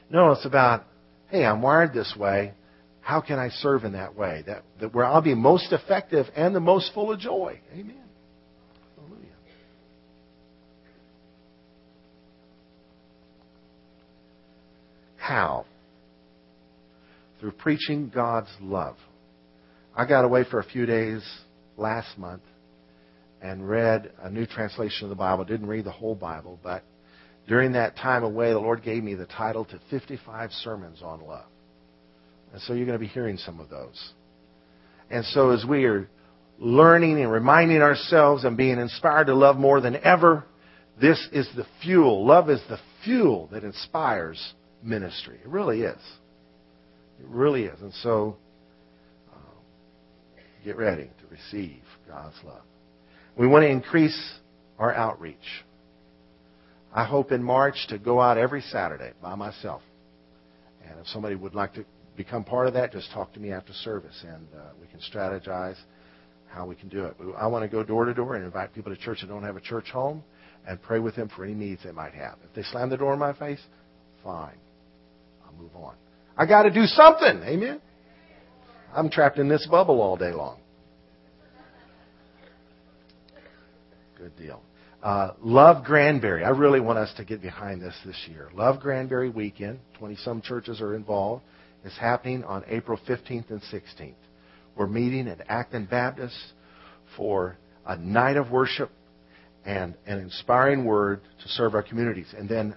No, 0.09 0.31
it's 0.31 0.45
about, 0.45 0.83
hey, 1.29 1.43
I'm 1.43 1.61
wired 1.61 1.93
this 1.93 2.13
way. 2.17 2.53
How 3.01 3.21
can 3.21 3.39
I 3.39 3.49
serve 3.49 3.83
in 3.83 3.93
that 3.93 4.15
way? 4.15 4.43
That, 4.47 4.63
that 4.79 4.93
where 4.93 5.05
I'll 5.05 5.21
be 5.21 5.35
most 5.35 5.71
effective 5.71 6.27
and 6.35 6.55
the 6.55 6.59
most 6.59 6.91
full 6.93 7.11
of 7.11 7.19
joy. 7.19 7.59
Amen. 7.71 8.03
Hallelujah. 8.95 9.27
How? 15.17 15.65
Through 17.39 17.51
preaching 17.51 18.11
God's 18.13 18.49
love. 18.61 18.95
I 19.95 20.05
got 20.05 20.25
away 20.25 20.43
for 20.49 20.59
a 20.59 20.63
few 20.63 20.85
days 20.85 21.23
last 21.77 22.17
month 22.17 22.41
and 23.41 23.67
read 23.67 24.11
a 24.21 24.29
new 24.29 24.45
translation 24.45 25.05
of 25.05 25.09
the 25.09 25.15
Bible. 25.15 25.45
Didn't 25.45 25.67
read 25.67 25.85
the 25.85 25.91
whole 25.91 26.15
Bible, 26.15 26.59
but 26.61 26.83
during 27.47 27.73
that 27.73 27.95
time 27.95 28.23
away, 28.23 28.49
the 28.51 28.59
Lord 28.59 28.83
gave 28.83 29.03
me 29.03 29.13
the 29.13 29.25
title 29.25 29.63
to 29.65 29.79
55 29.89 30.51
Sermons 30.51 31.01
on 31.01 31.21
Love. 31.21 31.45
And 32.51 32.61
so 32.63 32.73
you're 32.73 32.85
going 32.85 32.97
to 32.97 33.05
be 33.05 33.07
hearing 33.07 33.37
some 33.37 33.59
of 33.59 33.69
those. 33.69 34.13
And 35.09 35.23
so 35.25 35.51
as 35.51 35.63
we 35.63 35.85
are 35.85 36.09
learning 36.59 37.21
and 37.21 37.31
reminding 37.31 37.81
ourselves 37.81 38.43
and 38.43 38.57
being 38.57 38.79
inspired 38.79 39.27
to 39.27 39.35
love 39.35 39.55
more 39.55 39.79
than 39.79 39.95
ever, 40.03 40.43
this 40.99 41.25
is 41.31 41.47
the 41.55 41.65
fuel. 41.81 42.25
Love 42.25 42.49
is 42.49 42.61
the 42.67 42.79
fuel 43.03 43.47
that 43.53 43.63
inspires 43.63 44.53
ministry. 44.83 45.39
It 45.41 45.49
really 45.49 45.83
is. 45.83 46.01
It 47.19 47.27
really 47.27 47.65
is. 47.65 47.79
And 47.81 47.93
so 48.01 48.37
get 50.65 50.77
ready 50.77 51.03
to 51.03 51.27
receive 51.29 51.81
God's 52.09 52.35
love. 52.43 52.63
We 53.37 53.47
want 53.47 53.63
to 53.63 53.69
increase 53.69 54.33
our 54.79 54.93
outreach. 54.93 55.63
I 56.91 57.05
hope 57.05 57.31
in 57.31 57.43
March 57.43 57.75
to 57.89 57.99
go 57.99 58.19
out 58.19 58.37
every 58.37 58.61
Saturday 58.61 59.11
by 59.21 59.35
myself. 59.35 59.81
And 60.89 60.99
if 60.99 61.07
somebody 61.07 61.35
would 61.35 61.53
like 61.53 61.73
to 61.75 61.85
become 62.17 62.43
part 62.43 62.67
of 62.67 62.73
that, 62.73 62.91
just 62.91 63.11
talk 63.11 63.31
to 63.33 63.39
me 63.39 63.51
after 63.51 63.73
service 63.73 64.23
and 64.27 64.47
uh, 64.55 64.61
we 64.81 64.87
can 64.87 64.99
strategize 64.99 65.75
how 66.47 66.65
we 66.65 66.75
can 66.75 66.89
do 66.89 67.05
it. 67.05 67.15
I 67.37 67.47
want 67.47 67.63
to 67.63 67.69
go 67.69 67.83
door 67.83 68.05
to 68.05 68.13
door 68.13 68.35
and 68.35 68.43
invite 68.43 68.73
people 68.73 68.95
to 68.95 68.99
church 68.99 69.19
that 69.21 69.27
don't 69.27 69.43
have 69.43 69.57
a 69.57 69.61
church 69.61 69.89
home 69.91 70.23
and 70.67 70.81
pray 70.81 70.99
with 70.99 71.15
them 71.15 71.29
for 71.35 71.43
any 71.43 71.53
needs 71.53 71.83
they 71.83 71.91
might 71.91 72.13
have. 72.13 72.37
If 72.43 72.55
they 72.55 72.63
slam 72.63 72.89
the 72.89 72.97
door 72.97 73.13
in 73.13 73.19
my 73.19 73.33
face, 73.33 73.61
fine. 74.23 74.55
I'll 75.45 75.61
move 75.61 75.75
on. 75.75 75.95
I 76.37 76.45
got 76.45 76.63
to 76.63 76.71
do 76.71 76.85
something. 76.85 77.43
Amen. 77.43 77.81
I'm 78.95 79.09
trapped 79.09 79.37
in 79.39 79.49
this 79.49 79.67
bubble 79.69 80.01
all 80.01 80.15
day 80.15 80.31
long. 80.31 80.57
Good 84.17 84.37
deal. 84.37 84.61
Uh, 85.03 85.31
Love 85.41 85.83
Granbury. 85.83 86.45
I 86.45 86.49
really 86.49 86.79
want 86.79 86.97
us 86.97 87.13
to 87.17 87.25
get 87.25 87.41
behind 87.41 87.81
this 87.81 87.93
this 88.05 88.15
year. 88.29 88.49
Love 88.55 88.79
Granbury 88.79 89.29
weekend. 89.29 89.79
20 89.99 90.15
some 90.15 90.41
churches 90.41 90.79
are 90.79 90.95
involved. 90.95 91.43
It's 91.83 91.97
happening 91.97 92.43
on 92.45 92.63
April 92.67 92.97
15th 93.07 93.49
and 93.49 93.61
16th. 93.61 94.13
We're 94.75 94.87
meeting 94.87 95.27
at 95.27 95.41
Acton 95.49 95.85
Baptist 95.85 96.35
for 97.17 97.57
a 97.85 97.97
night 97.97 98.37
of 98.37 98.49
worship 98.49 98.89
and 99.65 99.95
an 100.07 100.19
inspiring 100.19 100.85
word 100.85 101.21
to 101.43 101.49
serve 101.49 101.75
our 101.75 101.83
communities. 101.83 102.33
And 102.35 102.47
then 102.47 102.75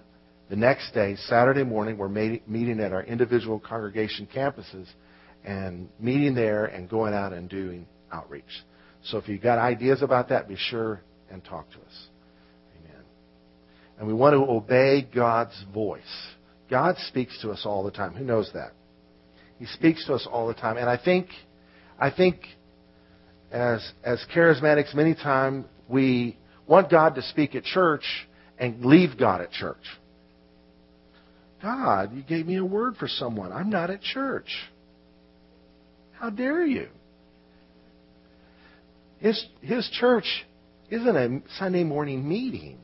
The 0.49 0.55
next 0.55 0.95
day, 0.95 1.15
Saturday 1.27 1.63
morning, 1.63 1.95
we're 1.95 2.09
meeting 2.09 2.79
at 2.79 2.91
our 2.91 3.03
individual 3.03 3.59
congregation 3.59 4.27
campuses 4.35 4.87
and 5.49 5.89
meeting 5.99 6.35
there 6.35 6.65
and 6.65 6.87
going 6.87 7.11
out 7.11 7.33
and 7.33 7.49
doing 7.49 7.87
outreach. 8.11 8.43
So 9.05 9.17
if 9.17 9.27
you've 9.27 9.41
got 9.41 9.57
ideas 9.57 10.03
about 10.03 10.29
that, 10.29 10.47
be 10.47 10.55
sure 10.55 11.01
and 11.31 11.43
talk 11.43 11.67
to 11.71 11.77
us. 11.77 12.07
Amen. 12.77 13.01
And 13.97 14.07
we 14.07 14.13
want 14.13 14.33
to 14.35 14.39
obey 14.39 15.07
God's 15.13 15.55
voice. 15.73 16.03
God 16.69 16.97
speaks 17.07 17.41
to 17.41 17.49
us 17.49 17.63
all 17.65 17.83
the 17.83 17.89
time. 17.89 18.13
Who 18.13 18.23
knows 18.23 18.51
that? 18.53 18.73
He 19.57 19.65
speaks 19.65 20.05
to 20.05 20.13
us 20.13 20.27
all 20.31 20.47
the 20.47 20.53
time. 20.53 20.77
And 20.77 20.87
I 20.87 21.03
think, 21.03 21.29
I 21.99 22.11
think 22.11 22.41
as, 23.51 23.91
as 24.03 24.23
charismatics, 24.35 24.93
many 24.93 25.15
times 25.15 25.65
we 25.87 26.37
want 26.67 26.91
God 26.91 27.15
to 27.15 27.23
speak 27.23 27.55
at 27.55 27.63
church 27.63 28.03
and 28.59 28.85
leave 28.85 29.17
God 29.17 29.41
at 29.41 29.51
church. 29.51 29.77
God, 31.59 32.15
you 32.15 32.21
gave 32.21 32.45
me 32.45 32.57
a 32.57 32.63
word 32.63 32.97
for 32.97 33.07
someone. 33.07 33.51
I'm 33.51 33.71
not 33.71 33.89
at 33.89 34.01
church. 34.01 34.49
How 36.19 36.29
dare 36.29 36.65
you? 36.65 36.89
His, 39.19 39.45
his 39.61 39.89
church 39.99 40.45
isn't 40.89 41.15
a 41.15 41.41
Sunday 41.57 41.83
morning 41.83 42.27
meeting. 42.27 42.77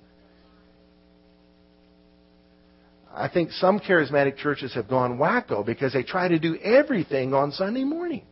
I 3.13 3.29
think 3.29 3.51
some 3.51 3.79
charismatic 3.79 4.37
churches 4.37 4.73
have 4.73 4.89
gone 4.89 5.17
wacko 5.17 5.65
because 5.65 5.93
they 5.93 6.03
try 6.03 6.27
to 6.27 6.39
do 6.39 6.57
everything 6.57 7.33
on 7.33 7.51
Sunday 7.51 7.83
morning. 7.83 8.23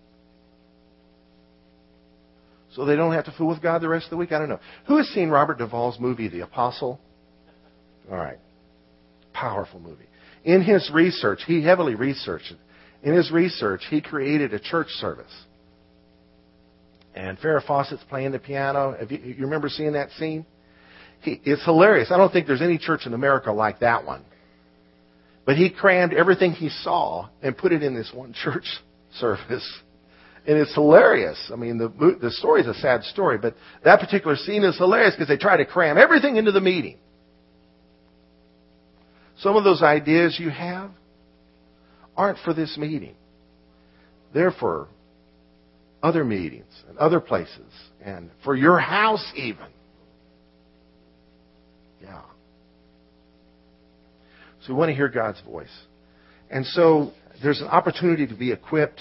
So 2.76 2.86
they 2.86 2.95
don't 2.95 3.14
have 3.14 3.26
to 3.26 3.32
fool 3.38 3.49
with 3.49 3.62
God 3.62 3.82
the 3.82 3.89
rest 3.89 4.06
of 4.06 4.12
the 4.12 4.18
week? 4.18 4.32
I 4.32 4.39
don't 4.39 4.49
know. 4.49 4.60
Who 4.88 4.97
has 4.97 5.08
seen 5.10 5.30
Robert 5.30 5.60
Duvall's 5.60 5.99
movie, 5.99 6.28
The 6.28 6.41
Apostle? 6.41 6.99
All 8.10 8.18
right. 8.18 8.39
Powerful 9.32 9.80
movie. 9.80 10.08
In 10.43 10.62
his 10.62 10.89
research, 10.93 11.41
he 11.45 11.64
heavily 11.64 11.95
researched. 11.95 12.54
In 13.04 13.14
his 13.14 13.32
research, 13.32 13.82
he 13.89 14.01
created 14.01 14.54
a 14.54 14.60
church 14.60 14.88
service. 14.88 15.32
And 17.14 17.38
Farrah 17.38 17.66
Fawcett's 17.66 18.04
playing 18.10 18.32
the 18.32 18.39
piano. 18.39 18.95
You, 19.10 19.18
you, 19.18 19.36
remember 19.43 19.70
seeing 19.70 19.93
that 19.93 20.10
scene? 20.12 20.45
He, 21.22 21.39
it's 21.43 21.64
hilarious. 21.64 22.12
I 22.12 22.18
don't 22.18 22.32
think 22.32 22.47
there's 22.47 22.62
any 22.62 22.78
church 22.78 23.06
in 23.06 23.14
America 23.14 23.51
like 23.51 23.82
that 23.82 24.06
one. 24.06 24.24
But 25.45 25.58
he 25.58 25.70
crammed 25.70 26.14
everything 26.14 26.54
he 26.54 26.70
saw 26.70 27.28
and 27.41 27.58
put 27.58 27.74
it 27.74 27.84
in 27.84 27.93
this 27.93 28.12
one 28.14 28.34
church 28.43 28.66
service. 29.20 29.80
And 30.47 30.58
it's 30.58 30.74
hilarious. 30.74 31.51
I 31.54 31.56
mean, 31.56 31.78
the, 31.78 32.18
the 32.22 32.32
story 32.32 32.62
is 32.62 32.68
a 32.68 32.74
sad 32.76 33.04
story, 33.04 33.38
but 33.38 33.56
that 33.84 33.99
particular 33.99 34.36
scene 34.38 34.64
is 34.64 34.78
hilarious 34.78 35.14
because 35.14 35.28
they 35.28 35.38
try 35.38 35.58
to 35.58 35.66
cram 35.66 35.97
everything 35.97 36.38
into 36.38 36.51
the 36.51 36.62
meeting. 36.62 36.97
Some 39.39 39.56
of 39.56 39.64
those 39.64 39.82
ideas 39.82 40.38
you 40.39 40.49
have 40.49 40.91
aren't 42.16 42.39
for 42.39 42.53
this 42.53 42.78
meeting. 42.78 43.16
They're 44.34 44.51
for 44.51 44.88
other 46.01 46.26
meetings 46.26 46.84
and 46.89 46.97
other 46.97 47.20
places 47.20 47.72
and 48.03 48.30
for 48.43 48.55
your 48.55 48.80
house 48.80 49.32
even. 49.36 49.68
Yeah. 52.01 52.22
So 54.61 54.74
we 54.74 54.80
want 54.80 54.89
to 54.89 54.95
hear 54.95 55.07
God's 55.07 55.41
voice. 55.41 55.74
And 56.49 56.66
so 56.66 57.11
there's 57.41 57.61
an 57.61 57.68
opportunity 57.68 58.28
to 58.28 58.36
be 58.36 58.51
equipped 58.51 58.99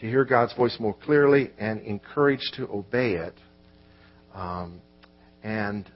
to 0.00 0.06
hear 0.06 0.24
God's 0.24 0.52
voice 0.54 0.76
more 0.78 0.94
clearly 1.04 1.50
and 1.58 1.80
encouraged 1.80 2.54
to 2.56 2.68
obey 2.68 3.14
it. 3.14 3.34
Um, 4.34 4.80
and 5.42 5.90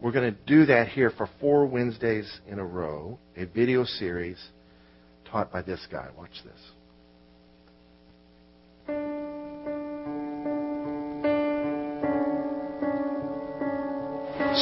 we're 0.00 0.12
going 0.12 0.32
to 0.32 0.38
do 0.46 0.66
that 0.66 0.88
here 0.88 1.10
for 1.10 1.28
four 1.40 1.66
Wednesdays 1.66 2.30
in 2.46 2.60
a 2.60 2.64
row, 2.64 3.18
a 3.36 3.46
video 3.46 3.84
series 3.84 4.38
taught 5.30 5.52
by 5.52 5.62
this 5.62 5.86
guy. 5.90 6.08
Watch 6.16 6.42
this. 6.44 6.60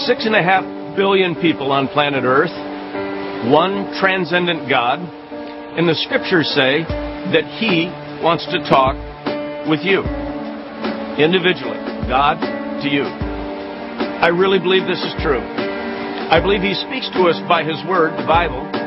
Six 0.06 0.26
and 0.26 0.34
a 0.34 0.42
half 0.42 0.64
billion 0.96 1.34
people 1.36 1.72
on 1.72 1.88
planet 1.88 2.24
Earth, 2.24 2.52
one 3.50 3.94
transcendent 4.00 4.68
God, 4.68 4.98
and 5.00 5.88
the 5.88 5.94
scriptures 5.94 6.48
say 6.54 6.82
that 7.32 7.44
He 7.58 7.86
wants 8.22 8.44
to 8.46 8.58
talk 8.68 8.96
with 9.68 9.80
you 9.82 10.00
individually, 11.16 11.80
God 12.08 12.40
to 12.82 12.88
you. 12.88 13.04
I 13.04 14.28
really 14.28 14.58
believe 14.58 14.86
this 14.86 15.02
is 15.02 15.14
true. 15.22 15.40
I 15.40 16.40
believe 16.40 16.60
He 16.60 16.74
speaks 16.74 17.08
to 17.14 17.28
us 17.28 17.40
by 17.48 17.62
His 17.64 17.76
Word, 17.88 18.12
the 18.18 18.26
Bible. 18.26 18.85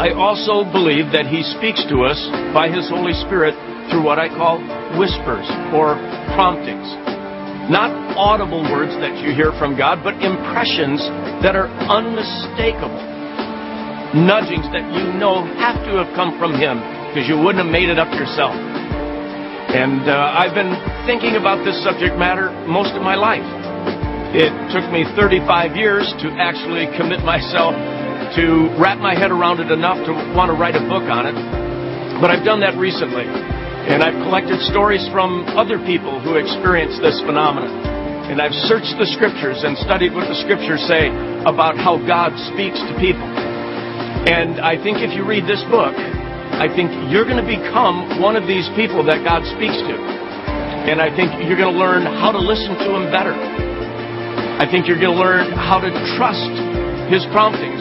I 0.00 0.16
also 0.16 0.64
believe 0.64 1.12
that 1.12 1.28
He 1.28 1.44
speaks 1.60 1.84
to 1.92 2.08
us 2.08 2.16
by 2.56 2.72
His 2.72 2.88
Holy 2.88 3.12
Spirit 3.28 3.52
through 3.92 4.00
what 4.00 4.16
I 4.16 4.32
call 4.32 4.56
whispers 4.96 5.44
or 5.76 6.00
promptings. 6.32 6.88
Not 7.68 7.92
audible 8.16 8.64
words 8.64 8.96
that 9.04 9.20
you 9.20 9.36
hear 9.36 9.52
from 9.60 9.76
God, 9.76 10.00
but 10.00 10.16
impressions 10.24 11.04
that 11.44 11.52
are 11.52 11.68
unmistakable. 11.92 12.96
Nudgings 14.16 14.64
that 14.72 14.88
you 14.88 15.04
know 15.20 15.44
have 15.60 15.76
to 15.84 16.00
have 16.00 16.08
come 16.16 16.32
from 16.40 16.56
Him 16.56 16.80
because 17.12 17.28
you 17.28 17.36
wouldn't 17.36 17.60
have 17.60 17.68
made 17.68 17.92
it 17.92 18.00
up 18.00 18.08
yourself. 18.16 18.56
And 18.56 20.08
uh, 20.08 20.16
I've 20.16 20.56
been 20.56 20.80
thinking 21.04 21.36
about 21.36 21.60
this 21.60 21.76
subject 21.84 22.16
matter 22.16 22.48
most 22.64 22.96
of 22.96 23.04
my 23.04 23.20
life. 23.20 23.44
It 24.32 24.48
took 24.72 24.88
me 24.88 25.04
35 25.12 25.76
years 25.76 26.08
to 26.24 26.32
actually 26.40 26.88
commit 26.96 27.20
myself 27.20 27.76
to 28.36 28.70
wrap 28.78 28.98
my 28.98 29.14
head 29.18 29.30
around 29.30 29.58
it 29.58 29.70
enough 29.70 29.98
to 30.06 30.12
want 30.36 30.50
to 30.50 30.56
write 30.56 30.78
a 30.78 30.84
book 30.86 31.06
on 31.10 31.26
it. 31.26 31.34
But 32.20 32.30
I've 32.30 32.44
done 32.44 32.60
that 32.60 32.76
recently. 32.76 33.24
And 33.24 34.04
I've 34.04 34.14
collected 34.22 34.60
stories 34.70 35.02
from 35.10 35.48
other 35.56 35.80
people 35.82 36.20
who 36.20 36.36
experienced 36.36 37.00
this 37.00 37.18
phenomenon. 37.26 37.72
And 38.30 38.38
I've 38.38 38.54
searched 38.70 38.94
the 39.00 39.08
scriptures 39.16 39.66
and 39.66 39.74
studied 39.82 40.14
what 40.14 40.30
the 40.30 40.38
scriptures 40.44 40.78
say 40.86 41.10
about 41.42 41.74
how 41.74 41.98
God 41.98 42.30
speaks 42.54 42.78
to 42.78 42.92
people. 43.02 43.26
And 44.30 44.60
I 44.60 44.78
think 44.78 45.02
if 45.02 45.10
you 45.16 45.26
read 45.26 45.48
this 45.48 45.64
book, 45.72 45.96
I 45.96 46.68
think 46.70 46.92
you're 47.10 47.26
going 47.26 47.40
to 47.40 47.50
become 47.50 48.20
one 48.20 48.36
of 48.36 48.46
these 48.46 48.68
people 48.76 49.02
that 49.08 49.26
God 49.26 49.42
speaks 49.56 49.80
to. 49.80 49.96
And 50.86 51.00
I 51.02 51.08
think 51.10 51.34
you're 51.42 51.58
going 51.58 51.72
to 51.72 51.80
learn 51.80 52.04
how 52.04 52.30
to 52.30 52.38
listen 52.38 52.76
to 52.76 52.88
Him 52.94 53.10
better. 53.10 53.34
I 53.34 54.68
think 54.68 54.86
you're 54.86 55.00
going 55.00 55.16
to 55.16 55.22
learn 55.24 55.50
how 55.56 55.80
to 55.80 55.90
trust 56.14 56.52
His 57.08 57.24
promptings 57.32 57.80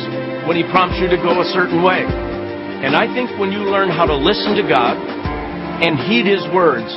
when 0.50 0.58
He 0.58 0.64
prompts 0.72 0.98
you 0.98 1.08
to 1.08 1.18
go 1.18 1.42
a 1.42 1.46
certain 1.54 1.84
way. 1.84 2.02
And 2.02 2.96
I 2.96 3.06
think 3.14 3.40
when 3.40 3.52
you 3.52 3.60
learn 3.60 3.90
how 3.90 4.08
to 4.08 4.16
listen 4.16 4.56
to 4.56 4.64
God 4.64 4.98
and 4.98 5.94
heed 6.10 6.26
His 6.26 6.42
words, 6.52 6.90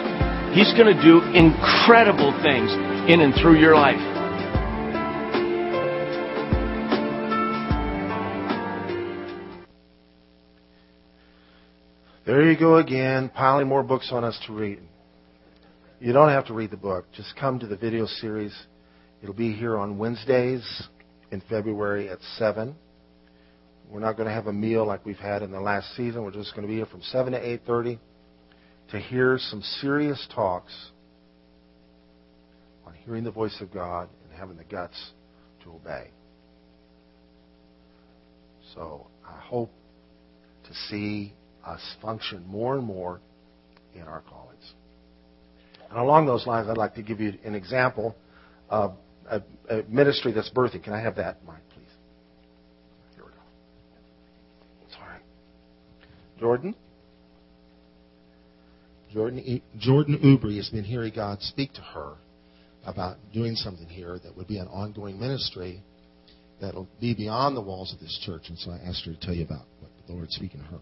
He's 0.56 0.72
going 0.72 0.88
to 0.88 0.96
do 1.04 1.20
incredible 1.36 2.32
things 2.40 2.72
in 3.12 3.20
and 3.20 3.34
through 3.36 3.60
your 3.60 3.74
life. 3.74 4.00
There 12.24 12.50
you 12.50 12.58
go 12.58 12.78
again, 12.78 13.28
piling 13.28 13.68
more 13.68 13.82
books 13.82 14.08
on 14.12 14.24
us 14.24 14.40
to 14.46 14.54
read. 14.54 14.80
You 16.00 16.14
don't 16.14 16.30
have 16.30 16.46
to 16.46 16.54
read 16.54 16.70
the 16.70 16.78
book. 16.78 17.04
Just 17.12 17.36
come 17.36 17.58
to 17.58 17.66
the 17.66 17.76
video 17.76 18.06
series 18.06 18.56
It'll 19.22 19.34
be 19.34 19.52
here 19.52 19.78
on 19.78 19.98
Wednesdays 19.98 20.64
in 21.30 21.40
February 21.48 22.08
at 22.08 22.18
7. 22.38 22.74
We're 23.92 24.00
not 24.00 24.16
going 24.16 24.26
to 24.26 24.34
have 24.34 24.46
a 24.46 24.52
meal 24.52 24.86
like 24.86 25.04
we've 25.04 25.18
had 25.18 25.42
in 25.42 25.50
the 25.50 25.60
last 25.60 25.94
season. 25.96 26.22
We're 26.22 26.30
just 26.30 26.54
going 26.54 26.62
to 26.62 26.68
be 26.68 26.76
here 26.76 26.86
from 26.86 27.02
7 27.02 27.32
to 27.32 27.38
8:30 27.38 27.98
to 28.90 28.98
hear 28.98 29.38
some 29.38 29.60
serious 29.80 30.26
talks 30.34 30.72
on 32.86 32.94
hearing 33.04 33.22
the 33.22 33.30
voice 33.30 33.56
of 33.60 33.72
God 33.72 34.08
and 34.24 34.38
having 34.38 34.56
the 34.56 34.64
guts 34.64 35.12
to 35.64 35.70
obey. 35.70 36.10
So, 38.74 39.06
I 39.28 39.38
hope 39.40 39.70
to 40.64 40.74
see 40.88 41.34
us 41.66 41.80
function 42.00 42.44
more 42.46 42.76
and 42.76 42.84
more 42.84 43.20
in 43.94 44.02
our 44.02 44.22
callings. 44.22 44.72
And 45.90 45.98
along 45.98 46.26
those 46.26 46.46
lines, 46.46 46.68
I'd 46.68 46.78
like 46.78 46.94
to 46.94 47.02
give 47.02 47.20
you 47.20 47.34
an 47.44 47.54
example 47.54 48.16
of 48.70 48.94
a, 49.28 49.42
a 49.68 49.82
ministry 49.88 50.32
that's 50.32 50.50
birthing. 50.50 50.82
Can 50.82 50.94
I 50.94 51.00
have 51.00 51.16
that 51.16 51.44
mic, 51.44 51.56
please? 51.74 51.84
Here 53.14 53.24
we 53.24 53.30
go. 53.30 53.36
Sorry. 54.96 55.18
Jordan? 56.42 56.74
Jordan, 59.12 59.62
Jordan 59.78 60.18
Ubry 60.24 60.56
has 60.56 60.68
been 60.70 60.82
hearing 60.82 61.12
God 61.14 61.40
speak 61.40 61.72
to 61.74 61.80
her 61.80 62.14
about 62.84 63.18
doing 63.32 63.54
something 63.54 63.86
here 63.86 64.18
that 64.18 64.36
would 64.36 64.48
be 64.48 64.58
an 64.58 64.66
ongoing 64.66 65.20
ministry 65.20 65.84
that'll 66.60 66.88
be 67.00 67.14
beyond 67.14 67.56
the 67.56 67.60
walls 67.60 67.94
of 67.94 68.00
this 68.00 68.20
church. 68.26 68.48
And 68.48 68.58
so 68.58 68.72
I 68.72 68.78
asked 68.78 69.04
her 69.04 69.12
to 69.12 69.20
tell 69.20 69.32
you 69.32 69.44
about 69.44 69.66
what 69.78 69.92
the 70.08 70.14
Lord's 70.14 70.34
speaking 70.34 70.58
to 70.58 70.66
her. 70.66 70.78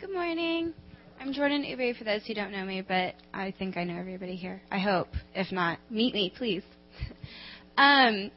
Good 0.00 0.12
morning. 0.12 0.72
I'm 1.20 1.32
Jordan 1.32 1.64
Ubry 1.64 1.98
for 1.98 2.04
those 2.04 2.24
who 2.24 2.32
don't 2.32 2.52
know 2.52 2.64
me, 2.64 2.80
but 2.80 3.16
I 3.34 3.52
think 3.58 3.76
I 3.76 3.82
know 3.82 3.96
everybody 3.98 4.36
here. 4.36 4.62
I 4.70 4.78
hope. 4.78 5.08
If 5.34 5.50
not, 5.50 5.80
meet 5.90 6.14
me, 6.14 6.32
please. 6.36 6.62
um, 7.76 8.30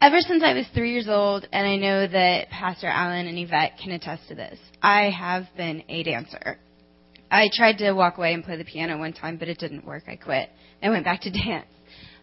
ever 0.00 0.20
since 0.20 0.42
I 0.42 0.52
was 0.52 0.66
three 0.74 0.92
years 0.92 1.08
old, 1.08 1.46
and 1.52 1.66
I 1.66 1.76
know 1.76 2.06
that 2.06 2.50
Pastor 2.50 2.86
Alan 2.86 3.26
and 3.26 3.38
Yvette 3.38 3.78
can 3.82 3.92
attest 3.92 4.28
to 4.28 4.34
this, 4.34 4.58
I 4.82 5.10
have 5.10 5.44
been 5.56 5.82
a 5.88 6.02
dancer. 6.02 6.58
I 7.30 7.48
tried 7.52 7.78
to 7.78 7.92
walk 7.92 8.18
away 8.18 8.34
and 8.34 8.44
play 8.44 8.56
the 8.56 8.64
piano 8.64 8.98
one 8.98 9.12
time, 9.12 9.36
but 9.36 9.48
it 9.48 9.58
didn't 9.58 9.84
work. 9.84 10.04
I 10.06 10.16
quit. 10.16 10.48
I 10.82 10.90
went 10.90 11.04
back 11.04 11.22
to 11.22 11.30
dance. 11.44 11.66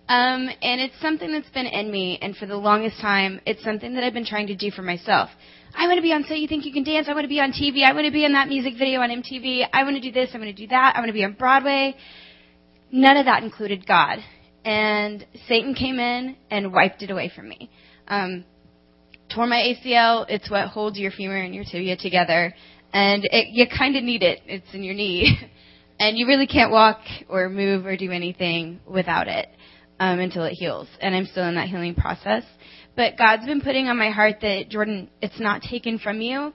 Um, 0.08 0.50
and 0.62 0.82
it's 0.82 1.00
something 1.02 1.32
that's 1.32 1.50
been 1.50 1.66
in 1.66 1.90
me, 1.90 2.20
and 2.22 2.36
for 2.36 2.46
the 2.46 2.58
longest 2.58 3.00
time, 3.00 3.40
it's 3.46 3.64
something 3.64 3.96
that 3.96 4.04
I've 4.04 4.14
been 4.14 4.26
trying 4.26 4.48
to 4.48 4.56
do 4.56 4.70
for 4.70 4.82
myself. 4.82 5.30
I 5.76 5.88
want 5.88 5.98
to 5.98 6.02
be 6.02 6.12
on 6.12 6.26
So 6.28 6.34
You 6.34 6.48
Think 6.48 6.66
You 6.66 6.74
Can 6.74 6.84
Dance. 6.84 7.08
I 7.10 7.14
want 7.14 7.24
to 7.24 7.30
be 7.30 7.40
on 7.40 7.52
TV. 7.52 7.84
I 7.84 7.94
want 7.94 8.06
to 8.06 8.12
be 8.12 8.26
in 8.26 8.34
that 8.34 8.48
music 8.48 8.74
video 8.78 9.00
on 9.00 9.10
MTV. 9.10 9.66
I 9.72 9.84
want 9.84 9.96
to 9.96 10.02
do 10.02 10.12
this. 10.12 10.30
I 10.34 10.38
want 10.38 10.50
to 10.50 10.62
do 10.62 10.68
that. 10.68 10.94
I 10.96 11.00
want 11.00 11.10
to 11.10 11.14
be 11.14 11.24
on 11.24 11.34
Broadway. 11.34 11.96
None 12.92 13.18
of 13.18 13.26
that 13.26 13.44
included 13.44 13.88
God. 13.88 14.20
And 14.66 15.26
Satan 15.48 15.74
came 15.74 16.00
in 16.00 16.38
and 16.50 16.72
wiped 16.72 17.02
it 17.02 17.12
away 17.12 17.32
from 17.36 17.50
me. 17.50 17.70
Um, 18.08 18.46
tore 19.34 19.48
my 19.48 19.58
ACL. 19.58 20.26
It's 20.30 20.50
what 20.50 20.70
holds 20.70 20.98
your 20.98 21.12
femur 21.12 21.38
and 21.38 21.54
your 21.54 21.64
tibia 21.64 21.98
together. 21.98 22.54
And 22.94 23.26
it, 23.26 23.48
you 23.52 23.66
kind 23.68 23.96
of 23.96 24.04
need 24.04 24.24
it. 24.24 24.42
It's 24.46 24.74
in 24.74 24.84
your 24.84 24.94
knee. 24.94 25.38
and 26.00 26.18
you 26.18 26.28
really 26.28 26.48
can't 26.48 26.72
walk 26.72 27.00
or 27.30 27.50
move 27.50 27.86
or 27.86 27.98
do 27.98 28.12
anything 28.12 28.80
without 28.86 29.28
it 29.28 29.48
um, 30.00 30.20
until 30.20 30.44
it 30.44 30.54
heals. 30.54 30.88
And 31.02 31.16
I'm 31.16 31.26
still 31.26 31.48
in 31.48 31.56
that 31.56 31.70
healing 31.70 31.96
process. 31.96 32.44
But 32.96 33.18
God's 33.18 33.46
been 33.46 33.62
putting 33.62 33.88
on 33.88 33.98
my 33.98 34.12
heart 34.12 34.36
that, 34.42 34.70
Jordan, 34.70 35.10
it's 35.22 35.40
not 35.40 35.62
taken 35.62 35.98
from 36.00 36.22
you. 36.22 36.54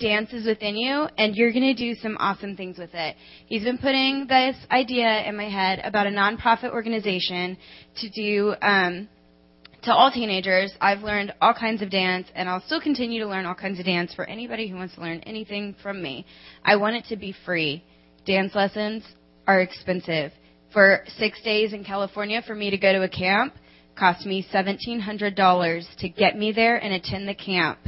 Dance 0.00 0.32
is 0.32 0.46
within 0.46 0.76
you, 0.76 1.06
and 1.18 1.36
you're 1.36 1.52
going 1.52 1.74
to 1.74 1.74
do 1.74 1.94
some 2.00 2.16
awesome 2.18 2.56
things 2.56 2.78
with 2.78 2.94
it. 2.94 3.16
He's 3.46 3.64
been 3.64 3.76
putting 3.76 4.26
this 4.26 4.56
idea 4.70 5.24
in 5.26 5.36
my 5.36 5.50
head 5.50 5.82
about 5.84 6.06
a 6.06 6.10
nonprofit 6.10 6.72
organization 6.72 7.58
to 7.98 8.08
do 8.08 8.54
um, 8.62 9.10
to 9.82 9.92
all 9.92 10.10
teenagers. 10.10 10.72
I've 10.80 11.00
learned 11.00 11.34
all 11.42 11.52
kinds 11.52 11.82
of 11.82 11.90
dance, 11.90 12.28
and 12.34 12.48
I'll 12.48 12.62
still 12.62 12.80
continue 12.80 13.20
to 13.20 13.28
learn 13.28 13.44
all 13.44 13.54
kinds 13.54 13.78
of 13.78 13.84
dance 13.84 14.14
for 14.14 14.24
anybody 14.24 14.68
who 14.68 14.76
wants 14.76 14.94
to 14.94 15.02
learn 15.02 15.20
anything 15.20 15.76
from 15.82 16.02
me. 16.02 16.24
I 16.64 16.76
want 16.76 16.96
it 16.96 17.04
to 17.10 17.16
be 17.16 17.34
free. 17.44 17.84
Dance 18.24 18.54
lessons 18.54 19.04
are 19.46 19.60
expensive. 19.60 20.32
For 20.72 21.04
six 21.18 21.42
days 21.42 21.74
in 21.74 21.84
California, 21.84 22.42
for 22.46 22.54
me 22.54 22.70
to 22.70 22.78
go 22.78 22.90
to 22.90 23.02
a 23.02 23.08
camp, 23.08 23.52
cost 23.98 24.24
me 24.24 24.46
$1,700 24.50 25.96
to 25.98 26.08
get 26.08 26.38
me 26.38 26.52
there 26.52 26.78
and 26.78 26.94
attend 26.94 27.28
the 27.28 27.34
camp. 27.34 27.80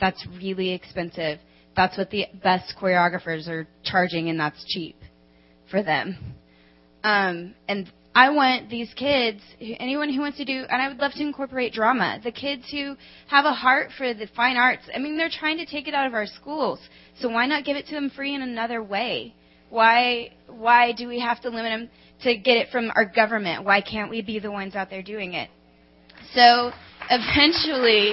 That's 0.00 0.26
really 0.36 0.72
expensive. 0.72 1.38
That's 1.76 1.96
what 1.98 2.10
the 2.10 2.26
best 2.42 2.74
choreographers 2.80 3.48
are 3.48 3.66
charging, 3.84 4.28
and 4.28 4.38
that's 4.38 4.64
cheap 4.66 4.96
for 5.70 5.82
them. 5.82 6.16
Um, 7.02 7.54
and 7.68 7.90
I 8.14 8.30
want 8.30 8.70
these 8.70 8.92
kids, 8.94 9.40
anyone 9.60 10.12
who 10.12 10.20
wants 10.20 10.38
to 10.38 10.44
do, 10.44 10.64
and 10.68 10.80
I 10.80 10.88
would 10.88 10.98
love 10.98 11.12
to 11.12 11.22
incorporate 11.22 11.72
drama. 11.72 12.20
The 12.22 12.30
kids 12.30 12.62
who 12.70 12.96
have 13.26 13.44
a 13.44 13.52
heart 13.52 13.90
for 13.98 14.14
the 14.14 14.28
fine 14.36 14.56
arts. 14.56 14.82
I 14.94 14.98
mean, 14.98 15.18
they're 15.18 15.28
trying 15.28 15.58
to 15.58 15.66
take 15.66 15.88
it 15.88 15.94
out 15.94 16.06
of 16.06 16.14
our 16.14 16.26
schools, 16.26 16.78
so 17.20 17.28
why 17.28 17.46
not 17.46 17.64
give 17.64 17.76
it 17.76 17.86
to 17.86 17.94
them 17.94 18.10
free 18.10 18.34
in 18.34 18.42
another 18.42 18.82
way? 18.82 19.34
Why 19.68 20.30
why 20.46 20.92
do 20.92 21.08
we 21.08 21.18
have 21.18 21.40
to 21.42 21.48
limit 21.48 21.72
them 21.72 21.90
to 22.22 22.36
get 22.36 22.56
it 22.56 22.68
from 22.70 22.92
our 22.94 23.04
government? 23.04 23.64
Why 23.64 23.80
can't 23.80 24.10
we 24.10 24.22
be 24.22 24.38
the 24.38 24.50
ones 24.50 24.76
out 24.76 24.90
there 24.90 25.02
doing 25.02 25.34
it? 25.34 25.50
So 26.34 26.70
eventually, 27.10 28.12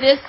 this 0.00 0.20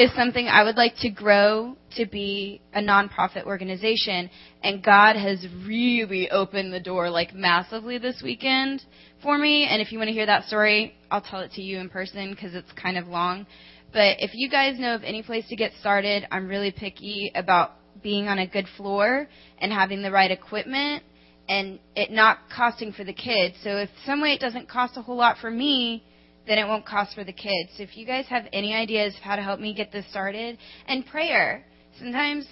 is 0.00 0.10
something 0.14 0.48
I 0.48 0.64
would 0.64 0.76
like 0.76 0.94
to 1.00 1.10
grow 1.10 1.76
to 1.96 2.06
be 2.06 2.62
a 2.72 2.80
nonprofit 2.80 3.44
organization. 3.44 4.30
And 4.62 4.82
God 4.82 5.14
has 5.16 5.46
really 5.66 6.30
opened 6.30 6.72
the 6.72 6.80
door 6.80 7.10
like 7.10 7.34
massively 7.34 7.98
this 7.98 8.22
weekend 8.24 8.82
for 9.22 9.36
me. 9.36 9.66
And 9.68 9.82
if 9.82 9.92
you 9.92 9.98
want 9.98 10.08
to 10.08 10.14
hear 10.14 10.24
that 10.24 10.44
story, 10.44 10.94
I'll 11.10 11.20
tell 11.20 11.40
it 11.40 11.52
to 11.52 11.62
you 11.62 11.78
in 11.78 11.90
person 11.90 12.30
because 12.30 12.54
it's 12.54 12.72
kind 12.82 12.96
of 12.96 13.08
long. 13.08 13.46
But 13.92 14.16
if 14.20 14.30
you 14.32 14.48
guys 14.48 14.78
know 14.78 14.94
of 14.94 15.02
any 15.02 15.22
place 15.22 15.46
to 15.48 15.56
get 15.56 15.72
started, 15.80 16.26
I'm 16.30 16.48
really 16.48 16.70
picky 16.70 17.30
about 17.34 17.72
being 18.02 18.26
on 18.26 18.38
a 18.38 18.46
good 18.46 18.66
floor 18.78 19.28
and 19.58 19.70
having 19.70 20.00
the 20.00 20.10
right 20.10 20.30
equipment 20.30 21.02
and 21.46 21.78
it 21.94 22.10
not 22.10 22.38
costing 22.56 22.92
for 22.92 23.04
the 23.04 23.12
kids. 23.12 23.56
So 23.62 23.76
if 23.76 23.90
some 24.06 24.22
way 24.22 24.32
it 24.32 24.40
doesn't 24.40 24.66
cost 24.66 24.96
a 24.96 25.02
whole 25.02 25.16
lot 25.16 25.36
for 25.42 25.50
me, 25.50 26.04
then 26.50 26.58
it 26.58 26.66
won't 26.66 26.84
cost 26.84 27.14
for 27.14 27.22
the 27.22 27.32
kids. 27.32 27.70
So 27.76 27.84
if 27.84 27.96
you 27.96 28.04
guys 28.04 28.26
have 28.26 28.46
any 28.52 28.74
ideas 28.74 29.14
of 29.14 29.22
how 29.22 29.36
to 29.36 29.42
help 29.42 29.60
me 29.60 29.72
get 29.72 29.92
this 29.92 30.04
started, 30.10 30.58
and 30.86 31.06
prayer. 31.06 31.64
Sometimes 31.96 32.44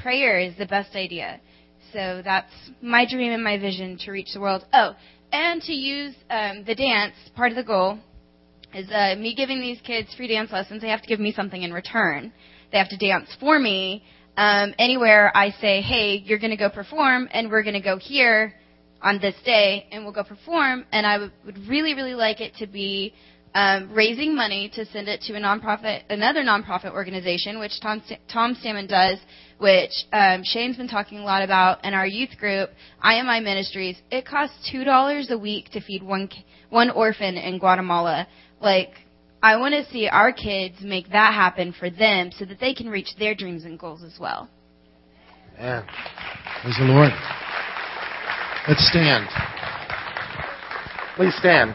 prayer 0.00 0.38
is 0.38 0.56
the 0.56 0.66
best 0.66 0.94
idea. 0.94 1.40
So 1.92 2.22
that's 2.24 2.52
my 2.80 3.04
dream 3.10 3.32
and 3.32 3.42
my 3.42 3.58
vision 3.58 3.98
to 4.04 4.12
reach 4.12 4.28
the 4.34 4.40
world. 4.40 4.64
Oh, 4.72 4.94
and 5.32 5.60
to 5.62 5.72
use 5.72 6.14
um, 6.30 6.62
the 6.64 6.76
dance, 6.76 7.14
part 7.34 7.50
of 7.50 7.56
the 7.56 7.64
goal 7.64 7.98
is 8.72 8.88
uh, 8.92 9.16
me 9.18 9.34
giving 9.34 9.60
these 9.60 9.80
kids 9.80 10.14
free 10.16 10.28
dance 10.28 10.52
lessons. 10.52 10.80
They 10.80 10.90
have 10.90 11.02
to 11.02 11.08
give 11.08 11.18
me 11.18 11.32
something 11.32 11.60
in 11.60 11.72
return. 11.72 12.32
They 12.70 12.78
have 12.78 12.90
to 12.90 12.96
dance 12.96 13.36
for 13.40 13.58
me. 13.58 14.04
Um, 14.36 14.74
anywhere 14.78 15.36
I 15.36 15.50
say, 15.60 15.80
hey, 15.80 16.22
you're 16.24 16.38
going 16.38 16.52
to 16.52 16.56
go 16.56 16.70
perform, 16.70 17.28
and 17.32 17.50
we're 17.50 17.64
going 17.64 17.74
to 17.74 17.80
go 17.80 17.98
here 17.98 18.54
on 19.04 19.20
this 19.20 19.36
day 19.44 19.86
and 19.92 20.02
we'll 20.02 20.14
go 20.14 20.24
perform. 20.24 20.84
And 20.90 21.06
I 21.06 21.18
would, 21.18 21.32
really, 21.68 21.94
really 21.94 22.14
like 22.14 22.40
it 22.40 22.54
to 22.56 22.66
be 22.66 23.12
um, 23.54 23.92
raising 23.92 24.34
money 24.34 24.68
to 24.74 24.84
send 24.86 25.06
it 25.06 25.20
to 25.22 25.34
a 25.34 25.40
nonprofit, 25.40 26.02
another 26.10 26.42
nonprofit 26.42 26.92
organization, 26.92 27.60
which 27.60 27.80
Tom, 27.80 28.02
Tom 28.32 28.56
Stammen 28.56 28.88
does, 28.88 29.18
which 29.58 29.92
um, 30.12 30.42
Shane's 30.42 30.76
been 30.76 30.88
talking 30.88 31.18
a 31.18 31.22
lot 31.22 31.42
about, 31.42 31.78
and 31.84 31.94
our 31.94 32.06
youth 32.06 32.36
group, 32.38 32.70
IMI 33.04 33.44
Ministries. 33.44 33.96
It 34.10 34.26
costs 34.26 34.68
two 34.72 34.82
dollars 34.82 35.30
a 35.30 35.38
week 35.38 35.70
to 35.70 35.80
feed 35.80 36.02
one 36.02 36.28
one 36.70 36.90
orphan 36.90 37.36
in 37.36 37.58
Guatemala. 37.60 38.26
Like, 38.60 38.90
I 39.40 39.56
want 39.56 39.74
to 39.74 39.88
see 39.92 40.08
our 40.08 40.32
kids 40.32 40.76
make 40.82 41.10
that 41.10 41.34
happen 41.34 41.72
for 41.78 41.90
them, 41.90 42.32
so 42.36 42.44
that 42.46 42.58
they 42.58 42.74
can 42.74 42.88
reach 42.88 43.14
their 43.20 43.36
dreams 43.36 43.64
and 43.64 43.78
goals 43.78 44.02
as 44.02 44.16
well. 44.18 44.48
Yeah, 45.56 45.82
praise 46.62 46.74
the 46.76 46.86
Lord. 46.86 47.12
Let's 48.66 48.88
stand. 48.88 49.26
Please 51.16 51.34
stand. 51.38 51.74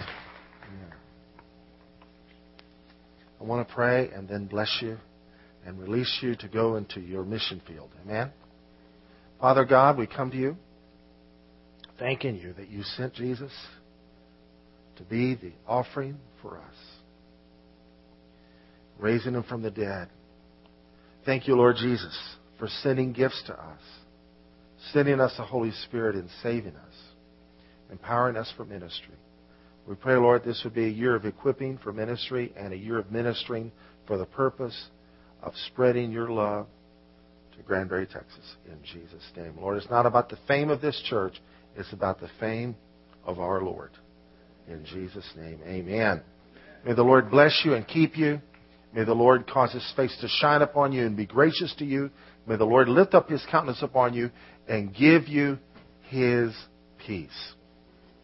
I 3.40 3.44
want 3.44 3.68
to 3.68 3.72
pray 3.72 4.10
and 4.10 4.28
then 4.28 4.48
bless 4.48 4.80
you 4.82 4.98
and 5.68 5.80
release 5.80 6.18
you 6.24 6.36
to 6.38 6.48
go 6.48 6.78
into 6.78 7.00
your 7.00 7.24
mission 7.24 7.62
field. 7.68 7.92
Amen. 8.04 8.32
Father 9.40 9.66
God, 9.66 10.00
we 10.00 10.08
come 10.08 10.32
to 10.32 10.38
you 10.38 10.58
thanking 12.00 12.38
you 12.38 12.54
that 12.54 12.70
you 12.70 12.82
sent 12.82 13.14
Jesus 13.14 13.52
to 14.96 15.04
be 15.04 15.36
the 15.36 15.52
offering 15.68 16.18
for 16.42 16.58
us, 16.58 16.76
raising 18.98 19.36
him 19.36 19.44
from 19.44 19.62
the 19.62 19.70
dead. 19.70 20.10
Thank 21.24 21.48
you, 21.48 21.56
Lord 21.56 21.76
Jesus, 21.76 22.18
for 22.58 22.68
sending 22.82 23.14
gifts 23.14 23.44
to 23.46 23.54
us 23.54 23.82
sending 24.92 25.20
us 25.20 25.34
the 25.38 25.44
Holy 25.44 25.72
Spirit 25.86 26.16
and 26.16 26.30
saving 26.42 26.76
us, 26.76 26.94
empowering 27.92 28.38
us 28.38 28.52
for 28.56 28.66
ministry. 28.66 29.16
We 29.88 29.96
pray, 29.96 30.16
Lord, 30.16 30.44
this 30.44 30.62
would 30.64 30.76
be 30.76 30.86
a 30.86 30.90
year 30.90 31.16
of 31.16 31.26
equipping 31.26 31.80
for 31.80 31.92
ministry 31.92 32.54
and 32.56 32.74
a 32.74 32.78
year 32.78 33.00
of 33.00 33.12
ministering 33.12 33.72
for 34.08 34.18
the 34.18 34.26
purpose 34.26 34.90
of 35.42 35.54
spreading 35.68 36.12
your 36.12 36.30
love 36.30 36.68
to 37.58 37.64
Granbury, 37.64 38.06
Texas, 38.06 38.56
in 38.66 38.78
Jesus' 38.84 39.24
name. 39.36 39.56
Lord, 39.60 39.78
it's 39.78 39.90
not 39.90 40.06
about 40.06 40.30
the 40.30 40.38
fame 40.48 40.70
of 40.70 40.82
this 40.82 41.02
church, 41.10 41.42
it's 41.76 41.92
about 41.92 42.20
the 42.20 42.30
fame 42.40 42.76
of 43.26 43.40
our 43.40 43.62
Lord. 43.62 43.92
In 44.68 44.86
Jesus' 44.86 45.30
name, 45.36 45.60
amen. 45.66 46.22
May 46.86 46.94
the 46.94 47.04
Lord 47.04 47.32
bless 47.32 47.62
you 47.66 47.74
and 47.74 47.88
keep 47.88 48.18
you. 48.18 48.40
May 48.94 49.04
the 49.04 49.14
Lord 49.14 49.48
cause 49.48 49.72
his 49.72 49.94
face 49.96 50.16
to 50.22 50.28
shine 50.28 50.62
upon 50.62 50.92
you 50.92 51.06
and 51.06 51.18
be 51.18 51.26
gracious 51.26 51.74
to 51.80 51.86
you. 51.86 52.10
May 52.48 52.56
the 52.56 52.66
Lord 52.66 52.88
lift 52.88 53.14
up 53.14 53.30
his 53.30 53.46
countenance 53.50 53.82
upon 53.82 54.14
you 54.14 54.32
and 54.70 54.96
give 54.96 55.28
you 55.28 55.58
his 56.04 56.54
peace. 57.06 57.54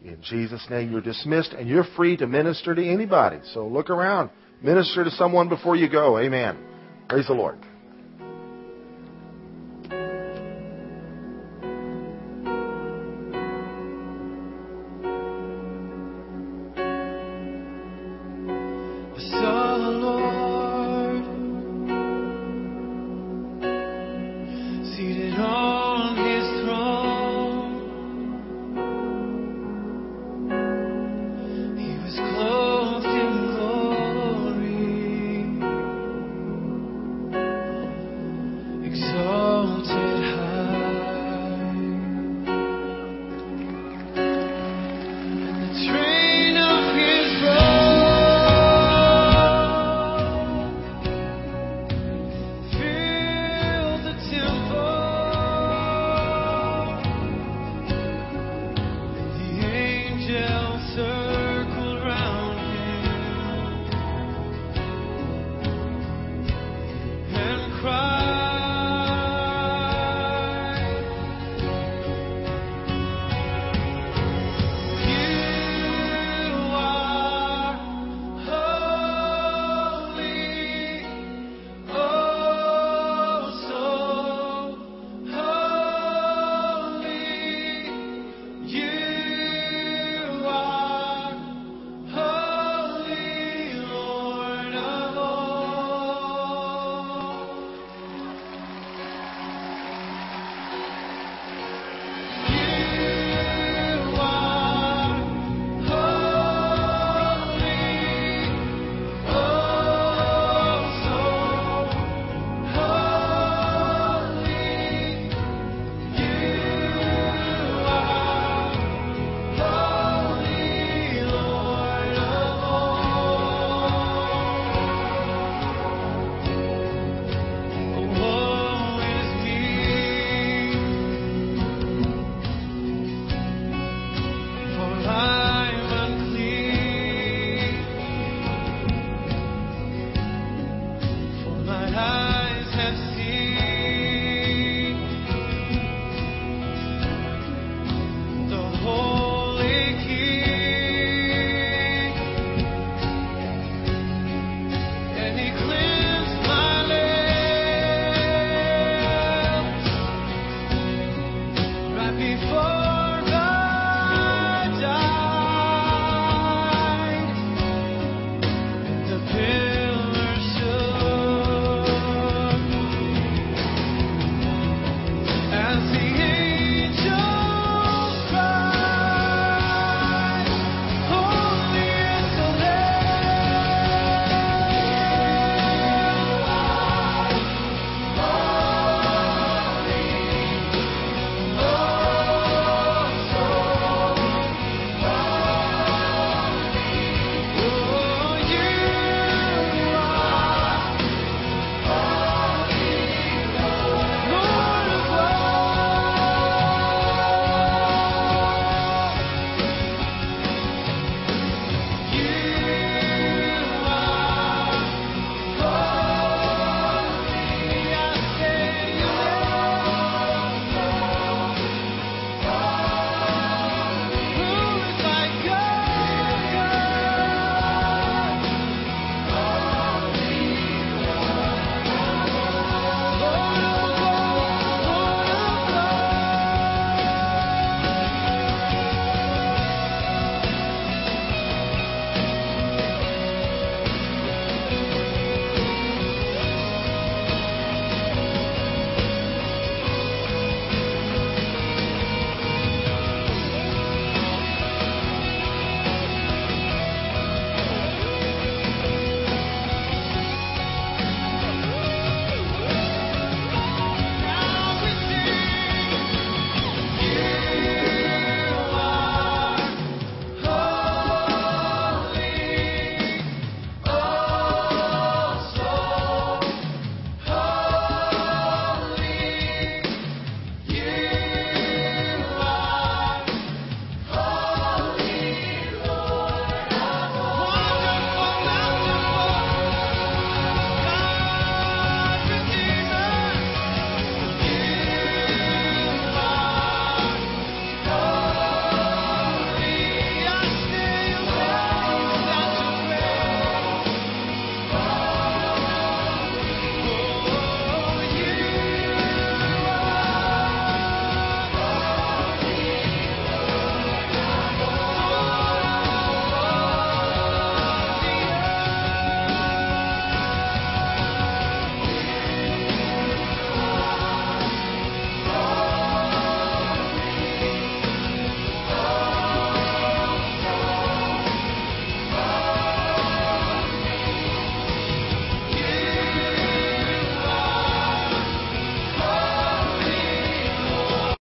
In 0.02 0.22
Jesus' 0.22 0.66
name, 0.70 0.92
you're 0.92 1.00
dismissed 1.00 1.52
and 1.52 1.68
you're 1.68 1.86
free 1.96 2.16
to 2.16 2.26
minister 2.26 2.74
to 2.74 2.86
anybody. 2.86 3.40
So 3.52 3.66
look 3.66 3.90
around. 3.90 4.30
Minister 4.62 5.04
to 5.04 5.10
someone 5.10 5.48
before 5.48 5.76
you 5.76 5.90
go. 5.90 6.18
Amen. 6.18 6.56
Praise 7.08 7.26
the 7.26 7.34
Lord. 7.34 7.58